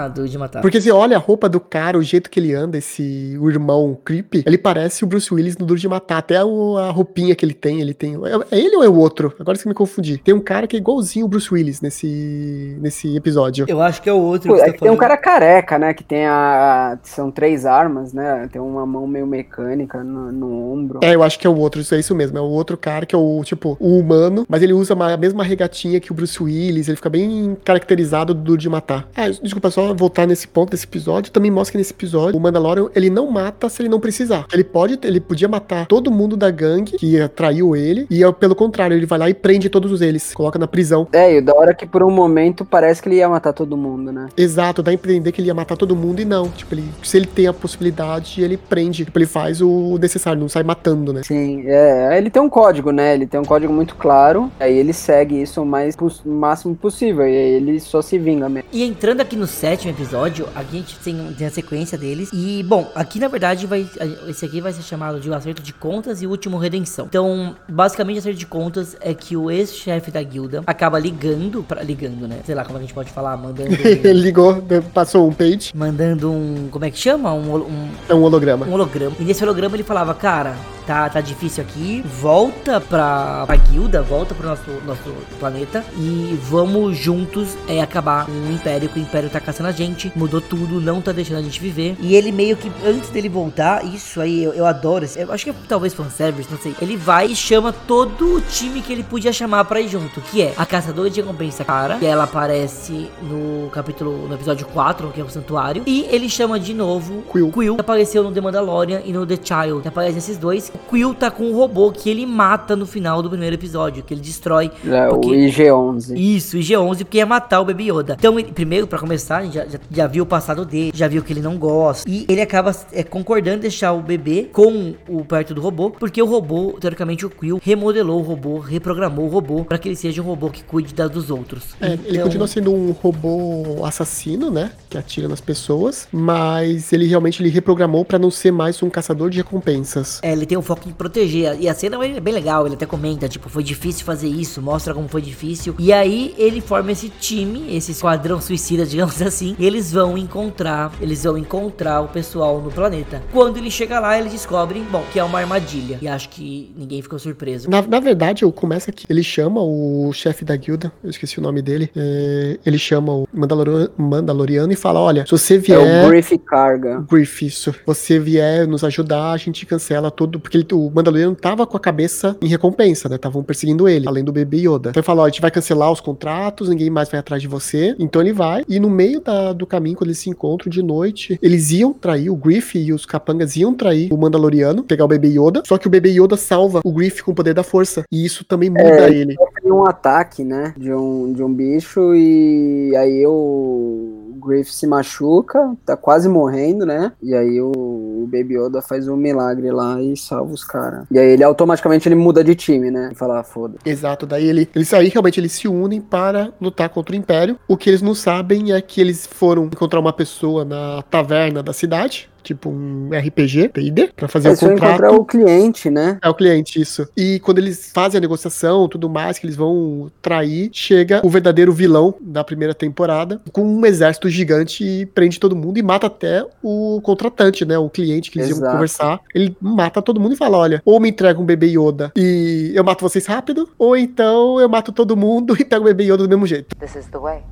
[0.05, 0.61] Ah, do de matar.
[0.63, 3.99] Porque você olha a roupa do cara, o jeito que ele anda, esse o irmão
[4.05, 6.19] creepy, ele parece o Bruce Willis no Duro de Matar.
[6.19, 8.15] Até o- a roupinha que ele tem, ele tem.
[8.15, 9.35] É, é ele ou é o outro?
[9.39, 10.19] Agora que me confundi.
[10.19, 13.67] Tem um cara que é igualzinho o Bruce Willis nesse, nesse episódio.
[13.69, 15.11] Eu acho que é o outro Pô, que é você que tá tem um falando.
[15.17, 15.93] Cara careca, né?
[15.93, 16.99] Que tem a.
[17.03, 18.49] São três armas, né?
[18.53, 21.01] Tem uma mão meio mecânica no, no ombro.
[21.03, 22.39] É, eu acho que é o outro, isso é isso mesmo.
[22.39, 25.17] É o outro cara que é o, tipo, o humano, mas ele usa uma- a
[25.17, 29.09] mesma regatinha que o Bruce Willis, ele fica bem caracterizado do de Matar.
[29.17, 32.89] Ah, desculpa, só voltar nesse ponto desse episódio, também mostra que nesse episódio o Mandalorian,
[32.95, 34.47] ele não mata se ele não precisar.
[34.53, 38.97] Ele pode, ele podia matar todo mundo da gangue que traiu ele, e pelo contrário,
[38.97, 41.07] ele vai lá e prende todos eles, coloca na prisão.
[41.13, 44.11] É, e da hora que por um momento parece que ele ia matar todo mundo,
[44.13, 44.29] né?
[44.37, 46.49] Exato, dá, entender que ele ia matar todo mundo e não.
[46.49, 49.05] Tipo, ele, se ele tem a possibilidade, ele prende.
[49.05, 51.23] Tipo, ele faz o necessário, não sai matando, né?
[51.23, 53.15] Sim, é, ele tem um código, né?
[53.15, 54.51] Ele tem um código muito claro.
[54.59, 57.27] Aí ele segue isso o mais máximo possível.
[57.27, 58.69] E aí ele só se vinga mesmo.
[58.73, 62.31] E entrando aqui no sétimo episódio, aqui a gente tem, tem a sequência deles.
[62.33, 63.87] E, bom, aqui na verdade vai.
[64.29, 67.07] Esse aqui vai ser chamado de o acerto de contas e o último redenção.
[67.07, 71.63] Então, basicamente, o acerto de contas é que o ex-chefe da guilda acaba ligando.
[71.63, 72.41] Pra, ligando, né?
[72.45, 73.75] Sei lá como a gente pode falar, mandando.
[73.85, 74.63] ele ligou,
[74.95, 76.69] passou um page, mandando um.
[76.71, 77.35] Como é que chama?
[77.35, 78.65] Um, um, é um holograma.
[78.67, 79.17] um holograma.
[79.19, 80.55] E nesse holograma ele falava, cara,
[80.87, 86.97] tá, tá difícil aqui, volta pra, pra guilda, volta pro nosso, nosso planeta e vamos
[86.97, 90.81] juntos é, acabar com o Império, que o Império tá caçando a gente, mudou tudo,
[90.81, 91.97] não tá deixando a gente viver.
[92.01, 95.51] E ele meio que, antes dele voltar, isso aí, eu, eu adoro, eu acho que
[95.51, 96.75] é talvez fanservice, não sei.
[96.81, 100.43] Ele vai e chama todo o time que ele podia chamar pra ir junto, que
[100.43, 105.21] é a Caçadora de Recompensa Cara, que ela aparece no capítulo, no episódio 4, que
[105.21, 107.51] é o Santuário, e ele chama de novo Quill.
[107.51, 109.83] Quill que apareceu no The Mandalorian e no The Child.
[109.83, 110.73] Que aparecem esses dois.
[110.75, 114.13] O Quill tá com um robô que ele mata no final do primeiro episódio, que
[114.13, 114.71] ele destrói.
[114.87, 116.15] É, porque- O IG-11.
[116.17, 118.17] Isso, IG-11, porque ia matar o Baby Yoda.
[118.19, 121.07] Então, ele- primeiro, pra começar, a gente já, já, já viu o passado dele, já
[121.09, 122.09] viu que ele não gosta.
[122.09, 126.21] E ele acaba é, concordando em deixar o bebê com o perto do robô, porque
[126.21, 130.21] o robô, teoricamente, o Quill remodelou o robô, reprogramou o robô pra que ele seja
[130.23, 131.75] um robô que cuide da, dos outros.
[131.81, 134.73] É, ele Então- continua sendo um robô assassino, né?
[134.91, 139.31] Que atira nas pessoas, mas ele realmente ele reprogramou pra não ser mais um caçador
[139.31, 140.21] de recompensas.
[140.23, 141.57] É, ele tem o foco em proteger.
[141.61, 142.67] E a cena é bem legal.
[142.67, 145.75] Ele até comenta, tipo, foi difícil fazer isso, mostra como foi difícil.
[145.79, 149.55] E aí ele forma esse time, esse esquadrão suicida, digamos assim.
[149.59, 153.23] E eles vão encontrar, eles vão encontrar o pessoal no planeta.
[153.33, 155.99] Quando ele chega lá, eles descobrem, bom, que é uma armadilha.
[156.01, 157.69] E acho que ninguém ficou surpreso.
[157.71, 159.05] Na, na verdade, eu começo aqui.
[159.09, 161.91] Ele chama o chefe da guilda, eu esqueci o nome dele.
[161.95, 166.05] é, ele chama o Mandaloriano, Mandaloriano e fala: Olha, se você É vier.
[166.07, 167.05] o Griff Carga.
[167.11, 167.73] Griff, isso.
[167.73, 170.39] Se você vier nos ajudar, a gente cancela tudo.
[170.41, 173.17] Porque ele- o Mandaloriano tava com a cabeça em recompensa, né?
[173.17, 174.91] Estavam perseguindo ele, além do bebê Yoda.
[174.91, 177.49] Então ele falou: ó, a gente vai cancelar os contratos, ninguém mais vai atrás de
[177.49, 177.95] você.
[177.99, 178.65] Então ele vai.
[178.69, 182.31] E no meio da- do caminho, quando eles se encontram de noite, eles iam trair,
[182.31, 185.63] o Griff e os capangas iam trair o Mandaloriano, pegar o bebê Yoda.
[185.67, 188.05] Só que o bebê Yoda salva o Griff com o poder da força.
[188.11, 189.37] E isso também muda ele.
[189.63, 190.75] Tem um ataque, né?
[190.77, 197.13] De um, de um bicho e aí o Griff se machuca, tá quase morrendo, né?
[197.23, 201.07] E aí o, o Baby Yoda faz um milagre lá e salva os caras.
[201.11, 203.11] E aí ele automaticamente ele muda de time, né?
[203.13, 203.79] E fala, ah, foda.
[203.85, 207.59] Exato, daí ele, eles aí realmente eles se unem para lutar contra o Império.
[207.69, 211.73] O que eles não sabem é que eles foram encontrar uma pessoa na taverna da
[211.73, 214.89] cidade, tipo um RPG, D&D, para fazer Eles o contrato.
[214.91, 216.19] encontrar o cliente, né?
[216.23, 217.09] É o cliente, isso.
[217.17, 221.73] E quando eles fazem a negociação, tudo mais, que eles vão trair, chega o verdadeiro
[221.73, 226.47] vilão da primeira temporada, com um exército gigante e prende todo mundo e mata até
[226.63, 227.79] o contratante, né?
[227.79, 228.73] O cliente que eles iam Exato.
[228.73, 229.21] conversar.
[229.35, 232.85] Ele mata todo mundo e fala: olha, ou me entrega um bebê Yoda e eu
[232.85, 236.29] mato vocês rápido, ou então eu mato todo mundo e pego o bebê Yoda do
[236.29, 236.77] mesmo jeito.
[236.77, 237.43] This is the way.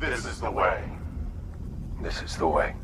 [0.00, 0.78] This is the way.
[2.02, 2.74] This is the way.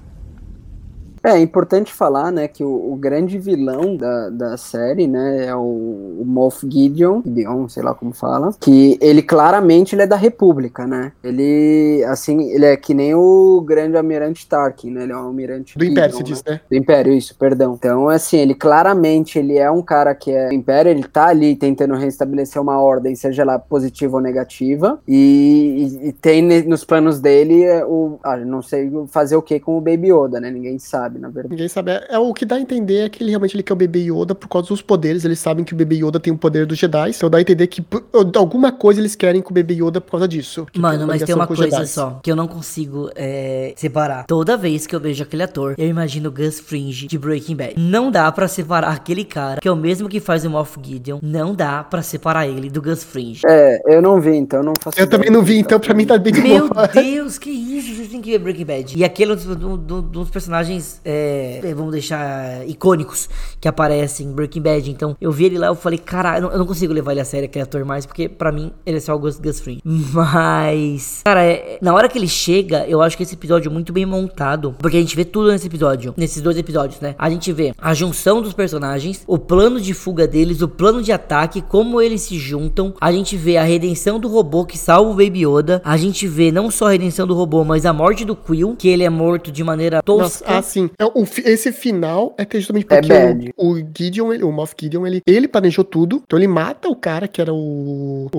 [1.27, 5.55] É, é importante falar, né, que o, o grande vilão da, da série, né, é
[5.55, 10.17] o, o Moff Gideon, Gideon, sei lá como fala, que ele claramente ele é da
[10.17, 11.13] República, né?
[11.23, 15.03] Ele, assim, ele é que nem o grande almirante Tarkin, né?
[15.03, 16.35] Ele é um almirante Do Império, Gideon, se né?
[16.37, 16.61] diz, né?
[16.71, 17.75] Do Império, isso, perdão.
[17.79, 21.57] Então, assim, ele claramente ele é um cara que é do Império, ele tá ali
[21.57, 27.21] tentando restabelecer uma ordem, seja lá positiva ou negativa, e, e- e tem nos planos
[27.21, 28.19] dele é, o.
[28.23, 30.51] Ah, não sei fazer o que com o Baby Yoda, né?
[30.51, 31.51] Ninguém sabe, na verdade.
[31.51, 31.91] Ninguém sabe.
[31.93, 34.01] É, é o que dá a entender é que ele realmente ele quer o bebê
[34.01, 35.25] Yoda por causa dos poderes.
[35.25, 37.11] Eles sabem que o bebê Yoda tem o poder dos Jedi.
[37.11, 38.05] Então dá a entender que por-
[38.37, 40.67] alguma coisa eles querem com o bebê Yoda por causa disso.
[40.77, 44.25] Mano, mas tem uma coisa só que eu não consigo é, separar.
[44.27, 47.75] Toda vez que eu vejo aquele ator, eu imagino o Gus Fringe de Breaking Bad.
[47.79, 51.19] Não dá pra separar aquele cara, que é o mesmo que faz o Moff Gideon.
[51.23, 53.43] Não dá pra separar ele do Gus Fringe.
[53.47, 56.05] É, eu não vi, então eu não faço Eu também não vi, então pra mim
[56.07, 56.87] tá bem de Meu boa.
[56.89, 57.95] Deus, que isso?
[57.95, 58.99] Vocês têm que ver Breaking Bad.
[58.99, 63.29] E aquele é um dos, do- do- dos personagens, é, vamos deixar, icônicos
[63.61, 64.91] que aparecem em Breaking Bad.
[64.91, 67.47] Então, eu vi ele lá, eu falei, caralho, eu não- consigo levar ele a sério,
[67.47, 69.81] aquele ator mais, porque pra mim ele é só o Gus, Fring.
[70.13, 73.93] Mas, cara, é- na hora que ele chega, eu acho que esse episódio é muito
[73.93, 77.15] bem montado, porque a gente vê tudo nesse episódio, nesses dois episódios, né?
[77.19, 81.13] A gente vê a junção dos personagens, o plano de fuga deles, o plano de
[81.13, 82.95] ataque, como eles se juntam.
[83.01, 85.81] A gente vê a redenção do robô que salva o Baby Yoda.
[85.85, 88.89] A gente vê não só a redenção do robô, mas a morte do Quill, que
[88.89, 90.59] ele é morto de maneira Nossa, tosca.
[90.59, 90.91] ah, sim.
[90.99, 93.55] É, esse final é que justamente É porque bad.
[93.57, 96.23] o, o Gideon, ele- o Moff Gideon, ele, ele planejou tudo.
[96.27, 98.39] Então ele mata o cara que era o, o.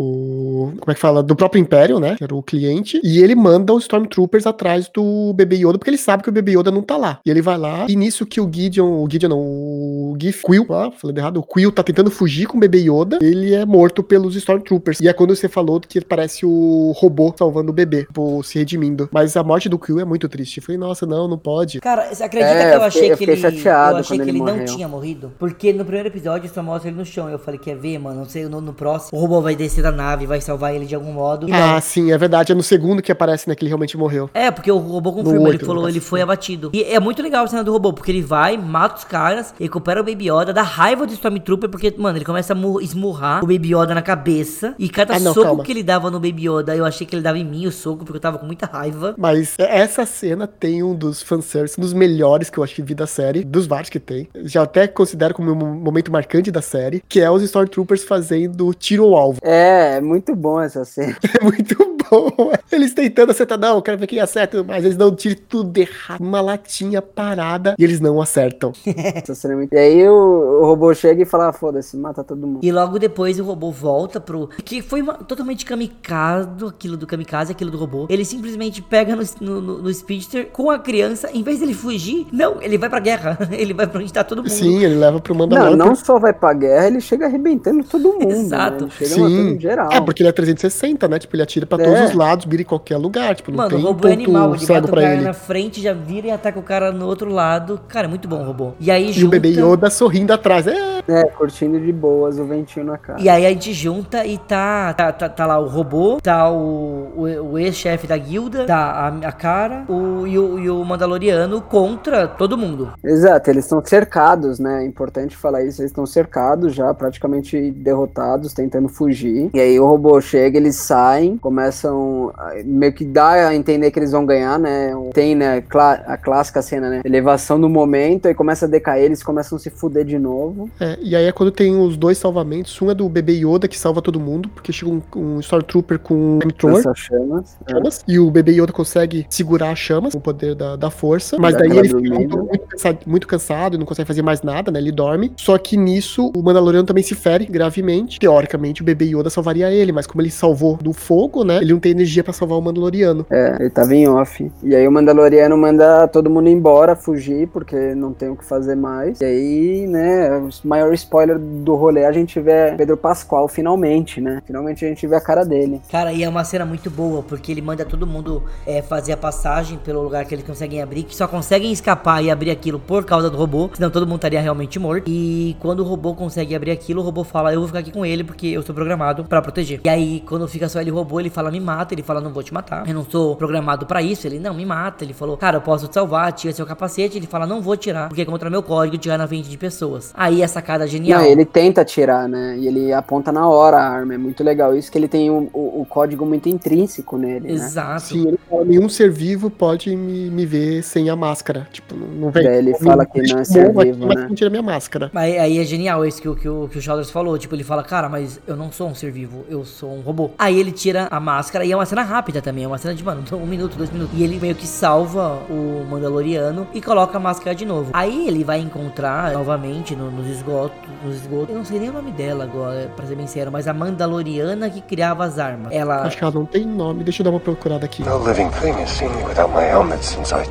[0.80, 1.22] Como é que fala?
[1.24, 2.16] Do próprio Império, né?
[2.18, 2.99] Que era o cliente.
[3.03, 6.53] E ele manda os Stormtroopers atrás do bebê Yoda, porque ele sabe que o bebê
[6.58, 7.20] Yoda não tá lá.
[7.26, 7.86] E ele vai lá.
[7.88, 9.03] E nisso que o Gideon.
[9.03, 11.38] O Gideon não, o Gif Quill, ah, falando errado.
[11.38, 13.20] O Quill tá tentando fugir com o bebê Yoda.
[13.22, 14.99] Ele é morto pelos Stormtroopers.
[14.99, 19.10] E é quando você falou que parece o robô salvando o bebê, tipo, se redimindo.
[19.12, 20.58] Mas a morte do Quill é muito triste.
[20.58, 21.80] Eu falei, nossa, não, não pode.
[21.80, 23.32] Cara, você acredita É, que eu achei eu que ele.
[23.34, 25.32] eu achei quando que ele ele não tinha morrido?
[25.38, 27.30] Porque no primeiro episódio só mostra ele no chão.
[27.30, 28.20] Eu falei, quer ver, mano?
[28.20, 30.95] Não sei, no, no próximo, o robô vai descer da nave, vai salvar ele de
[30.95, 31.48] algum modo.
[31.52, 32.52] Ah, sim, é verdade.
[32.52, 34.30] É no segundo que aparece, né, que ele realmente morreu.
[34.34, 36.70] É, porque o robô confirma, ele falou, ele foi abatido.
[36.74, 40.02] E é muito legal a cena do robô, porque ele vai, mata os caras, recupera
[40.02, 43.48] o Baby Yoda, dá raiva do Stormtrooper, porque, mano, ele começa a mu- esmurrar o
[43.48, 44.74] Baby Yoda na cabeça.
[44.80, 45.64] E cada Ah, não, soco calma.
[45.64, 48.06] que ele dava no Baby Yoda, eu achei que ele dava em mim o soco,
[48.06, 49.14] porque eu tava com muita raiva.
[49.18, 52.95] Mas essa cena tem um dos fanservice, um dos melhores que eu acho que vi
[52.95, 54.28] da série, dos vários que tem.
[54.43, 59.04] Já até considero como um momento marcante da série, que é os Stormtroopers fazendo tiro
[59.06, 59.39] ao alvo.
[59.43, 61.16] É, é muito bom essa cena.
[61.40, 61.76] É muito
[62.10, 62.52] bom.
[62.72, 65.78] Eles tentando acertar, não, eu quero ver quem acerta, mas eles dão um tiro tudo
[65.78, 66.22] errado.
[66.22, 68.72] Uma latinha parada e eles não acertam.
[68.86, 69.74] essa cena é muito...
[69.74, 70.14] E aí o,
[70.62, 72.60] o robô chega e fala, ah, foda-se, mata todo mundo.
[72.64, 74.48] E logo depois o robô volta pro.
[74.64, 78.06] Que foi uma- totalmente kamikaze, aquilo do kamikaze, aquilo do robô.
[78.10, 82.26] Ele simplesmente pega no, no, no- no Speedster com a criança, em vez dele fugir,
[82.32, 83.38] não, ele vai pra guerra.
[83.52, 84.50] ele vai pra onde tá todo mundo.
[84.50, 85.76] Sim, ele leva pro Não, Mandalorian.
[85.76, 88.32] não só vai pra guerra, ele chega arrebentando todo mundo.
[88.32, 88.86] Exato.
[88.86, 88.92] Né?
[89.02, 89.60] Ele chega matando Sim.
[89.60, 89.92] geral.
[89.92, 91.20] É, porque ele é 360, né?
[91.20, 91.86] Tipo, ele atira pra É.
[91.86, 93.36] todos os lados, mira em qualquer lugar.
[93.36, 95.24] Tipo, não Mano, tem o robô é ponto animal, ele cego pra cara ele.
[95.24, 97.80] na frente, já vira e ataca o cara no outro lado.
[97.88, 98.72] Cara, é muito bom o robô.
[98.80, 99.28] E aí E junta...
[99.28, 100.68] o bebê Yoda sorrindo atrás.
[100.68, 103.20] É, É, curtindo de boas, o ventinho na cara.
[103.22, 107.14] E aí a gente junta e tá, tá, tá, tá lá o robô, tá o,
[107.16, 111.62] o, o ex-chefe da guilda, tá a, a cara o, e, o, e o Mandaloriano
[111.62, 112.92] contra todo mundo.
[113.04, 114.84] Exato, eles estão cercados, né?
[114.84, 115.82] É importante falar isso.
[115.82, 119.50] Eles estão cercados já, praticamente derrotados, tentando fugir.
[119.54, 123.99] E aí o robô chega, eles saem, começam a- meio que dá a entender que
[123.99, 124.91] eles vão ganhar, né?
[125.13, 125.63] Tem, né,
[126.07, 127.01] a clássica cena, né?
[127.03, 130.70] Elevação do momento, aí começa a decair, eles começam a se fuder de novo.
[130.80, 132.80] É, e aí é quando tem os dois salvamentos.
[132.82, 136.13] Um é do bebê Yoda, que salva todo mundo, porque chega um, um Stormtrooper com
[136.13, 137.57] um flamethrower, Essas chamas.
[137.68, 137.72] é.
[137.72, 141.38] chamas, e o bebê Yoda consegue segurar as chamas com o poder da, da força.
[141.39, 144.80] Mas daí ele fica muito cansado, muito cansado e não consegue fazer mais nada, né?
[144.80, 145.32] Ele dorme.
[145.38, 148.20] Só que nisso, o Mandaloriano também se fere gravemente.
[148.20, 151.58] Teoricamente, o bebê Yoda salvaria ele, mas como ele salvou do fogo, né?
[151.58, 153.26] Ele não tem energia pra salvar o Mandaloriano.
[153.30, 154.51] É, ele tava em off.
[154.64, 158.76] E aí o Mandaloriano manda todo mundo embora, fugir, porque não tem o que fazer
[158.76, 159.22] mais.
[159.22, 164.41] E aí, né, o maior spoiler do rolê, a gente vê Pedro Pascoal finalmente, né?
[164.45, 165.82] Finalmente a gente vê a cara dele.
[165.91, 169.18] Cara, e é uma cena muito boa, porque ele manda todo mundo é, fazer a
[169.18, 173.05] passagem pelo lugar que eles conseguem abrir, que só conseguem escapar e abrir aquilo por
[173.05, 175.10] causa do robô, senão todo mundo estaria realmente morto.
[175.10, 178.05] E quando o robô consegue abrir aquilo, o robô fala, eu vou ficar aqui com
[178.05, 179.80] ele, porque eu sou programado pra proteger.
[179.88, 182.44] E aí, quando fica só ele robô, ele fala, me mata, ele fala, não vou
[182.44, 184.28] te matar, eu não sou programado pra isso.
[184.28, 185.06] Ele, não, me mata.
[185.06, 187.16] Ele falou, cara, eu posso te salvar, tira seu capacete.
[187.18, 190.12] Ele fala, não vou tirar, porque é contra meu código tirar na frente de pessoas.
[190.14, 191.22] Aí a sacada é genial.
[191.22, 192.58] Não, ele tenta atirar, né?
[192.60, 194.14] E ele aponta na hora a arma.
[194.16, 197.54] É muito legal isso, que ele tem o, o- o código muito intrínseco nele, né?
[197.54, 198.02] Exato.
[198.08, 201.66] Sim, ele fala, nenhum ser vivo pode me, me ver sem a máscara.
[201.72, 202.44] Tipo, não, não vem.
[202.44, 204.28] Daí ele me- fala que não é ser morro aqui, vivo, mas né?
[204.28, 205.10] não tira minha máscara.
[205.14, 207.38] Mas aí é genial isso que, o- que, o, que o falou.
[207.38, 210.32] Tipo, ele fala, cara, mas eu não sou um ser vivo, eu sou um robô.
[210.40, 212.64] Aí ele tira a máscara e é uma cena rápida também.
[212.64, 214.18] É uma cena de, mano, um minuto, dois minutos.
[214.18, 217.92] E ele meio que salva o Mandaloriano e coloca a máscara de novo.
[217.94, 220.78] Aí ele vai encontrar novamente no- nos esgotos.
[221.06, 221.50] Nos esgotos.
[221.50, 224.70] Eu não sei nem o nome dela agora, pra ser bem sincero, mas a Mandaloriana
[224.70, 225.72] que criava as armas.
[225.72, 226.02] Ela.
[226.02, 227.04] Acho que ela não tem nome.
[227.04, 228.04] Deixa eu dar uma procurada aqui.
[228.04, 230.44] No living thing has seen me without my helmet since I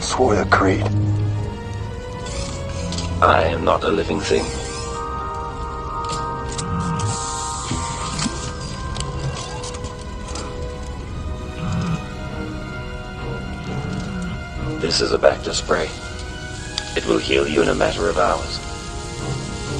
[0.00, 0.84] swore the creed.
[3.22, 4.42] I am not a living thing.
[14.78, 15.88] This is a Bacta spray.
[16.96, 18.58] It will heal you in a matter of hours.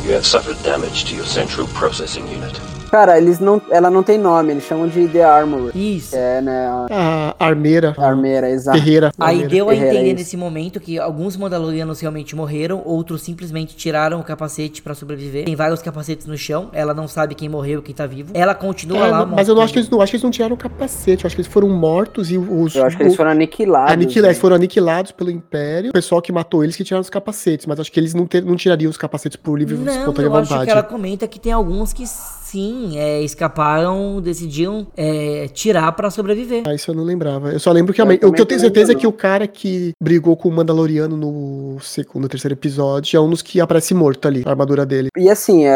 [0.02, 2.58] You have suffered damage to your central processing unit.
[2.90, 5.76] Cara, eles não, ela não tem nome, eles chamam de The Armorer.
[5.76, 6.14] Isso.
[6.16, 7.94] É, né, a A armeira.
[7.98, 8.78] armeira, exato.
[8.78, 9.12] Guerreira.
[9.18, 9.48] Aí armeira.
[9.48, 10.16] deu a Guerreira, entender isso.
[10.16, 15.44] nesse momento que alguns Mandalorianos realmente morreram, outros simplesmente tiraram o capacete pra sobreviver.
[15.44, 18.30] Tem vários capacetes no chão, ela não sabe quem morreu, quem tá vivo.
[18.34, 19.26] Ela continua É, lá.
[19.26, 20.58] não- mas eu não acho que eles mostrando- não acho que eles não tiraram o
[20.58, 21.24] capacete.
[21.24, 22.74] Eu acho que eles foram mortos e os.
[22.74, 23.92] Eu acho que eles foram aniquilados.
[23.92, 24.28] Aniquila- né?
[24.28, 25.90] eles foram aniquilados pelo Império.
[25.90, 27.66] O pessoal que matou eles que tiraram os capacetes.
[27.66, 30.28] Mas acho que eles não, ter- não tirariam os capacetes por livre e Não, espontânea
[30.28, 30.66] eu acho vontade.
[30.66, 32.04] que ela comenta que tem alguns que
[32.50, 36.62] sim, é, escaparam, decidiram é, tirar pra sobreviver.
[36.66, 37.50] Ah, isso eu não lembrava.
[37.52, 39.00] Eu só lembro que a Eu mãe- o que eu tenho não certeza é lembro,
[39.00, 43.42] que o cara que brigou com o Mandaloriano no segundo, terceiro episódio é um dos
[43.42, 45.08] que aparece morto ali, a armadura dele.
[45.16, 45.70] E assim, é,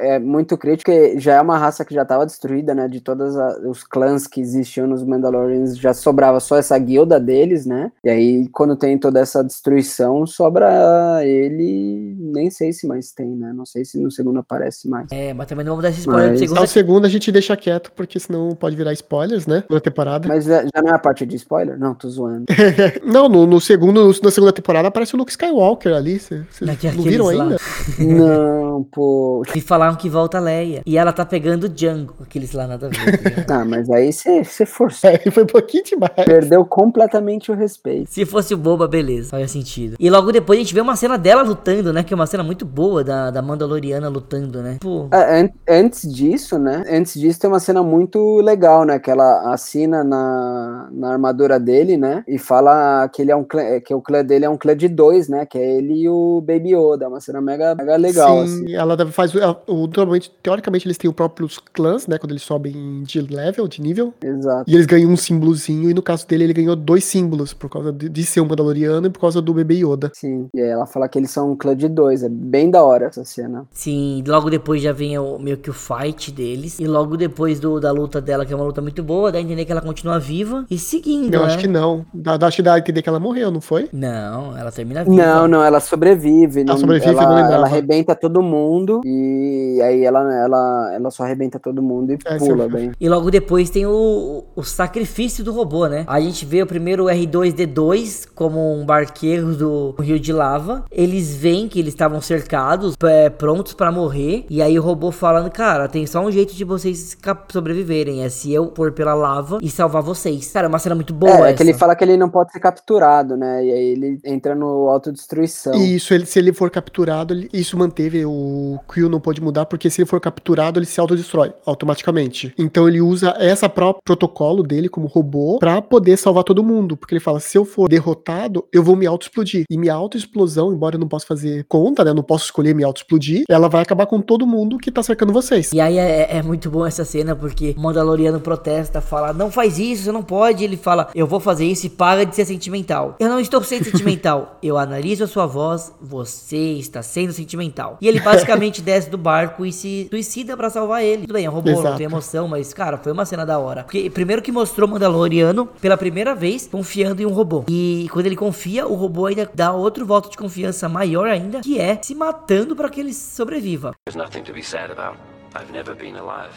[0.00, 2.88] é, é muito crítico, porque já é uma raça que já estava destruída, né?
[2.88, 7.90] De todos os clãs que existiam nos Mandalorians, já sobrava só essa guilda deles, né?
[8.04, 12.16] E aí, quando tem toda essa destruição, sobra ele.
[12.18, 13.52] Nem sei se mais tem, né?
[13.54, 15.06] Não sei se no segundo aparece mais.
[15.10, 17.04] É, mas também não vamos dar esse spoiler Mas- do Só segundo.
[17.06, 19.64] a gente deixa quieto, porque senão pode virar spoilers, né?
[19.70, 20.28] Na temporada.
[20.28, 21.78] Mas já já não é a parte de spoiler?
[21.78, 22.46] Não, tô zoando.
[23.04, 26.18] Não, no, no segundo, na segunda temporada aparece o Luke Skywalker ali.
[26.18, 27.44] Vocês Naquele- não viram lá.
[27.44, 27.56] ainda?
[27.98, 29.42] não, pô.
[29.54, 30.82] E falaram que volta a Leia.
[30.86, 33.44] E ela tá pegando o Django, aqueles lá nada a ver.
[33.44, 33.60] tá?
[33.60, 34.96] Ah, mas aí você forçou.
[35.16, 36.12] É, foi um pouquinho demais.
[36.24, 38.10] Perdeu completamente o respeito.
[38.10, 39.96] Se fosse o Boba, beleza, faz sentido.
[40.00, 42.02] E logo depois a gente vê uma cena dela lutando, né?
[42.02, 44.78] Que é uma cena muito boa da, da Mandaloriana lutando, né?
[44.80, 46.84] Pô, É, an- antes disso, né?
[46.90, 48.98] Antes disso tem uma cena muito legal, né?
[48.98, 52.24] Que ela assina na, na armadura dele, né?
[52.26, 54.88] E fala que ele é um clã, que o clã dele é um clã de
[54.88, 55.44] dois, né?
[55.46, 57.04] Que é ele e o Baby Yoda.
[57.04, 58.74] É uma cena mega, mega legal, Sim, assim.
[58.74, 59.34] ela deve- faz.
[59.34, 62.18] ela- o- Normalmente, teoricamente, eles têm os próprios clãs, né?
[62.18, 64.12] Quando eles sobem de level, de nível.
[64.22, 64.70] Exato.
[64.70, 65.90] E eles ganham um símbolozinho.
[65.90, 67.52] E no caso dele, ele ganhou dois símbolos.
[67.52, 70.10] Por causa de, de ser um Mandaloriano e por causa do bebê Yoda.
[70.14, 70.48] Sim.
[70.54, 72.22] E aí ela fala que eles são um clã de dois.
[72.22, 73.66] É bem da hora essa cena.
[73.70, 76.78] sim, logo depois já vem o, meio que o fight deles.
[76.78, 79.40] E logo depois do, da luta dela, que é uma luta muito boa, dá a
[79.40, 81.46] entender que ela continua viva e seguindo, Eu né?
[81.46, 82.04] acho que não.
[82.12, 83.88] Dá, dá, acho que dá a entender que ela morreu, não foi?
[83.92, 85.16] Não, ela termina viva.
[85.16, 86.64] Não, não, ela sobrevive.
[86.64, 89.00] não- sobrevive, ela, não ela arrebenta todo mundo.
[89.04, 92.70] E aí ela, ela, ela só arrebenta todo mundo e É, pula sim.
[92.70, 92.92] bem.
[93.00, 96.04] E logo depois tem o, o sacrifício do robô, né?
[96.06, 100.84] A gente vê o primeiro R2D2 como um barqueiro do rio de lava.
[100.90, 104.44] Eles veem que eles estavam cercados, é, prontos pra morrer.
[104.48, 107.16] E aí o robô falando, cara, tem só um jeito de vocês
[107.52, 108.22] sobreviverem.
[108.24, 110.50] É se eu for pela lava e salvar vocês.
[110.52, 111.54] Cara, é uma cena muito boa É, é essa.
[111.54, 113.64] que ele fala que ele não pode ser capturado, né?
[113.64, 115.74] E aí ele entra no autodestruição.
[115.74, 118.24] E isso, ele, se ele for capturado, ele- isso manteve.
[118.24, 122.52] O Quill não pode mudar, porque se ele for capturado, ele se autodestrói automaticamente.
[122.58, 126.96] Então ele usa essa própria protocolo dele como robô pra poder salvar todo mundo.
[126.96, 129.64] Porque ele fala: se eu for derrotado, eu vou me auto-explodir.
[129.70, 132.10] E minha auto-explosão, embora eu não possa fazer conta, né?
[132.10, 135.32] Eu não posso escolher me auto-explodir, ela vai acabar com todo mundo que tá cercando
[135.32, 135.70] vocês.
[135.76, 139.78] E aí é, é muito bom essa cena, porque o Mandaloriano protesta, fala, não faz
[139.78, 140.64] isso, você não pode.
[140.64, 143.14] Ele fala, eu vou fazer isso e para de ser sentimental.
[143.20, 144.56] Eu não estou sendo sentimental.
[144.66, 147.98] Eu analiso a sua voz, você está sendo sentimental.
[148.00, 151.22] E ele basicamente desce do barco e se suicida pra salvar ele.
[151.22, 151.96] Tudo bem, é um robô, não Exato.
[151.98, 153.82] tem emoção, mas, cara, foi uma cena da hora.
[153.82, 157.64] Porque primeiro que mostrou o Mandaloriano pela primeira vez confiando em um robô.
[157.68, 161.78] E quando ele confia, o robô ainda dá outro voto de confiança maior ainda, que
[161.78, 163.92] é se matando pra que ele sobreviva.
[164.06, 165.35] There's nothing to be sad about.
[165.56, 166.54] I've never been alive.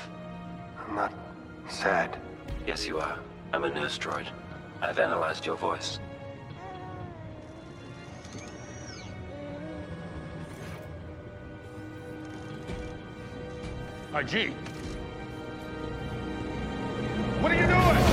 [0.77, 1.13] I'm not
[1.69, 2.19] sad.
[2.67, 3.17] Yes, you are.
[3.53, 4.27] I'm a nurse droid.
[4.81, 5.99] I've analyzed your voice.
[14.13, 14.51] IG.
[17.39, 18.08] What are you doing?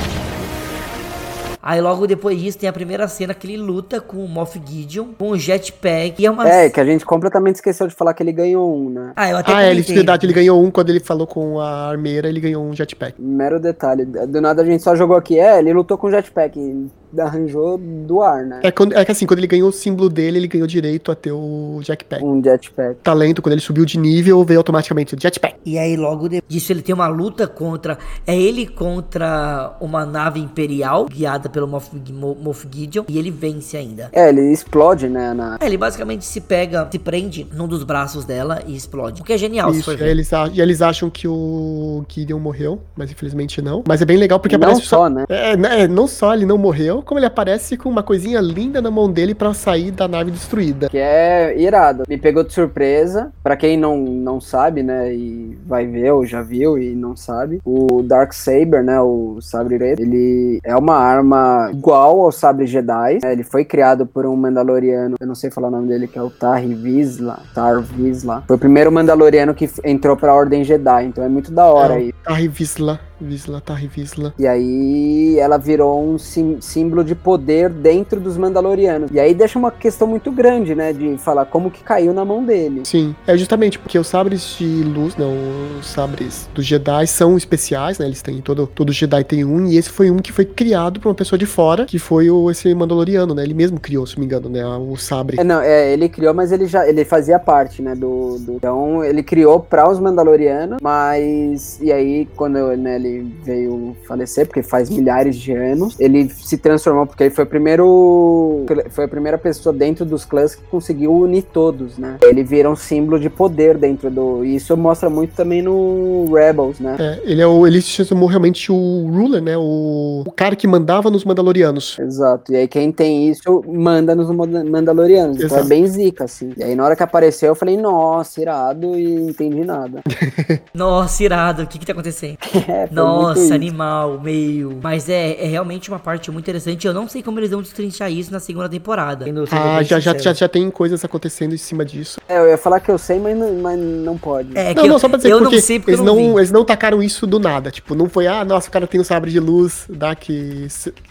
[1.67, 5.07] Aí logo depois disso tem a primeira cena que ele luta com o Moff Gideon,
[5.19, 6.23] com o jetpack.
[6.23, 6.49] E é uma...
[6.49, 9.13] É, que a gente completamente esqueceu de falar que ele ganhou um, né?
[9.17, 11.89] Ah, eu até Ah, é, ele, verdade, ele ganhou um quando ele falou com a
[11.89, 13.21] armeira, ele ganhou um jetpack.
[13.21, 14.05] Mero detalhe.
[14.05, 15.41] Do nada a gente só jogou aqui.
[15.41, 16.89] É, ele lutou com jetpack.
[17.21, 18.61] Arranjou do ar, né?
[18.63, 21.15] É, quando- é que assim, quando ele ganhou o símbolo dele, ele ganhou direito a
[21.15, 22.23] ter o jetpack.
[22.25, 22.97] Um jetpack.
[23.03, 25.57] Talento, quando ele subiu de nível, veio automaticamente o jetpack.
[25.65, 27.99] E aí logo depois disso ele tem uma luta contra...
[28.27, 33.77] É ele contra uma nave imperial, guiada pelo Moff, Mo- Moff Gideon, e ele vence
[33.77, 34.09] ainda.
[34.13, 35.33] É, ele explode, né?
[35.35, 35.57] Na...
[35.61, 39.23] É, ele basicamente se pega, se prende num dos braços dela e explode.
[39.23, 40.09] O que é genial, se Isso, for e ver.
[40.11, 43.83] eles, a- e eles acham que o Gideon morreu, mas infelizmente não.
[43.87, 45.25] Mas é bem legal porque Não aparece só, né?
[45.29, 48.83] É, né, é, não só ele não morreu, como ele aparece com uma coisinha linda
[48.83, 50.89] na mão dele pra sair da nave destruída.
[50.91, 52.03] Que é irado.
[52.09, 53.33] Me pegou de surpresa.
[53.43, 55.15] Pra quem não, não sabe, né?
[55.15, 57.61] E vai ver, ou já viu e não sabe.
[57.65, 59.01] O Dark Saber, né?
[59.01, 63.21] O sabre preto, ele é uma arma igual ao sabre Jedi.
[63.23, 65.15] né, Ele foi criado por um Mandaloriano.
[65.21, 67.39] Eu não sei falar o nome dele, que é o Tar Vizsla.
[67.55, 68.43] Tar Vizsla.
[68.47, 71.05] Foi o primeiro Mandaloriano que entrou pra Ordem Jedi.
[71.07, 72.15] Então é muito da hora É, aí.
[72.27, 72.99] A Revisla.
[73.21, 74.35] Visla, Tarre Visla.
[74.39, 79.11] E aí ela virou um sim- símbolo de poder dentro dos Mandalorianos.
[79.13, 80.93] E aí deixa uma questão muito grande, né?
[80.93, 82.83] De falar como que caiu na mão dele.
[82.85, 85.33] Sim, é justamente porque os sabres de luz, não,
[85.81, 88.07] os sabres dos Jedi são especiais, né?
[88.07, 91.09] Eles têm todo todo Jedi tem um e esse foi um que foi criado por
[91.09, 93.43] uma pessoa de fora, que foi o esse Mandaloriano, né?
[93.43, 95.39] Ele mesmo criou, se não me engano, né, o sabre.
[95.41, 99.05] É, não, é, ele criou, mas ele já ele fazia parte, né, do, do- então
[99.05, 103.06] ele criou para os Mandalorianos, mas e aí quando né, ele
[103.43, 108.65] veio falecer, porque faz milhares de anos, ele se transformou porque ele foi o primeiro
[108.91, 112.17] foi a primeira pessoa dentro dos clãs que conseguiu unir todos, né?
[112.23, 116.79] Ele vira um símbolo de poder dentro do e isso mostra muito também no Rebels,
[116.81, 116.97] né?
[116.99, 118.75] É, ele é o ele se transformou realmente o
[119.11, 119.57] ruler, né?
[119.57, 121.99] O, o cara que mandava nos Mandalorianos.
[121.99, 122.53] Exato.
[122.53, 125.37] E aí quem tem isso manda nos Manda- Mandalorianos.
[125.37, 125.69] Então é Exato.
[125.69, 126.53] bem zica, assim.
[126.57, 130.03] E aí na hora que apareceu eu falei, nossa, irado, e não entendi nada.
[130.75, 132.39] Nossa, irado, o que que tá acontecendo?
[132.69, 134.79] É, Nossa, animal, meio.
[134.83, 136.87] Mas é, é realmente uma parte muito interessante.
[136.87, 139.27] Eu não sei como eles vão destrinchar isso na segunda temporada.
[139.51, 142.21] Ah, já, já, já, já tem coisas acontecendo em cima disso.
[142.29, 144.57] É, eu ia falar que eu sei, mas não, mas não pode.
[144.57, 146.07] É, que não, eu, não, só pra dizer eu porque não sei porque eles eu
[146.07, 147.71] não, não, eles não tacaram isso do nada.
[147.71, 150.25] Tipo, não foi, ah, nossa, o cara tem um sabre de luz Dark,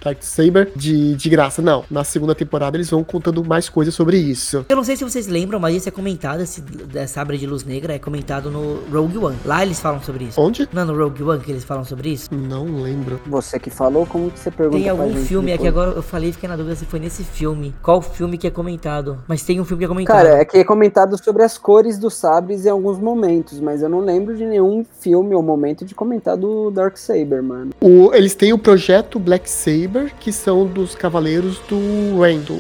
[0.04, 1.62] Dark Saber de, de graça.
[1.62, 4.66] Não, na segunda temporada eles vão contando mais coisas sobre isso.
[4.68, 6.64] Eu não sei se vocês lembram, mas isso é comentado, esse
[7.08, 9.38] sabre de luz negra é comentado no Rogue One.
[9.46, 10.40] Lá eles falam sobre isso.
[10.40, 10.68] Onde?
[10.72, 12.30] Não no Rogue One que eles falam sobre isso?
[12.34, 13.20] Não lembro.
[13.28, 15.84] Você que falou, como que você pergunta Tem pra algum gente filme, é que depois?
[15.84, 17.74] agora eu falei e fiquei na dúvida se foi nesse filme.
[17.82, 19.20] Qual filme que é comentado?
[19.28, 20.16] Mas tem um filme que é comentado.
[20.16, 23.90] Cara, é que é comentado sobre as cores dos sabres em alguns momentos, mas eu
[23.90, 27.72] não lembro de nenhum filme ou momento de comentar do Dark Saber, mano.
[27.82, 32.54] O, eles têm o projeto Black Saber, que são dos cavaleiros do Rain, do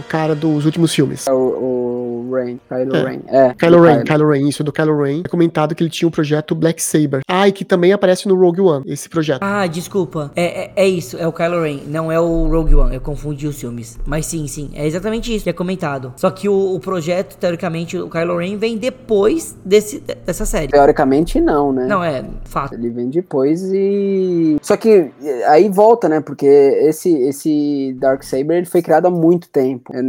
[0.00, 1.26] o cara dos últimos filmes.
[1.26, 1.99] É o, o
[2.30, 3.02] Rain, Kylo É.
[3.02, 3.20] Ren.
[3.28, 5.22] É, Kylo Ren, Kylo Ren, isso do Kylo Ren.
[5.24, 7.20] É comentado que ele tinha o projeto Black Saber.
[7.28, 9.42] Ah, e que também aparece no Rogue One, esse projeto.
[9.42, 10.30] Ah, desculpa.
[10.34, 12.94] É, é, é isso, é o Kylo Ren, não é o Rogue One.
[12.94, 13.98] Eu confundi os filmes.
[14.06, 16.12] Mas sim, sim, é exatamente isso que é comentado.
[16.16, 20.68] Só que o, o projeto, teoricamente, o Kylo Ren vem depois desse, dessa série.
[20.68, 21.86] Teoricamente não, né?
[21.86, 22.74] Não, é fato.
[22.74, 24.56] Ele vem depois e.
[24.62, 26.20] Só que eh, aí volta, né?
[26.20, 29.92] Porque esse, esse Dark Saber ele foi criado há muito tempo.
[29.94, 30.00] É,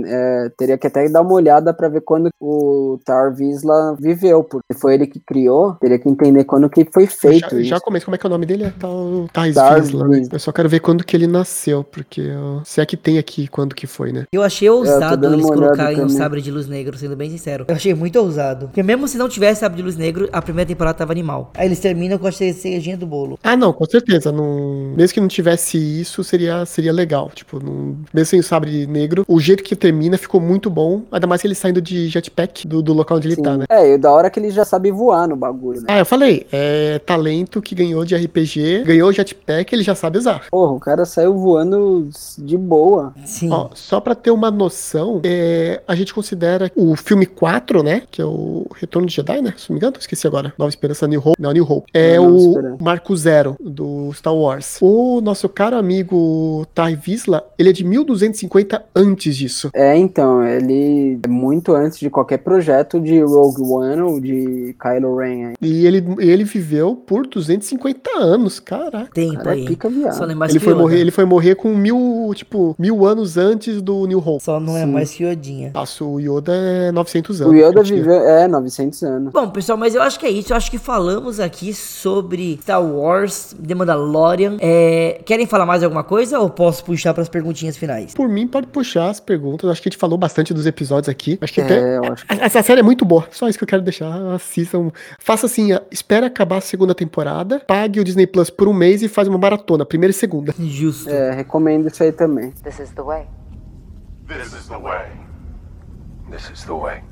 [0.45, 4.74] é, teria que até dar uma olhada pra ver quando o Tar Vizsla viveu, porque
[4.74, 5.76] foi ele que criou.
[5.76, 7.64] Teria que entender quando que foi feito.
[7.64, 8.66] já, já como é que é o nome dele?
[8.66, 9.82] É tal Tar.
[9.82, 10.06] Vizsla.
[10.30, 13.48] Eu só quero ver quando que ele nasceu, porque ó, se é que tem aqui
[13.48, 14.26] quando que foi, né?
[14.34, 16.18] Eu achei ousado dando eles colocarem um também.
[16.18, 17.64] sabre de luz negro, sendo bem sincero.
[17.70, 18.66] Eu achei muito ousado.
[18.66, 21.52] Porque mesmo se não tivesse sabre de luz negro, a primeira temporada tava animal.
[21.54, 23.40] Aí eles terminam com a cerejinha do bolo.
[23.42, 24.34] Ah, não, com certeza.
[24.34, 24.94] Não...
[24.98, 27.32] Mesmo que não tivesse isso, seria, seria legal.
[27.34, 27.96] Tipo, não...
[28.14, 31.04] mesmo sem o sabre negro, o jeito que termina ficou muito bom.
[31.10, 33.41] Ainda mais que ele saindo de jetpack do, do local onde ele Sim.
[33.41, 33.65] tá, né?
[33.69, 35.88] É, e da hora que ele já sabe voar no bagulho, né?
[35.88, 40.45] Ah, eu falei, é talento que ganhou de RPG, ganhou jetpack, ele já sabe usar.
[40.49, 43.14] Porra, o cara saiu voando de boa.
[43.26, 43.52] Sim.
[43.52, 48.03] Ó, só pra ter uma noção, é, a gente considera o filme 4, né?
[48.10, 49.53] Que é o Retorno de Jedi, né?
[49.57, 50.53] Se não me engano, esqueci agora.
[50.57, 51.41] Nova Esperança, New Hope.
[51.41, 51.90] Não, New Hope.
[51.94, 52.78] É Nova o Esperança.
[52.82, 54.78] Marco Zero do Star Wars.
[54.82, 59.69] O nosso caro amigo Ty Vizsla, ele é de 1250 antes disso.
[59.73, 65.15] É, então, ele é muito antes de qualquer projeto de Rogue One ou de Kylo
[65.18, 65.47] Ren.
[65.47, 65.53] aí.
[65.61, 69.11] E ele, ele viveu por 250 anos, caraca.
[69.13, 69.65] Tempo Cara, é aí.
[69.65, 70.13] pica viado.
[70.13, 70.81] Só não é mais Ele que foi, Yoda.
[70.81, 74.43] morrer, ele foi morrer com mil, tipo, mil anos antes do New Hope.
[74.43, 74.91] Só não é Sim.
[74.91, 75.72] mais que Yodinha.
[75.73, 77.53] Nossa, o Yoda é 900 anos.
[77.53, 79.34] O Yoda viveu, é, 900 anos.
[79.34, 80.53] Bom, pessoal, mas eu acho que é isso.
[80.53, 84.57] Eu acho que falamos aqui sobre Star Wars, The Mandalorian.
[84.59, 88.13] É, querem falar mais alguma coisa ou posso puxar para as perguntinhas finais?
[88.13, 89.69] Por mim, pode puxar as perguntas.
[89.69, 91.38] Acho que a gente falou bastante dos episódios aqui.
[91.41, 91.81] Acho que até.
[91.82, 93.28] É, eu acho que Essa série é muito boa.
[93.32, 94.12] Só isso que eu quero deixar.
[94.34, 94.91] Assistam.
[95.20, 99.08] Faça assim: espera acabar a segunda temporada, pague o Disney Plus por um mês e
[99.08, 100.53] faz uma maratona, primeira e segunda.
[100.60, 101.10] Justo.
[101.10, 102.52] é, recomendo isso aí também.
[102.64, 103.26] This is the way.
[104.28, 105.08] This is the way.
[106.30, 107.03] This is the way.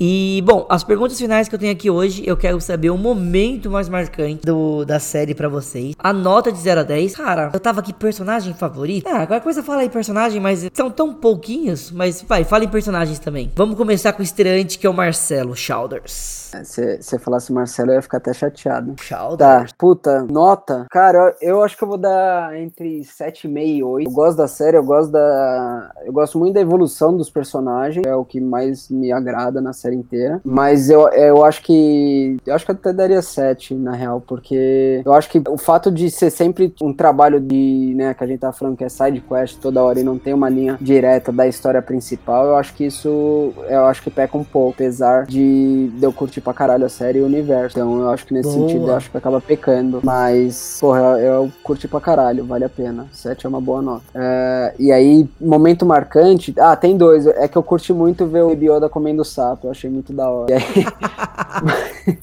[0.00, 3.70] E, bom, as perguntas finais que eu tenho aqui hoje, eu quero saber o momento
[3.70, 5.94] mais marcante do, da série pra vocês.
[5.98, 7.16] A nota de 0 a 10.
[7.16, 9.06] Cara, eu tava aqui, personagem favorito.
[9.06, 11.90] Ah, qualquer coisa fala aí personagem, mas são tão pouquinhos.
[11.90, 13.50] Mas vai, fala em personagens também.
[13.54, 16.50] Vamos começar com o estreante, que é o Marcelo Chalders.
[16.64, 18.94] Se você falasse Marcelo, eu ia ficar até chateado.
[19.00, 19.70] Chalders.
[19.70, 20.86] Tá, puta, nota.
[20.90, 24.08] Cara, eu, eu acho que eu vou dar entre 7,5 e 8.
[24.08, 25.92] Eu gosto da série, eu gosto da.
[26.04, 28.04] Eu gosto muito da evolução dos personagens.
[28.06, 29.83] É o que mais me agrada na série.
[29.84, 30.40] Série inteira.
[30.44, 32.36] Mas eu, eu acho que.
[32.46, 35.90] Eu acho que eu até daria 7, na real, porque eu acho que o fato
[35.90, 39.20] de ser sempre um trabalho de, né, que a gente tá falando que é side
[39.20, 42.84] quest toda hora e não tem uma linha direta da história principal, eu acho que
[42.84, 43.52] isso.
[43.68, 47.18] Eu acho que peca um pouco, apesar de, de eu curtir pra caralho a série
[47.18, 47.78] e o universo.
[47.78, 48.68] Então eu acho que nesse Boa.
[48.68, 50.00] sentido eu acho que acaba pecando.
[50.02, 53.06] Mas, porra, eu, eu curti pra caralho, vale a pena.
[53.12, 54.04] 7 é uma boa nota.
[54.14, 56.54] É, e aí, momento marcante.
[56.58, 57.26] Ah, tem dois.
[57.26, 59.68] É que eu curti muito ver o Baby Yoda comendo sapo.
[59.74, 60.54] Achei muito da hora.
[60.54, 60.84] Aí-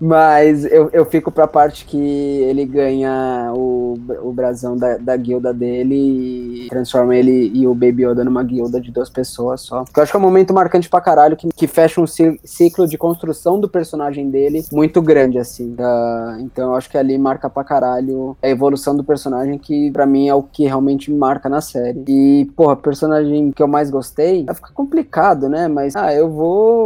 [0.00, 5.52] Mas eu, eu fico pra parte que ele ganha o, o brasão da, da guilda
[5.52, 9.84] dele e transforma ele e o Baby Yoda numa guilda de duas pessoas só.
[9.96, 12.86] Eu acho que é um momento marcante pra caralho que, que fecha um ci- ciclo
[12.86, 15.74] de construção do personagem dele muito grande, assim.
[15.78, 20.06] Ah, então eu acho que ali marca pra caralho a evolução do personagem, que pra
[20.06, 22.04] mim é o que realmente marca na série.
[22.08, 25.68] E, porra, personagem que eu mais gostei, vai ficar complicado, né?
[25.68, 26.77] Mas, ah, eu vou.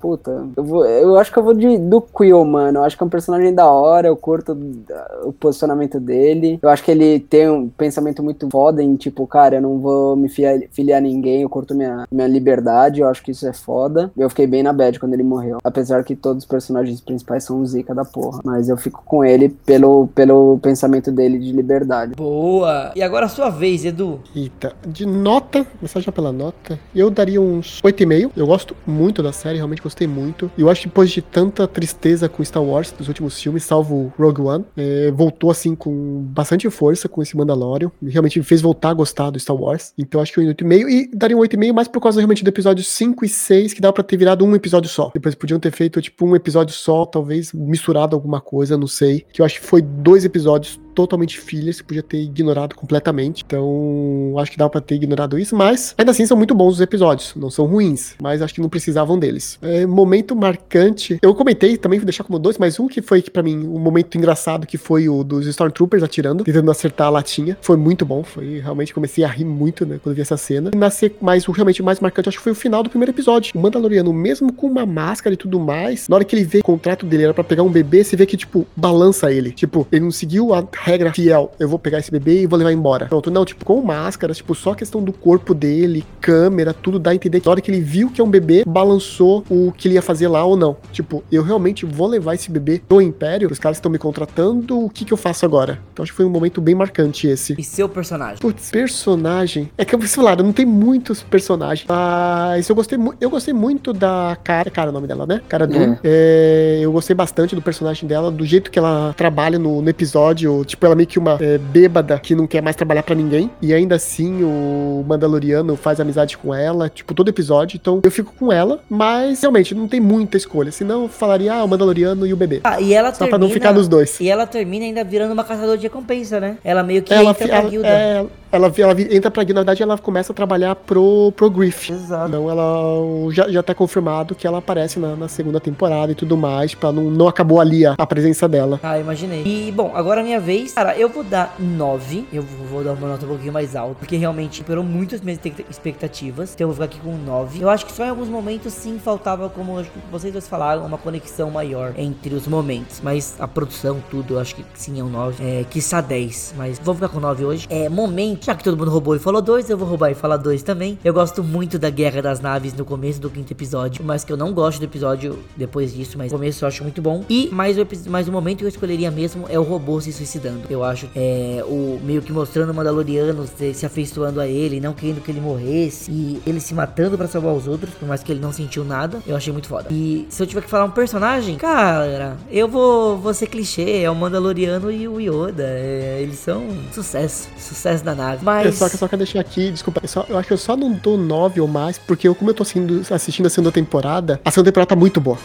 [0.00, 0.86] Puta, eu vou.
[0.86, 2.80] Eu acho que eu vou de, do Quill, mano.
[2.80, 4.56] Eu acho que é um personagem da hora, eu curto
[4.92, 6.58] ah, o posicionamento dele.
[6.62, 10.16] Eu acho que ele tem um pensamento muito foda em, tipo, cara, eu não vou
[10.16, 13.52] me filiar, filiar a ninguém, eu curto minha, minha liberdade, eu acho que isso é
[13.52, 14.10] foda.
[14.16, 15.58] Eu fiquei bem na bad quando ele morreu.
[15.64, 18.40] Apesar que todos os personagens principais são zica da porra.
[18.44, 22.14] Mas eu fico com ele pelo, pelo pensamento dele de liberdade.
[22.16, 22.92] Boa!
[22.94, 24.20] E agora a sua vez, Edu.
[24.34, 28.30] Eita, de nota, começar já pela nota, eu daria uns 8,5.
[28.36, 30.50] Eu gosto muito da série, realmente gostei muito.
[30.56, 34.12] E eu acho que depois de tanta tristeza com Star Wars dos últimos filmes, salvo
[34.18, 37.90] Rogue One, é, voltou assim com bastante força com esse Mandalorian.
[38.02, 39.92] Realmente me fez voltar a gostar do Star Wars.
[39.96, 40.88] Então acho que um 8,5.
[40.88, 43.92] E daria um 8,5 mais por causa realmente do episódio 5 e 6, que dava
[43.92, 45.10] pra ter virado um episódio só.
[45.14, 49.24] Depois podiam ter feito tipo um episódio só, talvez misturado alguma coisa, não sei.
[49.32, 53.44] Que eu acho que foi dois episódios totalmente filhas, que podia ter ignorado completamente.
[53.46, 56.80] Então, acho que dá pra ter ignorado isso, mas ainda assim são muito bons os
[56.80, 59.58] episódios, não são ruins, mas acho que não precisavam deles.
[59.62, 63.42] É, momento marcante, eu comentei também, vou deixar como dois, mas um que foi para
[63.42, 67.76] mim um momento engraçado que foi o dos Stormtroopers atirando, tentando acertar a latinha, foi
[67.76, 70.70] muito bom, foi realmente comecei a rir muito, né, quando vi essa cena.
[70.74, 73.52] Na se- mas o realmente mais marcante acho que foi o final do primeiro episódio.
[73.54, 76.62] O Mandaloriano, mesmo com uma máscara e tudo mais, na hora que ele vê o
[76.64, 79.50] contrato dele era pra pegar um bebê, você vê que tipo balança ele.
[79.52, 81.52] Tipo, ele não seguiu a regra fiel.
[81.58, 83.06] Eu vou pegar esse bebê e vou levar embora.
[83.06, 87.10] Pronto, não, tipo, com máscara, tipo, só a questão do corpo dele, câmera, tudo dá
[87.10, 89.88] a entender que na hora que ele viu que é um bebê, balançou o que
[89.88, 90.76] ele ia fazer lá ou não.
[90.92, 94.90] Tipo, eu realmente vou levar esse bebê do Império, os caras estão me contratando, o
[94.90, 95.78] que que eu faço agora?
[95.92, 97.54] Então acho que foi um momento bem marcante esse.
[97.58, 98.38] E seu personagem?
[98.38, 99.70] Putz, personagem.
[99.76, 101.86] É que eu preciso falar, não tem muitos personagens.
[101.88, 104.70] Mas eu gostei, eu gostei muito da cara.
[104.70, 105.40] Cara, é o nome dela, né?
[105.48, 105.98] Cara Dune.
[106.02, 110.64] É, eu gostei bastante do personagem dela, do jeito que ela trabalha no, no episódio.
[110.64, 113.50] Tipo, ela meio que uma é, bêbada que não quer mais trabalhar pra ninguém.
[113.60, 117.76] E ainda assim, o Mandaloriano faz amizade com ela, tipo, todo episódio.
[117.80, 120.70] Então eu fico com ela, mas realmente não tem muita escolha.
[120.70, 122.60] Senão eu falaria, ah, o Mandaloriano e o bebê.
[122.64, 123.38] Ah, e ela Só termina...
[123.38, 124.20] pra não ficar nos dois.
[124.20, 126.56] E ela termina ainda virando uma caçadora de recompensa, né?
[126.62, 127.88] Ela meio que Ela, entra ela, guilda.
[127.88, 131.92] é, ela, ela entra pra na verdade, ela começa a trabalhar pro, pro Griff.
[131.92, 132.28] Exato.
[132.28, 136.36] Então ela já, já tá confirmado que ela aparece na, na segunda temporada e tudo
[136.36, 136.74] mais.
[136.74, 138.78] Pra não, não acabou ali a, a presença dela.
[138.82, 139.42] Ah, imaginei.
[139.44, 140.72] E, bom, agora a minha vez.
[140.74, 142.26] Cara, eu vou dar 9.
[142.32, 143.96] Eu vou dar uma nota um pouquinho mais alta.
[143.98, 146.52] Porque realmente superou muito as minhas expecta- expectativas.
[146.54, 147.60] Então eu vou ficar aqui com 9.
[147.62, 151.50] Eu acho que só em alguns momentos, sim, faltava, como vocês dois falaram, uma conexão
[151.50, 153.00] maior entre os momentos.
[153.02, 155.42] Mas a produção, tudo, eu acho que sim, é um 9.
[155.44, 156.54] É, quiçá 10.
[156.56, 157.66] Mas vou ficar com 9 hoje.
[157.70, 158.37] É, momento.
[158.40, 160.98] Já que todo mundo roubou e falou 2, eu vou roubar e falar 2 também.
[161.04, 164.04] Eu gosto muito da Guerra das Naves no começo do quinto episódio.
[164.04, 166.16] Mas que eu não gosto do episódio depois disso.
[166.16, 167.24] Mas no começo eu acho muito bom.
[167.28, 170.62] E mais o, mais o momento que eu escolheria mesmo é o robô se suicidando.
[170.70, 174.92] Eu acho é, o meio que mostrando o Mandaloriano se, se afeiçoando a ele, não
[174.92, 176.10] querendo que ele morresse.
[176.10, 179.18] E ele se matando pra salvar os outros, por mais que ele não sentiu nada.
[179.26, 179.88] Eu achei muito foda.
[179.90, 184.02] E se eu tiver que falar um personagem, cara, eu vou, vou ser clichê.
[184.02, 185.64] É o Mandaloriano e o Yoda.
[185.64, 187.48] É, eles são sucesso.
[187.58, 188.04] Sucesso
[188.36, 188.68] da nave.
[188.68, 188.74] Eu Mas.
[188.76, 191.16] só, só quero deixar aqui, desculpa, eu, só- eu acho que eu só não dou
[191.16, 194.70] 9 ou mais, porque eu, como eu tô assistindo, assistindo a segunda temporada, a segunda
[194.70, 195.38] temporada tá muito boa.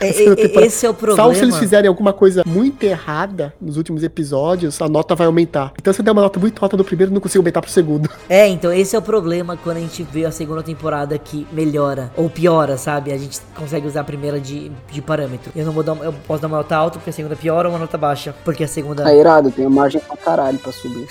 [0.00, 0.08] é-
[0.60, 1.16] é- esse é o problema.
[1.22, 5.72] Salvo se eles fizerem alguma coisa muito errada nos últimos episódios, a nota vai aumentar.
[5.80, 7.70] Então se eu der uma nota muito alta do primeiro, eu não consigo aumentar pro
[7.70, 8.08] segundo.
[8.28, 12.12] É, então esse é o problema quando a gente vê a segunda temporada que melhora
[12.16, 13.10] ou piora, sabe?
[13.12, 15.50] A gente consegue usar a primeira de, de parâmetro.
[15.56, 17.74] Eu não vou dar, eu posso dar uma nota alta porque a segunda piora ou
[17.74, 21.08] uma nota baixa, porque a segunda Tá irado, tem margem pra caralho pra subir.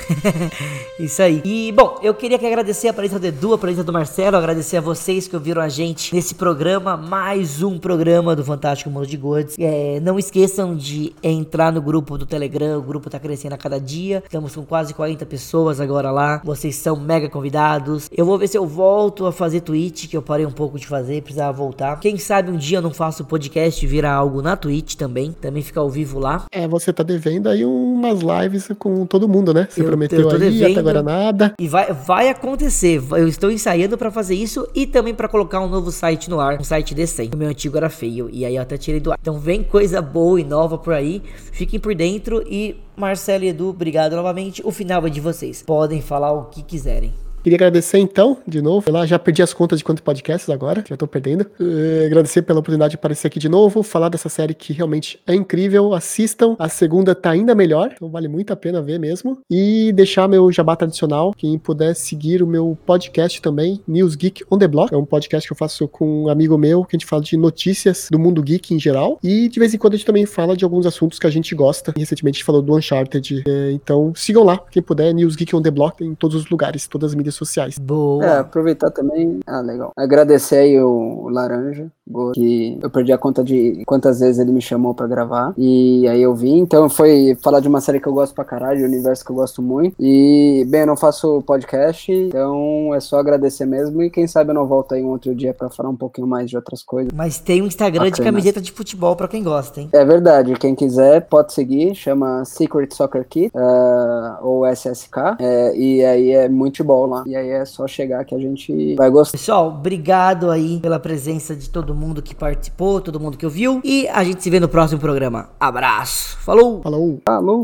[1.07, 1.41] Isso aí.
[1.45, 4.75] E, bom, eu queria que agradecer a presença do Edu, a presença do Marcelo, agradecer
[4.75, 9.15] a vocês que ouviram a gente nesse programa, mais um programa do Fantástico Mundo de
[9.15, 9.55] Gordes.
[9.57, 13.79] É, não esqueçam de entrar no grupo do Telegram, o grupo tá crescendo a cada
[13.79, 14.21] dia.
[14.25, 16.41] Estamos com quase 40 pessoas agora lá.
[16.43, 18.09] Vocês são mega convidados.
[18.11, 20.85] Eu vou ver se eu volto a fazer Twitch, que eu parei um pouco de
[20.85, 21.97] fazer, precisava voltar.
[22.01, 25.31] Quem sabe um dia eu não faço podcast e virar algo na Twitch também.
[25.31, 26.45] Também ficar ao vivo lá.
[26.51, 29.69] É, você tá devendo aí umas lives com todo mundo, né?
[29.69, 30.71] Você Eu- prometeu eu tô aí, devendo.
[30.71, 31.53] até agora nada.
[31.59, 33.01] E vai, vai acontecer.
[33.11, 36.59] Eu estou ensaiando pra fazer isso e também pra colocar um novo site no ar,
[36.59, 37.35] um site decente.
[37.35, 39.17] O meu antigo era feio e aí eu até tirei do ar.
[39.21, 41.21] Então vem coisa boa e nova por aí.
[41.51, 44.61] Fiquem por dentro e Marcelo e Edu, obrigado novamente.
[44.65, 45.63] O final é de vocês.
[45.63, 47.26] Podem falar o que quiserem.
[47.47, 48.91] Queria agradecer então, de novo.
[48.91, 51.49] Lá já perdi as contas de quantos podcasts agora, já tô perdendo.
[51.57, 55.33] Eh, agradecer pela oportunidade de aparecer aqui de novo, falar dessa série que realmente é
[55.33, 55.93] incrível.
[55.93, 59.37] Assistam, a segunda tá ainda melhor, então vale muito a pena ver mesmo.
[59.49, 64.57] E deixar meu jabá tradicional, quem puder seguir o meu podcast também, News Geek on
[64.57, 64.93] the Block.
[64.93, 67.37] É um podcast que eu faço com um amigo meu, que a gente fala de
[67.37, 69.19] notícias do mundo geek em geral.
[69.23, 71.55] E de vez em quando a gente também fala de alguns assuntos que a gente
[71.55, 71.93] gosta.
[71.95, 73.43] Recentemente a gente falou do Uncharted.
[73.47, 76.85] Eh, então sigam lá, quem puder, News Geek on the Block em todos os lugares,
[76.87, 77.77] todas as mídias sociais.
[77.77, 78.25] Boa.
[78.25, 79.39] É, aproveitar também.
[79.45, 79.91] Ah, legal.
[79.95, 84.61] Agradecer aí o, Laranja, Go- que eu perdi a conta de quantas vezes ele me
[84.61, 85.53] chamou pra gravar.
[85.57, 86.59] E aí eu vim.
[86.59, 89.31] Então foi falar de uma série que eu gosto pra caralho, de um universo que
[89.31, 89.95] eu gosto muito.
[89.99, 94.01] E, bem, eu não faço podcast, então é só agradecer mesmo.
[94.01, 96.49] E quem sabe eu não volto aí um outro dia pra falar um pouquinho mais
[96.49, 97.11] de outras coisas.
[97.13, 98.29] Mas tem um Instagram de Bacana.
[98.31, 99.89] camiseta de futebol pra quem gosta, hein?
[99.91, 106.05] É verdade, quem quiser pode seguir, chama Secret Soccer Kit, ah, ou SSK, é, e
[106.05, 107.23] aí é muito bom lá.
[107.27, 109.37] E aí é só chegar que a gente vai gostar.
[109.37, 113.81] Pessoal, obrigado aí pela presença de todo mundo que participou, todo mundo que ouviu.
[113.83, 115.49] E a gente se vê no próximo programa.
[115.59, 116.37] Abraço.
[116.37, 116.81] Falou!
[116.81, 117.21] Falou!
[117.25, 117.63] Falou!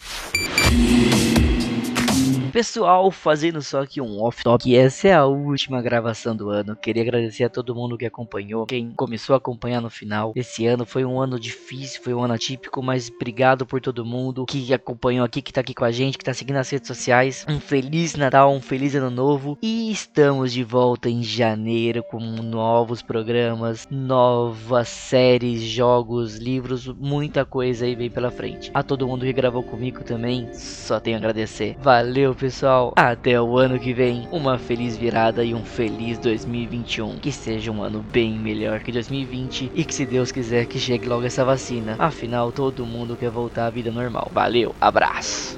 [2.53, 6.75] Pessoal, fazendo só aqui um off-top, essa é a última gravação do ano.
[6.75, 10.31] Queria agradecer a todo mundo que acompanhou, quem começou a acompanhar no final.
[10.35, 14.45] Esse ano foi um ano difícil, foi um ano atípico, mas obrigado por todo mundo
[14.45, 17.43] que acompanhou aqui, que tá aqui com a gente, que tá seguindo nas redes sociais.
[17.49, 19.57] Um feliz Natal, um feliz ano novo.
[19.59, 27.85] E estamos de volta em janeiro com novos programas, novas séries, jogos, livros, muita coisa
[27.85, 28.69] aí vem pela frente.
[28.75, 31.75] A todo mundo que gravou comigo também, só tenho a agradecer.
[31.81, 32.91] Valeu, pessoal.
[32.97, 34.27] Até o ano que vem.
[34.29, 37.17] Uma feliz virada e um feliz 2021.
[37.19, 41.07] Que seja um ano bem melhor que 2020 e que se Deus quiser que chegue
[41.07, 41.95] logo essa vacina.
[41.97, 44.29] Afinal, todo mundo quer voltar à vida normal.
[44.33, 45.57] Valeu, abraço.